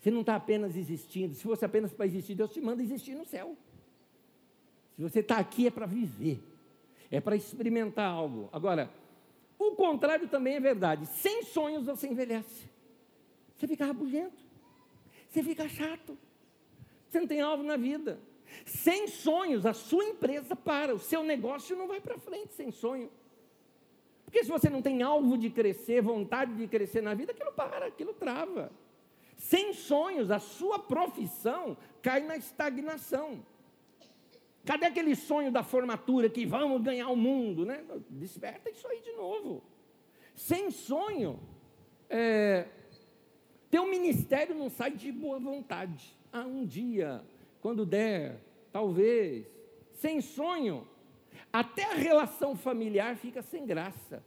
Você 0.00 0.10
não 0.10 0.20
está 0.20 0.36
apenas 0.36 0.76
existindo. 0.76 1.34
Se 1.34 1.42
fosse 1.42 1.64
apenas 1.64 1.92
para 1.92 2.06
existir, 2.06 2.34
Deus 2.34 2.52
te 2.52 2.60
manda 2.60 2.82
existir 2.82 3.14
no 3.14 3.24
céu. 3.24 3.56
Se 4.94 5.02
você 5.02 5.20
está 5.20 5.38
aqui 5.38 5.66
é 5.66 5.70
para 5.70 5.86
viver, 5.86 6.42
é 7.10 7.20
para 7.20 7.34
experimentar 7.34 8.10
algo. 8.10 8.48
Agora, 8.52 8.90
o 9.58 9.72
contrário 9.72 10.28
também 10.28 10.56
é 10.56 10.60
verdade. 10.60 11.06
Sem 11.06 11.42
sonhos 11.42 11.86
você 11.86 12.06
envelhece. 12.06 12.68
Você 13.56 13.66
fica 13.66 13.86
rabugento. 13.86 14.44
Você 15.28 15.42
fica 15.42 15.68
chato. 15.68 16.16
Você 17.08 17.18
não 17.18 17.26
tem 17.26 17.40
alvo 17.40 17.62
na 17.62 17.76
vida. 17.76 18.20
Sem 18.66 19.08
sonhos, 19.08 19.66
a 19.66 19.72
sua 19.72 20.04
empresa 20.04 20.54
para, 20.54 20.94
o 20.94 20.98
seu 20.98 21.24
negócio 21.24 21.76
não 21.76 21.88
vai 21.88 22.00
para 22.00 22.18
frente 22.18 22.54
sem 22.54 22.70
sonho. 22.70 23.10
Porque 24.34 24.46
se 24.46 24.50
você 24.50 24.68
não 24.68 24.82
tem 24.82 25.00
alvo 25.00 25.38
de 25.38 25.48
crescer, 25.48 26.02
vontade 26.02 26.54
de 26.54 26.66
crescer 26.66 27.00
na 27.00 27.14
vida, 27.14 27.30
aquilo 27.30 27.52
para, 27.52 27.86
aquilo 27.86 28.12
trava. 28.12 28.72
Sem 29.36 29.72
sonhos, 29.72 30.28
a 30.28 30.40
sua 30.40 30.76
profissão 30.76 31.76
cai 32.02 32.20
na 32.24 32.36
estagnação. 32.36 33.46
Cadê 34.64 34.86
aquele 34.86 35.14
sonho 35.14 35.52
da 35.52 35.62
formatura 35.62 36.28
que 36.28 36.44
vamos 36.44 36.82
ganhar 36.82 37.10
o 37.10 37.16
mundo, 37.16 37.64
né? 37.64 37.84
Desperta 38.10 38.68
isso 38.68 38.88
aí 38.88 39.00
de 39.02 39.12
novo. 39.12 39.62
Sem 40.34 40.68
sonho, 40.72 41.38
é, 42.10 42.66
teu 43.70 43.86
ministério 43.86 44.52
não 44.52 44.68
sai 44.68 44.90
de 44.90 45.12
boa 45.12 45.38
vontade. 45.38 46.18
Ah, 46.32 46.44
um 46.44 46.66
dia, 46.66 47.22
quando 47.60 47.86
der, 47.86 48.40
talvez. 48.72 49.46
Sem 49.92 50.20
sonho, 50.20 50.88
até 51.54 51.84
a 51.84 51.94
relação 51.94 52.56
familiar 52.56 53.16
fica 53.16 53.40
sem 53.40 53.64
graça. 53.64 54.20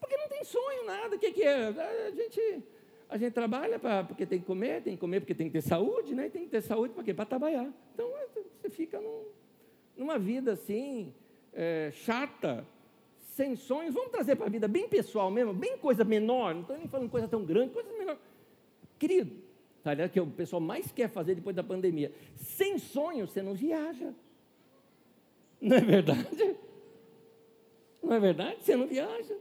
Porque 0.00 0.16
não 0.16 0.26
tem 0.26 0.42
sonho, 0.42 0.86
nada. 0.86 1.14
O 1.14 1.18
que, 1.18 1.30
que 1.30 1.42
é? 1.42 1.66
A 1.66 2.10
gente, 2.10 2.62
a 3.10 3.18
gente 3.18 3.34
trabalha 3.34 3.78
pra, 3.78 4.04
porque 4.04 4.24
tem 4.24 4.40
que 4.40 4.46
comer, 4.46 4.82
tem 4.82 4.94
que 4.94 5.00
comer 5.00 5.20
porque 5.20 5.34
tem 5.34 5.48
que 5.48 5.52
ter 5.52 5.60
saúde, 5.60 6.14
né? 6.14 6.30
Tem 6.30 6.44
que 6.44 6.50
ter 6.50 6.62
saúde 6.62 6.94
para 6.94 7.04
quê? 7.04 7.12
Para 7.12 7.26
trabalhar. 7.26 7.70
Então 7.92 8.10
você 8.58 8.70
fica 8.70 8.98
num, 8.98 9.24
numa 9.98 10.18
vida 10.18 10.52
assim, 10.52 11.12
é, 11.52 11.90
chata, 11.92 12.66
sem 13.18 13.54
sonhos. 13.54 13.92
Vamos 13.92 14.10
trazer 14.10 14.34
para 14.34 14.46
a 14.46 14.50
vida 14.50 14.66
bem 14.66 14.88
pessoal 14.88 15.30
mesmo, 15.30 15.52
bem 15.52 15.76
coisa 15.76 16.04
menor. 16.04 16.54
Não 16.54 16.62
estou 16.62 16.78
nem 16.78 16.88
falando 16.88 17.10
coisa 17.10 17.28
tão 17.28 17.44
grande, 17.44 17.74
coisa 17.74 17.92
menor. 17.92 18.16
Querido, 18.98 19.44
Aliás, 19.84 20.10
que 20.10 20.18
o 20.18 20.26
pessoal 20.26 20.58
mais 20.58 20.90
quer 20.90 21.08
fazer 21.08 21.34
depois 21.34 21.54
da 21.54 21.62
pandemia. 21.62 22.10
Sem 22.34 22.78
sonho, 22.78 23.28
você 23.28 23.40
não 23.40 23.54
viaja. 23.54 24.12
Não 25.60 25.76
é 25.76 25.80
verdade? 25.80 26.56
Não 28.02 28.14
é 28.14 28.20
verdade? 28.20 28.62
Você 28.62 28.76
não 28.76 28.86
viaja. 28.86 29.36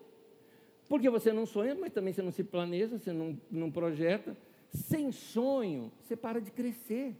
Porque 0.87 1.09
você 1.09 1.33
não 1.33 1.45
sonha, 1.45 1.75
mas 1.75 1.93
também 1.93 2.13
você 2.13 2.21
não 2.21 2.31
se 2.31 2.43
planeja, 2.43 2.97
você 2.97 3.11
não, 3.11 3.39
não 3.49 3.71
projeta. 3.71 4.35
Sem 4.71 5.11
sonho, 5.11 5.91
você 6.01 6.15
para 6.15 6.39
de 6.39 6.51
crescer. 6.51 7.15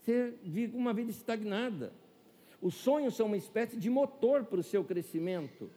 Você 0.00 0.34
vive 0.42 0.76
uma 0.76 0.92
vida 0.92 1.10
estagnada. 1.10 1.92
Os 2.60 2.74
sonhos 2.74 3.14
são 3.14 3.26
uma 3.26 3.36
espécie 3.36 3.76
de 3.76 3.88
motor 3.88 4.44
para 4.44 4.60
o 4.60 4.62
seu 4.62 4.84
crescimento. 4.84 5.70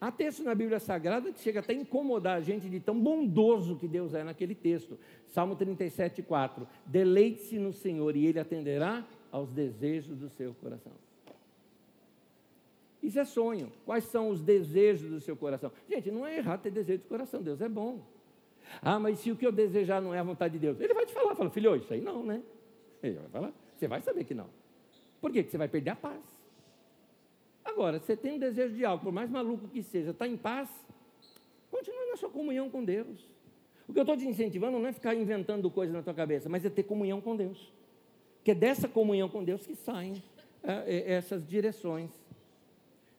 Há 0.00 0.10
texto 0.10 0.42
na 0.42 0.54
Bíblia 0.54 0.80
Sagrada 0.80 1.30
que 1.30 1.40
chega 1.40 1.60
até 1.60 1.74
a 1.74 1.76
incomodar 1.76 2.38
a 2.38 2.40
gente 2.40 2.70
de 2.70 2.80
tão 2.80 2.98
bondoso 2.98 3.76
que 3.76 3.86
Deus 3.86 4.14
é 4.14 4.24
naquele 4.24 4.54
texto. 4.54 4.98
Salmo 5.26 5.54
37, 5.54 6.22
4. 6.22 6.66
Deleite-se 6.86 7.58
no 7.58 7.72
Senhor 7.72 8.16
e 8.16 8.24
Ele 8.26 8.40
atenderá 8.40 9.06
aos 9.30 9.50
desejos 9.50 10.16
do 10.16 10.28
seu 10.28 10.54
coração. 10.54 10.92
Isso 13.02 13.18
é 13.18 13.24
sonho. 13.24 13.72
Quais 13.86 14.04
são 14.04 14.28
os 14.28 14.42
desejos 14.42 15.10
do 15.10 15.20
seu 15.20 15.36
coração? 15.36 15.72
Gente, 15.88 16.10
não 16.10 16.26
é 16.26 16.36
errado 16.36 16.62
ter 16.62 16.70
desejo 16.70 17.02
do 17.02 17.08
coração, 17.08 17.42
Deus 17.42 17.60
é 17.60 17.68
bom. 17.68 18.00
Ah, 18.82 18.98
mas 18.98 19.18
se 19.18 19.30
o 19.30 19.36
que 19.36 19.46
eu 19.46 19.52
desejar 19.52 20.00
não 20.00 20.14
é 20.14 20.18
a 20.18 20.22
vontade 20.22 20.54
de 20.54 20.58
Deus, 20.58 20.80
Ele 20.80 20.94
vai 20.94 21.06
te 21.06 21.12
falar, 21.12 21.34
fala, 21.34 21.50
filho, 21.50 21.74
isso 21.76 21.92
aí 21.92 22.00
não, 22.00 22.24
né? 22.24 22.42
Ele 23.02 23.14
vai 23.16 23.28
falar, 23.28 23.52
você 23.76 23.88
vai 23.88 24.00
saber 24.00 24.24
que 24.24 24.34
não. 24.34 24.48
Por 25.20 25.32
quê? 25.32 25.42
Porque 25.42 25.50
você 25.50 25.58
vai 25.58 25.68
perder 25.68 25.90
a 25.90 25.96
paz. 25.96 26.22
Agora, 27.64 27.98
você 27.98 28.16
tem 28.16 28.34
um 28.34 28.38
desejo 28.38 28.74
de 28.74 28.84
algo, 28.84 29.02
por 29.02 29.12
mais 29.12 29.30
maluco 29.30 29.68
que 29.68 29.82
seja, 29.82 30.10
está 30.10 30.26
em 30.26 30.36
paz, 30.36 30.68
continue 31.70 32.10
na 32.10 32.16
sua 32.16 32.30
comunhão 32.30 32.70
com 32.70 32.84
Deus. 32.84 33.30
O 33.88 33.92
que 33.92 33.98
eu 33.98 34.02
estou 34.02 34.16
te 34.16 34.26
incentivando 34.26 34.78
não 34.78 34.86
é 34.86 34.92
ficar 34.92 35.14
inventando 35.14 35.70
coisas 35.70 35.94
na 35.94 36.02
tua 36.02 36.14
cabeça, 36.14 36.48
mas 36.48 36.64
é 36.64 36.70
ter 36.70 36.84
comunhão 36.84 37.20
com 37.20 37.34
Deus. 37.34 37.72
Porque 38.40 38.52
é 38.52 38.54
dessa 38.54 38.88
comunhão 38.88 39.28
com 39.28 39.44
Deus 39.44 39.66
que 39.66 39.74
saem 39.74 40.22
é, 40.62 40.72
é, 40.72 41.12
essas 41.12 41.46
direções. 41.46 42.10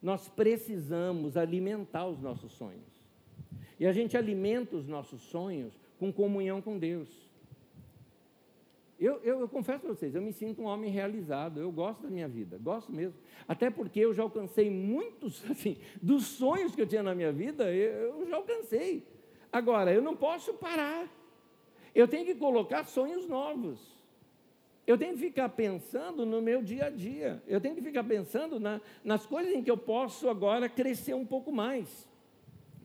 Nós 0.01 0.27
precisamos 0.27 1.37
alimentar 1.37 2.07
os 2.07 2.19
nossos 2.19 2.51
sonhos. 2.53 2.89
E 3.79 3.85
a 3.85 3.93
gente 3.93 4.17
alimenta 4.17 4.75
os 4.75 4.87
nossos 4.87 5.21
sonhos 5.21 5.79
com 5.99 6.11
comunhão 6.11 6.59
com 6.59 6.77
Deus. 6.77 7.29
Eu, 8.99 9.19
eu, 9.23 9.39
eu 9.41 9.47
confesso 9.47 9.81
para 9.81 9.93
vocês, 9.93 10.13
eu 10.15 10.21
me 10.21 10.33
sinto 10.33 10.61
um 10.61 10.65
homem 10.65 10.91
realizado, 10.91 11.59
eu 11.59 11.71
gosto 11.71 12.03
da 12.03 12.09
minha 12.09 12.27
vida, 12.27 12.57
gosto 12.57 12.91
mesmo. 12.91 13.17
Até 13.47 13.69
porque 13.69 13.99
eu 13.99 14.13
já 14.13 14.23
alcancei 14.23 14.71
muitos, 14.71 15.43
assim, 15.49 15.77
dos 16.01 16.25
sonhos 16.25 16.73
que 16.73 16.81
eu 16.81 16.87
tinha 16.87 17.03
na 17.03 17.13
minha 17.13 17.31
vida, 17.31 17.71
eu, 17.71 18.21
eu 18.21 18.27
já 18.27 18.37
alcancei. 18.37 19.05
Agora, 19.51 19.93
eu 19.93 20.01
não 20.01 20.15
posso 20.15 20.53
parar. 20.55 21.07
Eu 21.93 22.07
tenho 22.07 22.25
que 22.25 22.35
colocar 22.35 22.85
sonhos 22.85 23.27
novos. 23.27 23.90
Eu 24.85 24.97
tenho 24.97 25.13
que 25.13 25.19
ficar 25.19 25.49
pensando 25.49 26.25
no 26.25 26.41
meu 26.41 26.61
dia 26.61 26.85
a 26.85 26.89
dia. 26.89 27.41
Eu 27.47 27.61
tenho 27.61 27.75
que 27.75 27.81
ficar 27.81 28.03
pensando 28.03 28.59
na, 28.59 28.81
nas 29.03 29.25
coisas 29.25 29.53
em 29.53 29.63
que 29.63 29.69
eu 29.69 29.77
posso 29.77 30.27
agora 30.29 30.67
crescer 30.67 31.13
um 31.13 31.25
pouco 31.25 31.51
mais. 31.51 32.09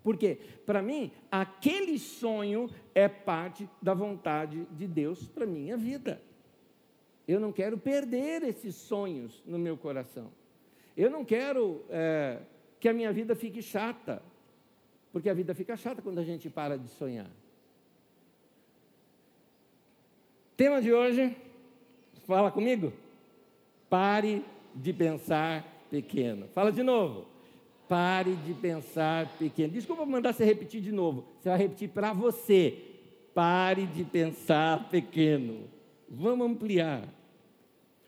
Por 0.03 0.17
quê? 0.17 0.39
Para 0.65 0.83
mim, 0.83 1.11
aquele 1.31 1.99
sonho 1.99 2.71
é 2.95 3.09
parte 3.09 3.69
da 3.83 3.93
vontade 3.93 4.65
de 4.71 4.87
Deus 4.87 5.27
para 5.27 5.45
a 5.45 5.49
minha 5.49 5.77
vida. 5.77 6.23
Eu 7.27 7.41
não 7.41 7.51
quero 7.51 7.77
perder 7.77 8.45
esses 8.45 8.75
sonhos 8.77 9.43
no 9.45 9.59
meu 9.59 9.77
coração. 9.77 10.31
Eu 10.97 11.11
não 11.11 11.25
quero 11.25 11.85
é, 11.91 12.39
que 12.79 12.89
a 12.89 12.93
minha 12.93 13.13
vida 13.13 13.35
fique 13.35 13.61
chata, 13.61 14.23
porque 15.13 15.29
a 15.29 15.35
vida 15.35 15.55
fica 15.55 15.77
chata 15.77 16.01
quando 16.01 16.19
a 16.21 16.25
gente 16.25 16.49
para 16.49 16.79
de 16.79 16.89
sonhar. 16.89 17.31
Tema 20.57 20.81
de 20.81 20.93
hoje, 20.93 21.37
fala 22.27 22.51
comigo. 22.51 22.93
Pare 23.89 24.43
de 24.75 24.93
pensar 24.93 25.65
pequeno. 25.91 26.47
Fala 26.49 26.73
de 26.73 26.83
novo. 26.83 27.27
Pare 27.89 28.35
de 28.35 28.53
pensar 28.55 29.29
pequeno. 29.39 29.73
Desculpa 29.73 30.05
mandar 30.05 30.33
você 30.33 30.45
repetir 30.45 30.81
de 30.81 30.93
novo. 30.93 31.25
Você 31.41 31.49
vai 31.49 31.59
repetir 31.59 31.89
para 31.89 32.13
você. 32.13 32.77
Pare 33.33 33.87
de 33.87 34.05
pensar 34.05 34.89
pequeno. 34.89 35.65
Vamos 36.09 36.47
ampliar. 36.47 37.09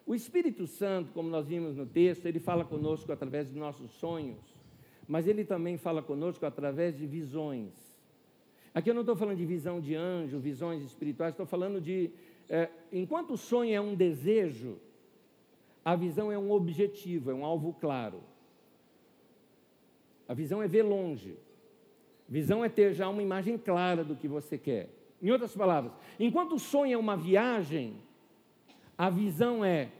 O 0.06 0.14
Espírito 0.14 0.66
Santo, 0.66 1.12
como 1.12 1.28
nós 1.28 1.46
vimos 1.46 1.76
no 1.76 1.84
texto, 1.84 2.24
ele 2.24 2.40
fala 2.40 2.64
conosco 2.64 3.12
através 3.12 3.52
de 3.52 3.58
nossos 3.58 3.90
sonhos, 3.90 4.38
mas 5.06 5.26
ele 5.26 5.44
também 5.44 5.76
fala 5.76 6.02
conosco 6.02 6.46
através 6.46 6.96
de 6.96 7.06
visões. 7.06 7.74
Aqui 8.72 8.88
eu 8.88 8.94
não 8.94 9.02
estou 9.02 9.16
falando 9.16 9.36
de 9.36 9.44
visão 9.44 9.80
de 9.80 9.94
anjo, 9.94 10.38
visões 10.38 10.82
espirituais, 10.82 11.34
estou 11.34 11.44
falando 11.44 11.78
de. 11.78 12.10
É, 12.48 12.68
enquanto 12.92 13.32
o 13.32 13.36
sonho 13.36 13.74
é 13.74 13.80
um 13.80 13.94
desejo, 13.94 14.78
a 15.84 15.94
visão 15.94 16.32
é 16.32 16.38
um 16.38 16.50
objetivo, 16.50 17.30
é 17.30 17.34
um 17.34 17.44
alvo 17.44 17.74
claro. 17.80 18.22
A 20.26 20.34
visão 20.34 20.62
é 20.62 20.68
ver 20.68 20.82
longe. 20.82 21.36
Visão 22.28 22.64
é 22.64 22.68
ter 22.68 22.92
já 22.92 23.08
uma 23.08 23.22
imagem 23.22 23.56
clara 23.56 24.04
do 24.04 24.14
que 24.14 24.28
você 24.28 24.58
quer. 24.58 24.90
Em 25.20 25.30
outras 25.30 25.54
palavras, 25.54 25.92
enquanto 26.20 26.54
o 26.54 26.58
sonho 26.58 26.92
é 26.92 26.96
uma 26.96 27.16
viagem, 27.16 27.96
a 28.96 29.08
visão 29.08 29.64
é: 29.64 29.90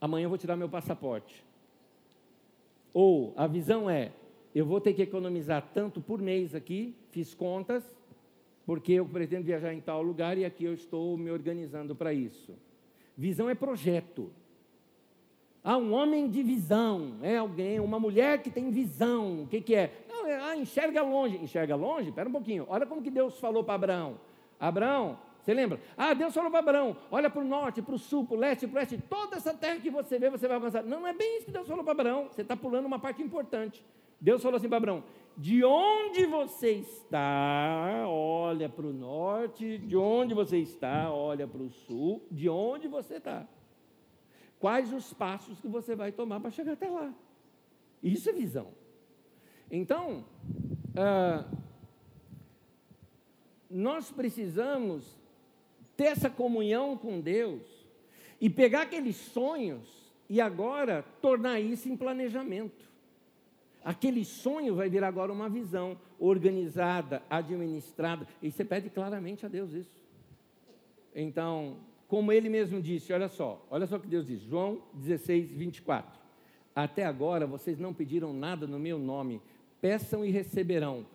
amanhã 0.00 0.24
eu 0.24 0.28
vou 0.28 0.38
tirar 0.38 0.56
meu 0.56 0.68
passaporte. 0.68 1.44
Ou 2.94 3.34
a 3.36 3.46
visão 3.46 3.90
é: 3.90 4.12
eu 4.54 4.64
vou 4.64 4.80
ter 4.80 4.94
que 4.94 5.02
economizar 5.02 5.70
tanto 5.74 6.00
por 6.00 6.20
mês 6.20 6.54
aqui, 6.54 6.94
fiz 7.10 7.34
contas, 7.34 7.84
porque 8.70 8.92
eu 8.92 9.04
pretendo 9.04 9.42
viajar 9.42 9.74
em 9.74 9.80
tal 9.80 10.00
lugar 10.00 10.38
e 10.38 10.44
aqui 10.44 10.62
eu 10.62 10.72
estou 10.72 11.18
me 11.18 11.28
organizando 11.28 11.92
para 11.92 12.14
isso. 12.14 12.56
Visão 13.16 13.50
é 13.50 13.54
projeto. 13.56 14.30
Ah, 15.64 15.76
um 15.76 15.92
homem 15.92 16.30
de 16.30 16.40
visão, 16.40 17.16
é 17.20 17.36
alguém, 17.36 17.80
uma 17.80 17.98
mulher 17.98 18.40
que 18.40 18.48
tem 18.48 18.70
visão, 18.70 19.42
o 19.42 19.48
que, 19.48 19.60
que 19.60 19.74
é? 19.74 19.92
É, 20.24 20.36
ah, 20.36 20.56
enxerga 20.56 21.02
longe, 21.02 21.36
enxerga 21.38 21.74
longe? 21.74 22.10
Espera 22.10 22.28
um 22.28 22.32
pouquinho, 22.32 22.64
olha 22.68 22.86
como 22.86 23.02
que 23.02 23.10
Deus 23.10 23.40
falou 23.40 23.64
para 23.64 23.74
Abraão. 23.74 24.20
Abraão, 24.60 25.18
você 25.42 25.52
lembra? 25.52 25.80
Ah, 25.96 26.14
Deus 26.14 26.32
falou 26.32 26.48
para 26.48 26.60
Abraão, 26.60 26.96
olha 27.10 27.28
para 27.28 27.42
o 27.42 27.44
norte, 27.44 27.82
para 27.82 27.96
o 27.96 27.98
sul, 27.98 28.24
para 28.24 28.36
o 28.36 28.38
leste, 28.38 28.68
para 28.68 28.76
o 28.76 28.78
oeste, 28.78 29.02
toda 29.10 29.36
essa 29.36 29.52
terra 29.52 29.80
que 29.80 29.90
você 29.90 30.16
vê, 30.16 30.30
você 30.30 30.46
vai 30.46 30.58
alcançar. 30.58 30.84
Não, 30.84 31.00
não 31.00 31.08
é 31.08 31.12
bem 31.12 31.38
isso 31.38 31.46
que 31.46 31.52
Deus 31.52 31.66
falou 31.66 31.82
para 31.82 31.90
Abraão, 31.90 32.28
você 32.30 32.42
está 32.42 32.56
pulando 32.56 32.86
uma 32.86 33.00
parte 33.00 33.20
importante. 33.20 33.84
Deus 34.20 34.40
falou 34.40 34.58
assim 34.58 34.68
para 34.68 34.76
Abraão, 34.76 35.02
de 35.36 35.64
onde 35.64 36.26
você 36.26 36.72
está, 36.72 38.04
olha 38.06 38.68
para 38.68 38.86
o 38.86 38.92
norte, 38.92 39.78
de 39.78 39.96
onde 39.96 40.34
você 40.34 40.58
está, 40.58 41.12
olha 41.12 41.46
para 41.46 41.62
o 41.62 41.70
sul, 41.70 42.22
de 42.30 42.48
onde 42.48 42.88
você 42.88 43.16
está 43.16 43.46
quais 44.60 44.92
os 44.92 45.12
passos 45.14 45.58
que 45.58 45.66
você 45.66 45.96
vai 45.96 46.12
tomar 46.12 46.38
para 46.38 46.50
chegar 46.50 46.74
até 46.74 46.88
lá. 46.88 47.12
Isso 48.02 48.28
é 48.28 48.32
visão. 48.32 48.68
Então, 49.70 50.24
ah, 50.94 51.46
nós 53.70 54.10
precisamos 54.10 55.18
ter 55.96 56.04
essa 56.04 56.28
comunhão 56.28 56.96
com 56.96 57.20
Deus 57.20 57.62
e 58.38 58.50
pegar 58.50 58.82
aqueles 58.82 59.16
sonhos 59.16 60.12
e 60.28 60.40
agora 60.40 61.04
tornar 61.22 61.58
isso 61.58 61.88
em 61.88 61.96
planejamento. 61.96 62.89
Aquele 63.84 64.24
sonho 64.24 64.74
vai 64.74 64.90
virar 64.90 65.08
agora 65.08 65.32
uma 65.32 65.48
visão 65.48 65.98
organizada, 66.18 67.22
administrada, 67.30 68.26
e 68.42 68.50
você 68.50 68.64
pede 68.64 68.90
claramente 68.90 69.46
a 69.46 69.48
Deus 69.48 69.72
isso. 69.72 70.02
Então, 71.14 71.78
como 72.06 72.32
ele 72.32 72.48
mesmo 72.48 72.80
disse, 72.82 73.12
olha 73.12 73.28
só, 73.28 73.66
olha 73.70 73.86
só 73.86 73.96
o 73.96 74.00
que 74.00 74.06
Deus 74.06 74.26
diz, 74.26 74.40
João 74.42 74.82
16, 74.94 75.50
24. 75.52 76.20
Até 76.74 77.04
agora 77.04 77.46
vocês 77.46 77.78
não 77.78 77.94
pediram 77.94 78.32
nada 78.32 78.66
no 78.66 78.78
meu 78.78 78.98
nome, 78.98 79.40
peçam 79.80 80.24
e 80.24 80.30
receberão, 80.30 81.06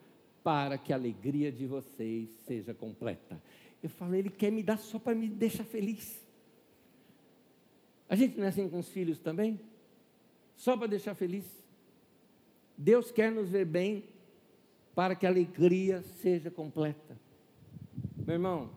para 0.43 0.77
que 0.77 0.93
a 0.93 0.95
alegria 0.95 1.51
de 1.51 1.65
vocês 1.65 2.29
seja 2.45 2.73
completa. 2.73 3.41
Eu 3.81 3.89
falo, 3.89 4.15
ele 4.15 4.29
quer 4.29 4.51
me 4.51 4.61
dar 4.61 4.77
só 4.77 4.99
para 4.99 5.15
me 5.15 5.27
deixar 5.27 5.63
feliz. 5.63 6.23
A 8.07 8.15
gente 8.15 8.37
não 8.37 8.45
é 8.45 8.49
assim 8.49 8.69
com 8.69 8.79
os 8.79 8.89
filhos 8.89 9.19
também? 9.19 9.59
Só 10.55 10.77
para 10.77 10.87
deixar 10.87 11.15
feliz. 11.15 11.64
Deus 12.77 13.11
quer 13.11 13.31
nos 13.31 13.49
ver 13.49 13.65
bem 13.65 14.03
para 14.93 15.15
que 15.15 15.25
a 15.25 15.29
alegria 15.29 16.01
seja 16.01 16.49
completa. 16.49 17.17
Meu 18.25 18.35
irmão, 18.35 18.69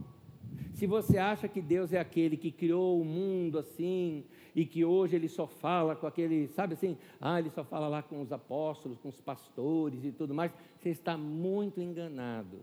se 0.74 0.86
você 0.86 1.18
acha 1.18 1.49
que 1.49 1.61
Deus 1.61 1.92
é 1.92 1.99
aquele 1.99 2.36
que 2.36 2.51
criou 2.51 3.01
o 3.01 3.05
mundo 3.05 3.59
assim, 3.59 4.24
e 4.59 4.66
que 4.66 4.84
hoje 4.84 5.14
ele 5.14 5.28
só 5.28 5.46
fala 5.46 5.94
com 5.94 6.05
aquele, 6.05 6.49
sabe 6.49 6.74
assim, 6.74 6.96
ah, 7.20 7.38
ele 7.38 7.49
só 7.51 7.62
fala 7.62 7.86
lá 7.86 8.03
com 8.03 8.20
os 8.20 8.32
apóstolos, 8.32 8.99
com 8.99 9.09
os 9.09 9.20
pastores 9.20 10.05
e 10.05 10.11
tudo 10.11 10.34
mais, 10.34 10.51
você 10.76 10.90
está 10.90 11.16
muito 11.16 11.80
enganado. 11.80 12.59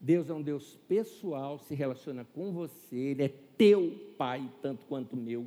Deus 0.00 0.28
é 0.28 0.34
um 0.34 0.42
Deus 0.42 0.76
pessoal, 0.88 1.60
se 1.60 1.76
relaciona 1.76 2.24
com 2.34 2.52
você, 2.52 2.96
ele 2.96 3.22
é 3.22 3.32
teu 3.56 4.14
pai, 4.18 4.50
tanto 4.60 4.84
quanto 4.86 5.16
meu, 5.16 5.46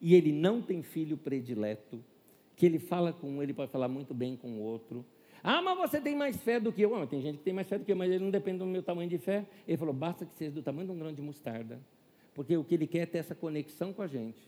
e 0.00 0.14
ele 0.14 0.32
não 0.32 0.62
tem 0.62 0.82
filho 0.82 1.18
predileto, 1.18 2.02
que 2.56 2.64
ele 2.64 2.78
fala 2.78 3.12
com 3.12 3.28
um, 3.28 3.42
ele 3.42 3.52
pode 3.52 3.70
falar 3.70 3.86
muito 3.86 4.14
bem 4.14 4.34
com 4.34 4.48
o 4.48 4.60
outro. 4.60 5.04
Ah, 5.44 5.62
mas 5.62 5.76
você 5.78 6.00
tem 6.00 6.16
mais 6.16 6.36
fé 6.38 6.58
do 6.58 6.72
que 6.72 6.82
eu. 6.82 6.94
Ah, 6.96 7.06
tem 7.06 7.20
gente 7.20 7.38
que 7.38 7.44
tem 7.44 7.52
mais 7.54 7.68
fé 7.68 7.78
do 7.78 7.84
que 7.84 7.92
eu, 7.92 7.96
mas 7.96 8.10
ele 8.10 8.24
não 8.24 8.30
depende 8.30 8.58
do 8.58 8.66
meu 8.66 8.82
tamanho 8.82 9.08
de 9.08 9.18
fé. 9.18 9.46
Ele 9.68 9.76
falou: 9.76 9.94
basta 9.94 10.24
que 10.24 10.34
seja 10.34 10.50
do 10.50 10.62
tamanho 10.62 10.86
de 10.86 10.92
um 10.92 10.98
grão 10.98 11.12
de 11.12 11.22
mostarda. 11.22 11.78
Porque 12.34 12.56
o 12.56 12.64
que 12.64 12.74
ele 12.74 12.86
quer 12.86 13.00
é 13.00 13.06
ter 13.06 13.18
essa 13.18 13.34
conexão 13.34 13.92
com 13.92 14.02
a 14.02 14.06
gente. 14.06 14.40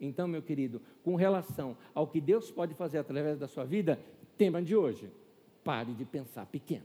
Então, 0.00 0.28
meu 0.28 0.42
querido, 0.42 0.82
com 1.02 1.14
relação 1.14 1.76
ao 1.94 2.06
que 2.06 2.20
Deus 2.20 2.50
pode 2.50 2.74
fazer 2.74 2.98
através 2.98 3.38
da 3.38 3.48
sua 3.48 3.64
vida, 3.64 3.98
tema 4.36 4.60
de 4.60 4.76
hoje: 4.76 5.08
pare 5.62 5.94
de 5.94 6.04
pensar 6.04 6.46
pequeno. 6.46 6.84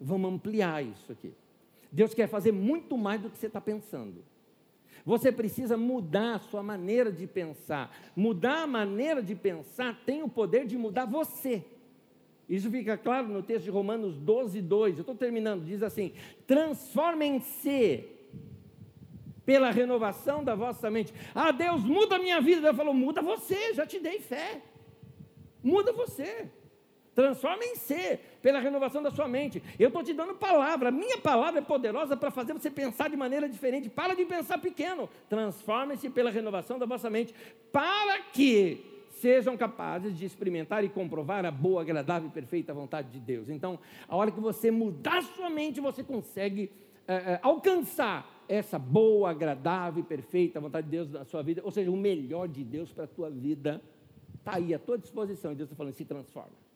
Vamos 0.00 0.32
ampliar 0.32 0.82
isso 0.84 1.10
aqui. 1.10 1.34
Deus 1.90 2.14
quer 2.14 2.28
fazer 2.28 2.52
muito 2.52 2.96
mais 2.96 3.20
do 3.20 3.28
que 3.28 3.36
você 3.36 3.48
está 3.48 3.60
pensando. 3.60 4.24
Você 5.08 5.32
precisa 5.32 5.74
mudar 5.74 6.34
a 6.34 6.38
sua 6.38 6.62
maneira 6.62 7.10
de 7.10 7.26
pensar. 7.26 7.96
Mudar 8.14 8.64
a 8.64 8.66
maneira 8.66 9.22
de 9.22 9.34
pensar 9.34 9.98
tem 10.04 10.22
o 10.22 10.28
poder 10.28 10.66
de 10.66 10.76
mudar 10.76 11.06
você. 11.06 11.64
Isso 12.46 12.70
fica 12.70 12.94
claro 12.98 13.26
no 13.26 13.42
texto 13.42 13.64
de 13.64 13.70
Romanos 13.70 14.18
12, 14.18 14.60
2. 14.60 14.96
Eu 14.96 15.00
estou 15.00 15.14
terminando, 15.14 15.64
diz 15.64 15.82
assim: 15.82 16.12
transformem-se 16.46 18.04
pela 19.46 19.70
renovação 19.70 20.44
da 20.44 20.54
vossa 20.54 20.90
mente. 20.90 21.14
Ah, 21.34 21.52
Deus, 21.52 21.82
muda 21.84 22.16
a 22.16 22.18
minha 22.18 22.38
vida. 22.42 22.60
Deus 22.60 22.76
falou: 22.76 22.92
muda 22.92 23.22
você, 23.22 23.72
já 23.72 23.86
te 23.86 23.98
dei 23.98 24.20
fé. 24.20 24.60
Muda 25.62 25.90
você. 25.90 26.50
Transformem-se 27.18 28.20
pela 28.40 28.60
renovação 28.60 29.02
da 29.02 29.10
sua 29.10 29.26
mente. 29.26 29.60
Eu 29.76 29.88
estou 29.88 30.04
te 30.04 30.14
dando 30.14 30.36
palavra. 30.36 30.92
Minha 30.92 31.18
palavra 31.18 31.58
é 31.58 31.64
poderosa 31.64 32.16
para 32.16 32.30
fazer 32.30 32.52
você 32.52 32.70
pensar 32.70 33.10
de 33.10 33.16
maneira 33.16 33.48
diferente. 33.48 33.90
Para 33.90 34.14
de 34.14 34.24
pensar 34.24 34.56
pequeno. 34.58 35.10
Transformem-se 35.28 36.10
pela 36.10 36.30
renovação 36.30 36.78
da 36.78 36.86
vossa 36.86 37.10
mente. 37.10 37.34
Para 37.72 38.20
que 38.32 39.04
sejam 39.10 39.56
capazes 39.56 40.16
de 40.16 40.24
experimentar 40.24 40.84
e 40.84 40.88
comprovar 40.88 41.44
a 41.44 41.50
boa, 41.50 41.82
agradável 41.82 42.28
e 42.28 42.32
perfeita 42.32 42.72
vontade 42.72 43.10
de 43.10 43.18
Deus. 43.18 43.48
Então, 43.48 43.80
a 44.06 44.14
hora 44.14 44.30
que 44.30 44.38
você 44.38 44.70
mudar 44.70 45.20
sua 45.24 45.50
mente, 45.50 45.80
você 45.80 46.04
consegue 46.04 46.70
é, 47.04 47.14
é, 47.14 47.40
alcançar 47.42 48.44
essa 48.48 48.78
boa, 48.78 49.30
agradável 49.30 50.04
e 50.04 50.06
perfeita 50.06 50.60
vontade 50.60 50.84
de 50.84 50.92
Deus 50.92 51.10
na 51.10 51.24
sua 51.24 51.42
vida, 51.42 51.62
ou 51.64 51.72
seja, 51.72 51.90
o 51.90 51.96
melhor 51.96 52.46
de 52.46 52.62
Deus 52.62 52.92
para 52.92 53.02
a 53.02 53.08
tua 53.08 53.28
vida 53.28 53.82
está 54.38 54.54
aí 54.54 54.72
à 54.72 54.78
tua 54.78 54.96
disposição. 54.96 55.50
E 55.50 55.56
Deus 55.56 55.66
está 55.66 55.76
falando, 55.76 55.94
se 55.94 56.04
transforma. 56.04 56.67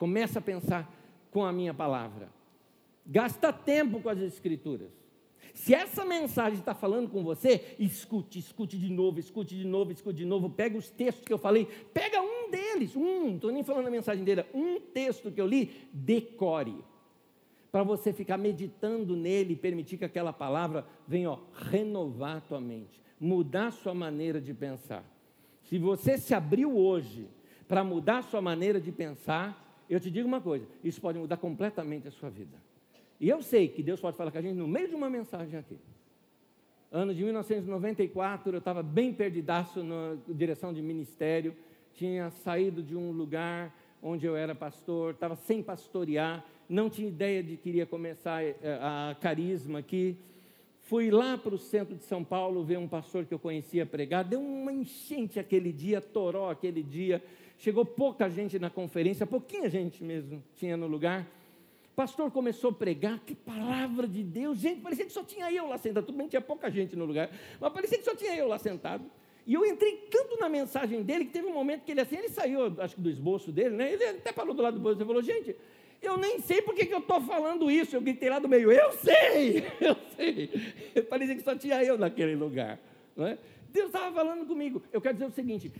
Começa 0.00 0.38
a 0.38 0.42
pensar 0.42 0.90
com 1.30 1.44
a 1.44 1.52
minha 1.52 1.74
palavra. 1.74 2.30
Gasta 3.04 3.52
tempo 3.52 4.00
com 4.00 4.08
as 4.08 4.18
escrituras. 4.18 4.88
Se 5.52 5.74
essa 5.74 6.06
mensagem 6.06 6.58
está 6.58 6.74
falando 6.74 7.10
com 7.10 7.22
você, 7.22 7.76
escute, 7.78 8.38
escute 8.38 8.78
de 8.78 8.90
novo, 8.90 9.20
escute 9.20 9.54
de 9.54 9.66
novo, 9.66 9.92
escute 9.92 10.16
de 10.16 10.24
novo. 10.24 10.48
Pega 10.48 10.78
os 10.78 10.88
textos 10.88 11.26
que 11.26 11.32
eu 11.34 11.36
falei, 11.36 11.66
pega 11.92 12.18
um 12.22 12.50
deles, 12.50 12.96
um, 12.96 13.26
não 13.26 13.34
estou 13.34 13.52
nem 13.52 13.62
falando 13.62 13.88
a 13.88 13.90
mensagem 13.90 14.22
inteira, 14.22 14.48
um 14.54 14.80
texto 14.80 15.30
que 15.30 15.38
eu 15.38 15.46
li, 15.46 15.70
decore. 15.92 16.82
Para 17.70 17.82
você 17.82 18.10
ficar 18.10 18.38
meditando 18.38 19.14
nele 19.14 19.52
e 19.52 19.56
permitir 19.56 19.98
que 19.98 20.06
aquela 20.06 20.32
palavra 20.32 20.86
venha 21.06 21.32
ó, 21.32 21.40
renovar 21.52 22.38
a 22.38 22.40
tua 22.40 22.60
mente, 22.60 23.02
mudar 23.20 23.66
a 23.66 23.72
sua 23.72 23.92
maneira 23.92 24.40
de 24.40 24.54
pensar. 24.54 25.04
Se 25.64 25.78
você 25.78 26.16
se 26.16 26.32
abriu 26.32 26.74
hoje 26.74 27.28
para 27.68 27.84
mudar 27.84 28.20
a 28.20 28.22
sua 28.22 28.40
maneira 28.40 28.80
de 28.80 28.90
pensar, 28.90 29.69
eu 29.94 30.00
te 30.00 30.10
digo 30.10 30.26
uma 30.26 30.40
coisa: 30.40 30.66
isso 30.82 31.00
pode 31.00 31.18
mudar 31.18 31.36
completamente 31.36 32.08
a 32.08 32.10
sua 32.10 32.30
vida. 32.30 32.56
E 33.20 33.28
eu 33.28 33.42
sei 33.42 33.68
que 33.68 33.82
Deus 33.82 34.00
pode 34.00 34.16
falar 34.16 34.30
com 34.30 34.38
a 34.38 34.42
gente 34.42 34.56
no 34.56 34.66
meio 34.66 34.88
de 34.88 34.94
uma 34.94 35.10
mensagem 35.10 35.58
aqui. 35.58 35.76
Ano 36.90 37.14
de 37.14 37.22
1994, 37.22 38.52
eu 38.52 38.58
estava 38.58 38.82
bem 38.82 39.12
perdidaço 39.12 39.84
na 39.84 40.16
direção 40.28 40.72
de 40.72 40.80
ministério, 40.82 41.54
tinha 41.94 42.30
saído 42.30 42.82
de 42.82 42.96
um 42.96 43.12
lugar 43.12 43.72
onde 44.02 44.26
eu 44.26 44.34
era 44.34 44.54
pastor, 44.54 45.12
estava 45.12 45.36
sem 45.36 45.62
pastorear, 45.62 46.44
não 46.68 46.88
tinha 46.88 47.08
ideia 47.08 47.42
de 47.42 47.56
que 47.56 47.68
iria 47.68 47.86
começar 47.86 48.42
eh, 48.42 48.56
a 48.80 49.14
carisma 49.20 49.80
aqui. 49.80 50.16
Fui 50.80 51.10
lá 51.10 51.36
para 51.36 51.54
o 51.54 51.58
centro 51.58 51.94
de 51.94 52.02
São 52.02 52.24
Paulo 52.24 52.64
ver 52.64 52.78
um 52.78 52.88
pastor 52.88 53.24
que 53.24 53.34
eu 53.34 53.38
conhecia 53.38 53.84
pregar, 53.84 54.24
deu 54.24 54.40
uma 54.40 54.72
enchente 54.72 55.38
aquele 55.38 55.72
dia, 55.72 56.00
toró 56.00 56.50
aquele 56.50 56.82
dia, 56.82 57.22
chegou 57.60 57.84
pouca 57.84 58.28
gente 58.28 58.58
na 58.58 58.68
conferência, 58.68 59.26
pouquinha 59.26 59.68
gente 59.68 60.02
mesmo 60.02 60.42
tinha 60.56 60.76
no 60.76 60.86
lugar. 60.86 61.26
O 61.92 61.94
pastor 61.94 62.30
começou 62.30 62.70
a 62.70 62.72
pregar, 62.72 63.20
que 63.20 63.34
palavra 63.34 64.08
de 64.08 64.22
Deus, 64.22 64.58
gente, 64.58 64.80
parecia 64.80 65.04
que 65.04 65.12
só 65.12 65.22
tinha 65.22 65.52
eu 65.52 65.68
lá 65.68 65.76
sentado, 65.76 66.06
tudo 66.06 66.16
bem, 66.16 66.26
tinha 66.26 66.40
pouca 66.40 66.70
gente 66.70 66.96
no 66.96 67.04
lugar, 67.04 67.30
mas 67.60 67.72
parecia 67.72 67.98
que 67.98 68.04
só 68.04 68.14
tinha 68.14 68.34
eu 68.34 68.48
lá 68.48 68.58
sentado. 68.58 69.04
E 69.46 69.54
eu 69.54 69.64
entrei 69.64 70.08
tanto 70.10 70.38
na 70.38 70.48
mensagem 70.48 71.02
dele 71.02 71.24
que 71.26 71.32
teve 71.32 71.46
um 71.46 71.52
momento 71.52 71.84
que 71.84 71.90
ele 71.90 72.00
assim, 72.00 72.16
ele 72.16 72.28
saiu, 72.28 72.74
acho 72.78 72.94
que 72.94 73.00
do 73.00 73.10
esboço 73.10 73.52
dele, 73.52 73.76
né? 73.76 73.92
Ele 73.92 74.04
até 74.04 74.32
falou 74.32 74.54
do 74.54 74.62
lado 74.62 74.74
do 74.74 74.80
bolso 74.80 75.02
e 75.02 75.04
falou, 75.04 75.22
gente, 75.22 75.54
eu 76.00 76.16
nem 76.16 76.38
sei 76.40 76.62
por 76.62 76.74
que, 76.74 76.86
que 76.86 76.94
eu 76.94 77.00
estou 77.00 77.20
falando 77.20 77.70
isso. 77.70 77.94
Eu 77.94 78.00
gritei 78.00 78.30
lá 78.30 78.38
do 78.38 78.48
meio, 78.48 78.70
eu 78.72 78.92
sei, 78.92 79.64
eu 79.80 79.96
sei. 80.16 81.02
Parecia 81.08 81.34
que 81.34 81.42
só 81.42 81.54
tinha 81.54 81.82
eu 81.82 81.98
naquele 81.98 82.36
lugar. 82.36 82.78
Não 83.16 83.26
é? 83.26 83.38
Deus 83.70 83.86
estava 83.86 84.14
falando 84.14 84.46
comigo. 84.46 84.82
Eu 84.92 85.00
quero 85.00 85.14
dizer 85.14 85.26
o 85.26 85.30
seguinte: 85.30 85.72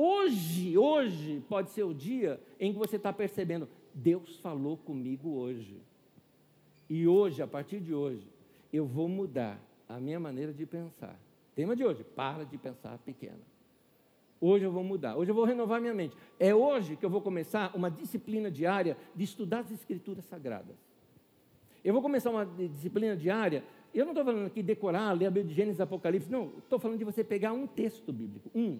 hoje, 0.00 0.78
hoje 0.78 1.42
pode 1.48 1.70
ser 1.70 1.82
o 1.82 1.92
dia 1.92 2.40
em 2.60 2.72
que 2.72 2.78
você 2.78 2.96
está 2.96 3.12
percebendo, 3.12 3.68
Deus 3.92 4.36
falou 4.36 4.76
comigo 4.76 5.30
hoje. 5.30 5.76
E 6.88 7.06
hoje, 7.06 7.42
a 7.42 7.46
partir 7.46 7.80
de 7.80 7.92
hoje, 7.92 8.26
eu 8.72 8.86
vou 8.86 9.08
mudar 9.08 9.60
a 9.88 9.98
minha 9.98 10.20
maneira 10.20 10.52
de 10.52 10.64
pensar. 10.64 11.18
Tema 11.54 11.74
de 11.74 11.84
hoje, 11.84 12.04
para 12.04 12.44
de 12.44 12.56
pensar 12.56 12.96
pequeno. 12.98 13.40
Hoje 14.40 14.64
eu 14.64 14.70
vou 14.70 14.84
mudar, 14.84 15.16
hoje 15.16 15.32
eu 15.32 15.34
vou 15.34 15.44
renovar 15.44 15.80
minha 15.80 15.92
mente. 15.94 16.16
É 16.38 16.54
hoje 16.54 16.94
que 16.94 17.04
eu 17.04 17.10
vou 17.10 17.20
começar 17.20 17.74
uma 17.74 17.90
disciplina 17.90 18.48
diária 18.48 18.96
de 19.14 19.24
estudar 19.24 19.60
as 19.60 19.72
Escrituras 19.72 20.24
Sagradas. 20.26 20.76
Eu 21.84 21.92
vou 21.92 22.00
começar 22.00 22.30
uma 22.30 22.46
disciplina 22.46 23.16
diária. 23.16 23.64
Eu 23.92 24.04
não 24.04 24.12
estou 24.12 24.24
falando 24.24 24.46
aqui 24.46 24.62
decorar, 24.62 25.12
ler 25.12 25.26
a 25.26 25.30
Bíblia 25.30 25.44
de 25.44 25.54
Gênesis 25.54 25.80
Apocalipse, 25.80 26.30
não. 26.30 26.52
Estou 26.58 26.78
falando 26.78 26.98
de 26.98 27.04
você 27.04 27.24
pegar 27.24 27.52
um 27.52 27.66
texto 27.66 28.12
bíblico, 28.12 28.48
um, 28.54 28.78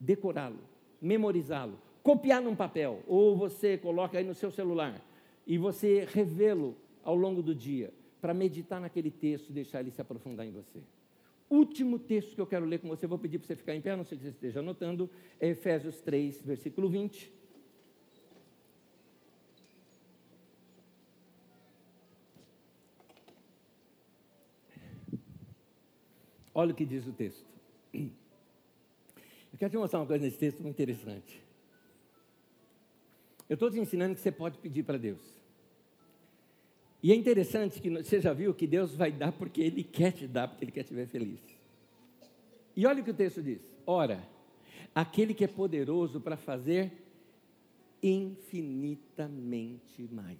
decorá-lo, 0.00 0.60
memorizá-lo, 1.00 1.78
copiar 2.02 2.40
num 2.40 2.54
papel, 2.54 3.02
ou 3.06 3.36
você 3.36 3.76
coloca 3.76 4.18
aí 4.18 4.24
no 4.24 4.34
seu 4.34 4.50
celular 4.50 5.00
e 5.46 5.58
você 5.58 6.06
revê-lo 6.12 6.76
ao 7.02 7.14
longo 7.14 7.42
do 7.42 7.54
dia 7.54 7.92
para 8.20 8.34
meditar 8.34 8.80
naquele 8.80 9.10
texto 9.10 9.50
e 9.50 9.52
deixar 9.52 9.80
ele 9.80 9.90
se 9.90 10.00
aprofundar 10.00 10.46
em 10.46 10.50
você. 10.50 10.80
Último 11.48 11.98
texto 11.98 12.34
que 12.34 12.40
eu 12.40 12.46
quero 12.46 12.64
ler 12.64 12.80
com 12.80 12.88
você, 12.88 13.06
vou 13.06 13.18
pedir 13.18 13.38
para 13.38 13.46
você 13.46 13.54
ficar 13.54 13.74
em 13.74 13.80
pé, 13.80 13.94
não 13.94 14.04
sei 14.04 14.18
se 14.18 14.24
você 14.24 14.30
esteja 14.30 14.60
anotando, 14.60 15.08
é 15.38 15.48
Efésios 15.48 16.00
3, 16.00 16.42
versículo 16.42 16.88
20. 16.88 17.32
Olha 26.52 26.72
o 26.72 26.74
que 26.74 26.86
diz 26.86 27.06
o 27.06 27.12
texto. 27.12 27.46
Eu 29.56 29.58
quero 29.58 29.70
te 29.70 29.78
mostrar 29.78 30.00
uma 30.00 30.06
coisa 30.06 30.22
nesse 30.22 30.36
texto 30.36 30.62
muito 30.62 30.74
interessante. 30.74 31.42
Eu 33.48 33.54
estou 33.54 33.70
te 33.70 33.80
ensinando 33.80 34.14
que 34.14 34.20
você 34.20 34.30
pode 34.30 34.58
pedir 34.58 34.82
para 34.82 34.98
Deus. 34.98 35.22
E 37.02 37.10
é 37.10 37.14
interessante 37.14 37.80
que 37.80 37.88
você 37.88 38.20
já 38.20 38.34
viu 38.34 38.52
que 38.52 38.66
Deus 38.66 38.94
vai 38.94 39.10
dar 39.10 39.32
porque 39.32 39.62
Ele 39.62 39.82
quer 39.82 40.12
te 40.12 40.26
dar, 40.26 40.46
porque 40.46 40.62
Ele 40.62 40.72
quer 40.72 40.82
te 40.82 40.92
ver 40.92 41.08
feliz. 41.08 41.40
E 42.76 42.86
olha 42.86 43.00
o 43.00 43.04
que 43.04 43.12
o 43.12 43.14
texto 43.14 43.42
diz: 43.42 43.62
Ora, 43.86 44.28
aquele 44.94 45.32
que 45.32 45.44
é 45.44 45.48
poderoso 45.48 46.20
para 46.20 46.36
fazer 46.36 46.92
infinitamente 48.02 50.06
mais 50.12 50.38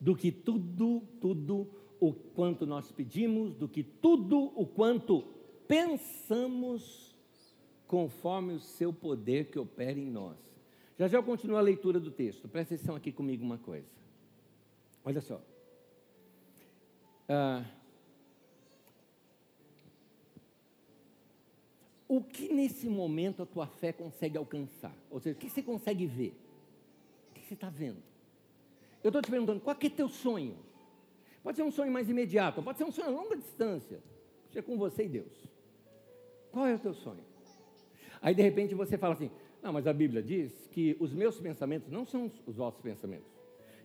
do 0.00 0.16
que 0.16 0.32
tudo, 0.32 1.00
tudo 1.20 1.68
o 2.00 2.12
quanto 2.12 2.66
nós 2.66 2.90
pedimos, 2.90 3.54
do 3.54 3.68
que 3.68 3.84
tudo 3.84 4.50
o 4.56 4.66
quanto 4.66 5.33
pensamos, 5.66 7.14
conforme 7.86 8.52
o 8.52 8.60
seu 8.60 8.92
poder 8.92 9.50
que 9.50 9.58
opera 9.58 9.98
em 9.98 10.10
nós. 10.10 10.36
Já 10.98 11.08
já 11.08 11.18
eu 11.18 11.22
continuo 11.22 11.56
a 11.56 11.60
leitura 11.60 11.98
do 11.98 12.10
texto. 12.10 12.48
Presta 12.48 12.74
atenção 12.74 12.94
aqui 12.94 13.10
comigo 13.10 13.44
uma 13.44 13.58
coisa. 13.58 13.88
Olha 15.04 15.20
só. 15.20 15.40
Ah, 17.28 17.64
o 22.06 22.22
que 22.22 22.52
nesse 22.52 22.88
momento 22.88 23.42
a 23.42 23.46
tua 23.46 23.66
fé 23.66 23.92
consegue 23.92 24.38
alcançar? 24.38 24.94
Ou 25.10 25.18
seja, 25.20 25.36
o 25.36 25.38
que 25.38 25.50
você 25.50 25.62
consegue 25.62 26.06
ver? 26.06 26.34
O 27.30 27.34
que 27.34 27.46
você 27.46 27.54
está 27.54 27.68
vendo? 27.68 28.02
Eu 29.02 29.08
estou 29.08 29.20
te 29.20 29.30
perguntando, 29.30 29.60
qual 29.60 29.76
é, 29.78 29.86
é 29.86 29.90
teu 29.90 30.08
sonho? 30.08 30.56
Pode 31.42 31.56
ser 31.56 31.62
um 31.62 31.70
sonho 31.70 31.92
mais 31.92 32.08
imediato, 32.08 32.62
pode 32.62 32.78
ser 32.78 32.84
um 32.84 32.92
sonho 32.92 33.08
a 33.08 33.10
longa 33.10 33.36
distância. 33.36 34.02
Seja 34.48 34.62
com 34.62 34.78
você 34.78 35.04
e 35.04 35.08
Deus. 35.08 35.53
Qual 36.54 36.66
é 36.66 36.74
o 36.74 36.78
teu 36.78 36.94
sonho? 36.94 37.24
Aí 38.22 38.34
de 38.34 38.40
repente 38.40 38.74
você 38.74 38.96
fala 38.96 39.12
assim: 39.12 39.30
Não, 39.62 39.72
mas 39.72 39.86
a 39.86 39.92
Bíblia 39.92 40.22
diz 40.22 40.68
que 40.70 40.96
os 40.98 41.12
meus 41.12 41.38
pensamentos 41.38 41.90
não 41.90 42.06
são 42.06 42.30
os 42.46 42.56
vossos 42.56 42.80
pensamentos 42.80 43.34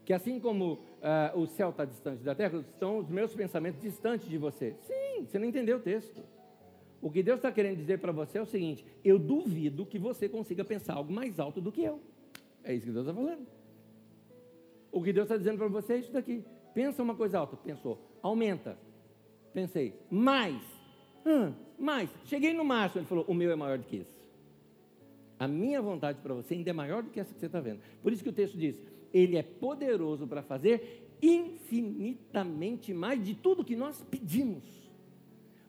que 0.09 0.13
assim 0.13 0.39
como 0.39 0.73
uh, 0.73 1.39
o 1.39 1.45
céu 1.45 1.69
está 1.69 1.85
distante 1.85 2.23
da 2.23 2.33
terra, 2.33 2.57
estão 2.57 2.97
os 2.97 3.07
meus 3.07 3.31
pensamentos 3.35 3.79
distantes 3.79 4.27
de 4.27 4.39
você. 4.39 4.75
Sim, 4.81 5.23
você 5.23 5.37
não 5.37 5.45
entendeu 5.45 5.77
o 5.77 5.79
texto. 5.79 6.23
O 6.99 7.11
que 7.11 7.21
Deus 7.21 7.37
está 7.37 7.51
querendo 7.51 7.77
dizer 7.77 7.99
para 7.99 8.11
você 8.11 8.39
é 8.39 8.41
o 8.41 8.45
seguinte: 8.47 8.83
eu 9.05 9.19
duvido 9.19 9.85
que 9.85 9.99
você 9.99 10.27
consiga 10.27 10.65
pensar 10.65 10.95
algo 10.95 11.13
mais 11.13 11.39
alto 11.39 11.61
do 11.61 11.71
que 11.71 11.83
eu. 11.83 11.99
É 12.63 12.73
isso 12.73 12.87
que 12.87 12.91
Deus 12.91 13.07
está 13.07 13.13
falando. 13.13 13.45
O 14.91 15.03
que 15.03 15.13
Deus 15.13 15.25
está 15.25 15.37
dizendo 15.37 15.59
para 15.59 15.67
você 15.67 15.93
é 15.93 15.97
isso 15.97 16.11
daqui. 16.11 16.43
Pensa 16.73 17.03
uma 17.03 17.13
coisa 17.13 17.37
alta. 17.37 17.55
Pensou. 17.55 17.99
Aumenta. 18.23 18.79
Pensei. 19.53 19.93
Mais. 20.09 20.78
Hum, 21.25 21.53
mais. 21.77 22.09
Cheguei 22.25 22.53
no 22.53 22.63
máximo. 22.63 23.01
Ele 23.01 23.07
falou: 23.07 23.25
o 23.27 23.33
meu 23.33 23.51
é 23.51 23.55
maior 23.55 23.77
do 23.77 23.85
que 23.85 23.97
isso. 23.97 24.19
A 25.39 25.47
minha 25.47 25.81
vontade 25.81 26.19
para 26.21 26.33
você 26.33 26.53
ainda 26.53 26.69
é 26.69 26.73
maior 26.73 27.01
do 27.01 27.09
que 27.09 27.19
essa 27.19 27.33
que 27.33 27.39
você 27.39 27.45
está 27.45 27.61
vendo. 27.61 27.79
Por 28.01 28.11
isso 28.11 28.23
que 28.23 28.29
o 28.29 28.33
texto 28.33 28.57
diz: 28.57 28.75
ele 29.13 29.37
é 29.37 29.43
poderoso 29.43 30.27
para 30.27 30.41
fazer 30.41 31.07
infinitamente 31.21 32.93
mais 32.93 33.23
de 33.23 33.35
tudo 33.35 33.63
que 33.63 33.75
nós 33.75 34.01
pedimos. 34.09 34.63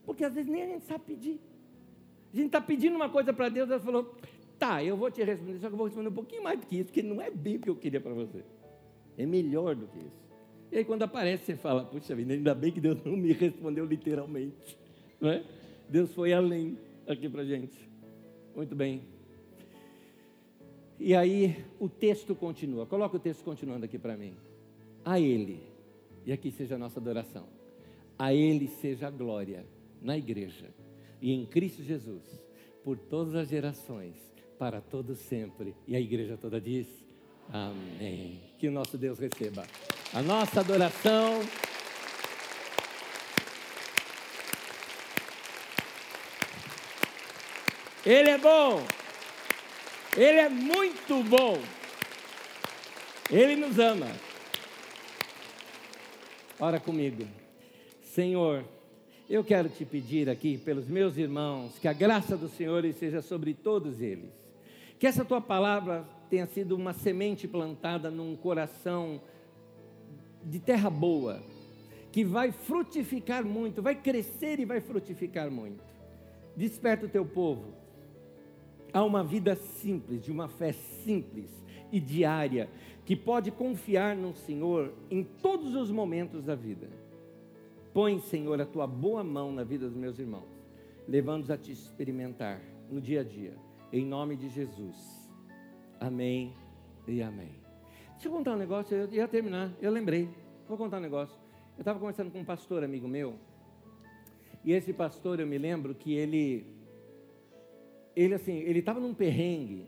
Porque 0.04 0.24
às 0.24 0.34
vezes 0.34 0.50
nem 0.50 0.62
a 0.62 0.66
gente 0.66 0.84
sabe 0.84 1.04
pedir. 1.06 1.40
A 2.32 2.36
gente 2.36 2.46
está 2.46 2.60
pedindo 2.60 2.96
uma 2.96 3.08
coisa 3.08 3.32
para 3.32 3.48
Deus, 3.48 3.68
Deus 3.68 3.82
falou, 3.82 4.14
tá, 4.58 4.82
eu 4.84 4.96
vou 4.96 5.10
te 5.10 5.22
responder, 5.22 5.58
só 5.58 5.66
que 5.66 5.74
eu 5.74 5.76
vou 5.76 5.86
responder 5.86 6.08
um 6.08 6.12
pouquinho 6.12 6.44
mais 6.44 6.60
do 6.60 6.66
que 6.66 6.76
isso, 6.76 6.86
porque 6.86 7.02
não 7.02 7.20
é 7.20 7.30
bem 7.30 7.56
o 7.56 7.60
que 7.60 7.68
eu 7.68 7.74
queria 7.74 8.00
para 8.00 8.14
você. 8.14 8.44
É 9.18 9.26
melhor 9.26 9.74
do 9.74 9.86
que 9.88 9.98
isso. 9.98 10.30
E 10.70 10.78
aí 10.78 10.84
quando 10.84 11.02
aparece, 11.02 11.44
você 11.44 11.56
fala, 11.56 11.84
puxa 11.84 12.14
vida, 12.14 12.32
ainda 12.32 12.54
bem 12.54 12.70
que 12.70 12.80
Deus 12.80 13.02
não 13.04 13.16
me 13.16 13.32
respondeu 13.32 13.84
literalmente. 13.84 14.78
Não 15.20 15.30
é? 15.30 15.44
Deus 15.88 16.12
foi 16.14 16.32
além 16.32 16.78
aqui 17.06 17.28
para 17.28 17.44
gente. 17.44 17.76
Muito 18.54 18.74
bem. 18.74 19.02
E 20.98 21.14
aí 21.14 21.64
o 21.78 21.88
texto 21.88 22.34
continua. 22.34 22.86
Coloca 22.86 23.16
o 23.16 23.20
texto 23.20 23.42
continuando 23.42 23.84
aqui 23.84 23.98
para 23.98 24.16
mim. 24.16 24.34
A 25.04 25.18
Ele, 25.18 25.62
e 26.26 26.32
aqui 26.32 26.50
seja 26.50 26.74
a 26.74 26.78
nossa 26.78 27.00
adoração. 27.00 27.46
A 28.18 28.34
Ele 28.34 28.68
seja 28.68 29.08
a 29.08 29.10
glória 29.10 29.64
na 30.02 30.16
igreja 30.16 30.68
e 31.20 31.32
em 31.32 31.44
Cristo 31.44 31.82
Jesus, 31.82 32.22
por 32.82 32.98
todas 32.98 33.34
as 33.34 33.48
gerações, 33.48 34.16
para 34.58 34.80
todos 34.80 35.18
sempre. 35.18 35.74
E 35.86 35.94
a 35.94 36.00
igreja 36.00 36.36
toda 36.36 36.60
diz: 36.60 36.86
Amém. 37.52 38.40
Que 38.58 38.68
o 38.68 38.72
nosso 38.72 38.96
Deus 38.96 39.18
receba 39.18 39.64
a 40.12 40.22
nossa 40.22 40.60
adoração. 40.60 41.40
Ele 48.04 48.30
é 48.30 48.38
bom. 48.38 48.82
Ele 50.16 50.38
é 50.38 50.48
muito 50.48 51.22
bom. 51.24 51.58
Ele 53.30 53.56
nos 53.56 53.78
ama. 53.78 54.08
Ora 56.58 56.80
comigo. 56.80 57.26
Senhor, 58.02 58.64
eu 59.28 59.44
quero 59.44 59.68
te 59.68 59.84
pedir 59.84 60.30
aqui 60.30 60.56
pelos 60.56 60.88
meus 60.88 61.18
irmãos 61.18 61.78
que 61.78 61.86
a 61.86 61.92
graça 61.92 62.38
do 62.38 62.48
Senhor 62.48 62.82
seja 62.94 63.20
sobre 63.20 63.52
todos 63.52 64.00
eles. 64.00 64.30
Que 64.98 65.06
essa 65.06 65.24
tua 65.24 65.40
palavra 65.40 66.08
tenha 66.30 66.46
sido 66.46 66.74
uma 66.74 66.94
semente 66.94 67.46
plantada 67.46 68.10
num 68.10 68.34
coração 68.34 69.20
de 70.42 70.58
terra 70.58 70.88
boa, 70.88 71.42
que 72.10 72.24
vai 72.24 72.50
frutificar 72.50 73.44
muito, 73.44 73.82
vai 73.82 73.94
crescer 73.94 74.58
e 74.58 74.64
vai 74.64 74.80
frutificar 74.80 75.50
muito. 75.50 75.84
Desperta 76.56 77.04
o 77.04 77.08
teu 77.08 77.26
povo 77.26 77.79
a 78.92 79.04
uma 79.04 79.22
vida 79.22 79.54
simples, 79.54 80.22
de 80.22 80.30
uma 80.30 80.48
fé 80.48 80.72
simples, 80.72 81.50
e 81.92 81.98
diária, 81.98 82.68
que 83.04 83.16
pode 83.16 83.50
confiar 83.50 84.14
no 84.16 84.34
Senhor 84.34 84.92
em 85.10 85.24
todos 85.24 85.74
os 85.74 85.90
momentos 85.90 86.44
da 86.44 86.54
vida. 86.54 86.88
Põe, 87.92 88.20
Senhor, 88.20 88.60
a 88.60 88.66
tua 88.66 88.86
boa 88.86 89.24
mão 89.24 89.52
na 89.52 89.64
vida 89.64 89.88
dos 89.88 89.96
meus 89.96 90.18
irmãos, 90.18 90.48
levando-os 91.08 91.50
a 91.50 91.56
te 91.56 91.72
experimentar 91.72 92.60
no 92.88 93.00
dia 93.00 93.22
a 93.22 93.24
dia, 93.24 93.54
em 93.92 94.04
nome 94.04 94.36
de 94.36 94.48
Jesus. 94.48 95.28
Amém 95.98 96.54
e 97.08 97.20
amém. 97.20 97.50
Deixa 98.12 98.28
eu 98.28 98.32
contar 98.32 98.52
um 98.52 98.58
negócio, 98.58 98.96
eu 98.96 99.08
ia 99.12 99.26
terminar, 99.26 99.72
eu 99.80 99.90
lembrei. 99.90 100.28
Vou 100.68 100.78
contar 100.78 100.98
um 100.98 101.00
negócio. 101.00 101.36
Eu 101.76 101.80
estava 101.80 101.98
conversando 101.98 102.30
com 102.30 102.38
um 102.38 102.44
pastor 102.44 102.84
amigo 102.84 103.08
meu, 103.08 103.34
e 104.64 104.72
esse 104.72 104.92
pastor, 104.92 105.40
eu 105.40 105.46
me 105.46 105.56
lembro 105.56 105.94
que 105.94 106.12
ele, 106.12 106.66
ele 108.20 108.34
assim, 108.34 108.58
ele 108.58 108.80
estava 108.80 109.00
num 109.00 109.14
perrengue, 109.14 109.86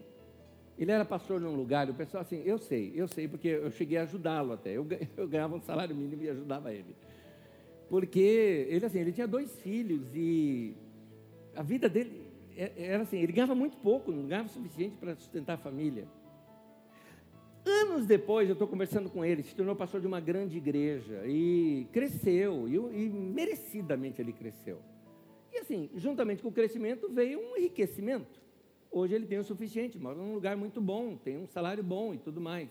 ele 0.79 0.91
era 0.91 1.05
pastor 1.05 1.41
num 1.41 1.55
lugar, 1.55 1.89
o 1.91 1.95
pessoal 1.95 2.23
assim, 2.23 2.43
eu 2.45 2.59
sei, 2.59 2.93
eu 2.95 3.07
sei, 3.07 3.29
porque 3.29 3.49
eu 3.49 3.71
cheguei 3.71 3.99
a 3.99 4.03
ajudá-lo 4.03 4.53
até, 4.53 4.71
eu, 4.71 4.87
eu 5.17 5.29
ganhava 5.29 5.55
um 5.55 5.61
salário 5.61 5.95
mínimo 5.95 6.23
e 6.23 6.31
ajudava 6.31 6.73
ele. 6.73 6.97
Porque 7.89 8.67
ele 8.71 8.87
assim, 8.87 9.01
ele 9.01 9.13
tinha 9.13 9.29
dois 9.29 9.55
filhos 9.61 10.15
e 10.15 10.75
a 11.55 11.63
vida 11.63 11.89
dele 11.89 12.23
é, 12.57 12.73
era 12.77 13.03
assim, 13.03 13.19
ele 13.19 13.33
ganhava 13.33 13.55
muito 13.55 13.77
pouco, 13.77 14.11
não 14.11 14.27
ganhava 14.27 14.49
o 14.49 14.51
suficiente 14.51 14.97
para 14.97 15.15
sustentar 15.15 15.55
a 15.55 15.59
família. 15.59 16.07
Anos 17.65 18.07
depois, 18.07 18.49
eu 18.49 18.55
estou 18.55 18.67
conversando 18.67 19.09
com 19.09 19.25
ele, 19.25 19.43
se 19.43 19.55
tornou 19.55 19.77
pastor 19.77 20.01
de 20.01 20.07
uma 20.07 20.21
grande 20.21 20.57
igreja 20.57 21.23
e 21.27 21.87
cresceu, 21.93 22.67
e, 22.67 22.75
e, 22.75 23.09
merecidamente 23.09 24.21
ele 24.21 24.33
cresceu. 24.33 24.81
E 25.53 25.59
assim, 25.59 25.91
juntamente 25.95 26.43
com 26.43 26.49
o 26.49 26.53
crescimento 26.53 27.09
veio 27.11 27.39
um 27.39 27.57
enriquecimento. 27.57 28.41
Hoje 28.91 29.15
ele 29.15 29.27
tem 29.27 29.39
o 29.39 29.45
suficiente, 29.45 29.99
mora 29.99 30.17
num 30.17 30.35
lugar 30.35 30.57
muito 30.57 30.81
bom, 30.81 31.17
tem 31.17 31.37
um 31.37 31.47
salário 31.47 31.83
bom 31.83 32.15
e 32.15 32.19
tudo 32.19 32.41
mais. 32.41 32.69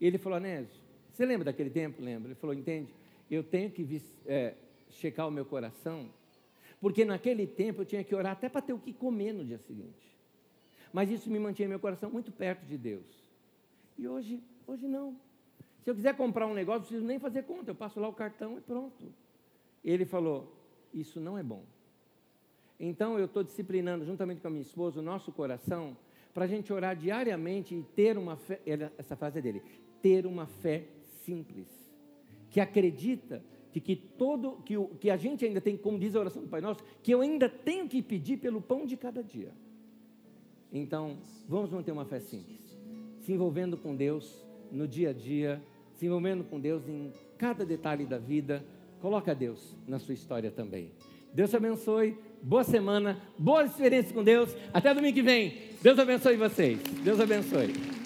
E 0.00 0.06
ele 0.06 0.18
falou, 0.18 0.36
Anésio, 0.36 0.80
você 1.12 1.24
lembra 1.26 1.46
daquele 1.46 1.70
tempo? 1.70 2.02
Lembra? 2.02 2.28
Ele 2.28 2.34
falou, 2.36 2.54
entende, 2.54 2.94
eu 3.30 3.42
tenho 3.42 3.70
que 3.70 4.02
é, 4.26 4.54
checar 4.90 5.26
o 5.26 5.30
meu 5.30 5.44
coração, 5.44 6.08
porque 6.80 7.04
naquele 7.04 7.46
tempo 7.46 7.82
eu 7.82 7.86
tinha 7.86 8.04
que 8.04 8.14
orar 8.14 8.32
até 8.32 8.48
para 8.48 8.62
ter 8.62 8.72
o 8.72 8.78
que 8.78 8.92
comer 8.92 9.32
no 9.32 9.44
dia 9.44 9.58
seguinte. 9.58 10.16
Mas 10.92 11.10
isso 11.10 11.30
me 11.30 11.38
mantinha 11.38 11.68
meu 11.68 11.80
coração 11.80 12.10
muito 12.10 12.30
perto 12.30 12.64
de 12.64 12.78
Deus. 12.78 13.04
E 13.96 14.06
hoje, 14.06 14.42
hoje 14.66 14.86
não. 14.86 15.16
Se 15.82 15.90
eu 15.90 15.94
quiser 15.94 16.16
comprar 16.16 16.46
um 16.46 16.54
negócio, 16.54 16.80
não 16.80 16.86
preciso 16.86 17.06
nem 17.06 17.18
fazer 17.18 17.42
conta, 17.42 17.70
eu 17.70 17.74
passo 17.74 17.98
lá 17.98 18.08
o 18.08 18.12
cartão 18.12 18.56
e 18.58 18.60
pronto. 18.60 19.12
Ele 19.84 20.04
falou: 20.04 20.57
Isso 20.92 21.20
não 21.20 21.36
é 21.36 21.42
bom. 21.42 21.64
Então 22.78 23.18
eu 23.18 23.26
estou 23.26 23.42
disciplinando, 23.42 24.04
juntamente 24.04 24.40
com 24.40 24.48
a 24.48 24.50
minha 24.50 24.62
esposa, 24.62 25.00
o 25.00 25.02
nosso 25.02 25.32
coração, 25.32 25.96
para 26.32 26.44
a 26.44 26.48
gente 26.48 26.72
orar 26.72 26.96
diariamente 26.96 27.74
e 27.74 27.82
ter 27.82 28.16
uma 28.16 28.36
fé, 28.36 28.60
essa 28.96 29.16
frase 29.16 29.38
é 29.38 29.42
dele, 29.42 29.62
ter 30.00 30.26
uma 30.26 30.46
fé 30.46 30.84
simples, 31.24 31.68
que 32.50 32.60
acredita 32.60 33.42
de 33.72 33.80
que 33.80 33.96
todo, 33.96 34.62
que, 34.64 34.76
o, 34.76 34.88
que 35.00 35.10
a 35.10 35.16
gente 35.16 35.44
ainda 35.44 35.60
tem, 35.60 35.76
como 35.76 35.98
diz 35.98 36.14
a 36.14 36.20
oração 36.20 36.42
do 36.42 36.48
Pai 36.48 36.60
Nosso, 36.60 36.82
que 37.02 37.12
eu 37.12 37.20
ainda 37.20 37.48
tenho 37.48 37.88
que 37.88 38.00
pedir 38.00 38.38
pelo 38.38 38.62
pão 38.62 38.86
de 38.86 38.96
cada 38.96 39.22
dia. 39.22 39.52
Então, 40.72 41.18
vamos 41.48 41.70
manter 41.70 41.92
uma 41.92 42.04
fé 42.04 42.20
simples 42.20 42.68
se 43.28 43.34
envolvendo 43.34 43.76
com 43.76 43.94
Deus 43.94 44.42
no 44.72 44.88
dia 44.88 45.10
a 45.10 45.12
dia, 45.12 45.62
se 45.92 46.06
envolvendo 46.06 46.44
com 46.44 46.58
Deus 46.58 46.88
em 46.88 47.12
cada 47.36 47.62
detalhe 47.62 48.06
da 48.06 48.16
vida. 48.16 48.64
Coloca 49.00 49.34
Deus 49.34 49.76
na 49.86 49.98
sua 49.98 50.14
história 50.14 50.50
também. 50.50 50.90
Deus 51.32 51.50
te 51.50 51.56
abençoe, 51.56 52.16
boa 52.42 52.64
semana, 52.64 53.20
boa 53.38 53.64
experiência 53.64 54.12
com 54.12 54.24
Deus. 54.24 54.54
Até 54.72 54.92
domingo 54.94 55.14
que 55.14 55.22
vem. 55.22 55.54
Deus 55.82 55.98
abençoe 55.98 56.36
vocês. 56.36 56.80
Deus 57.04 57.20
abençoe. 57.20 57.97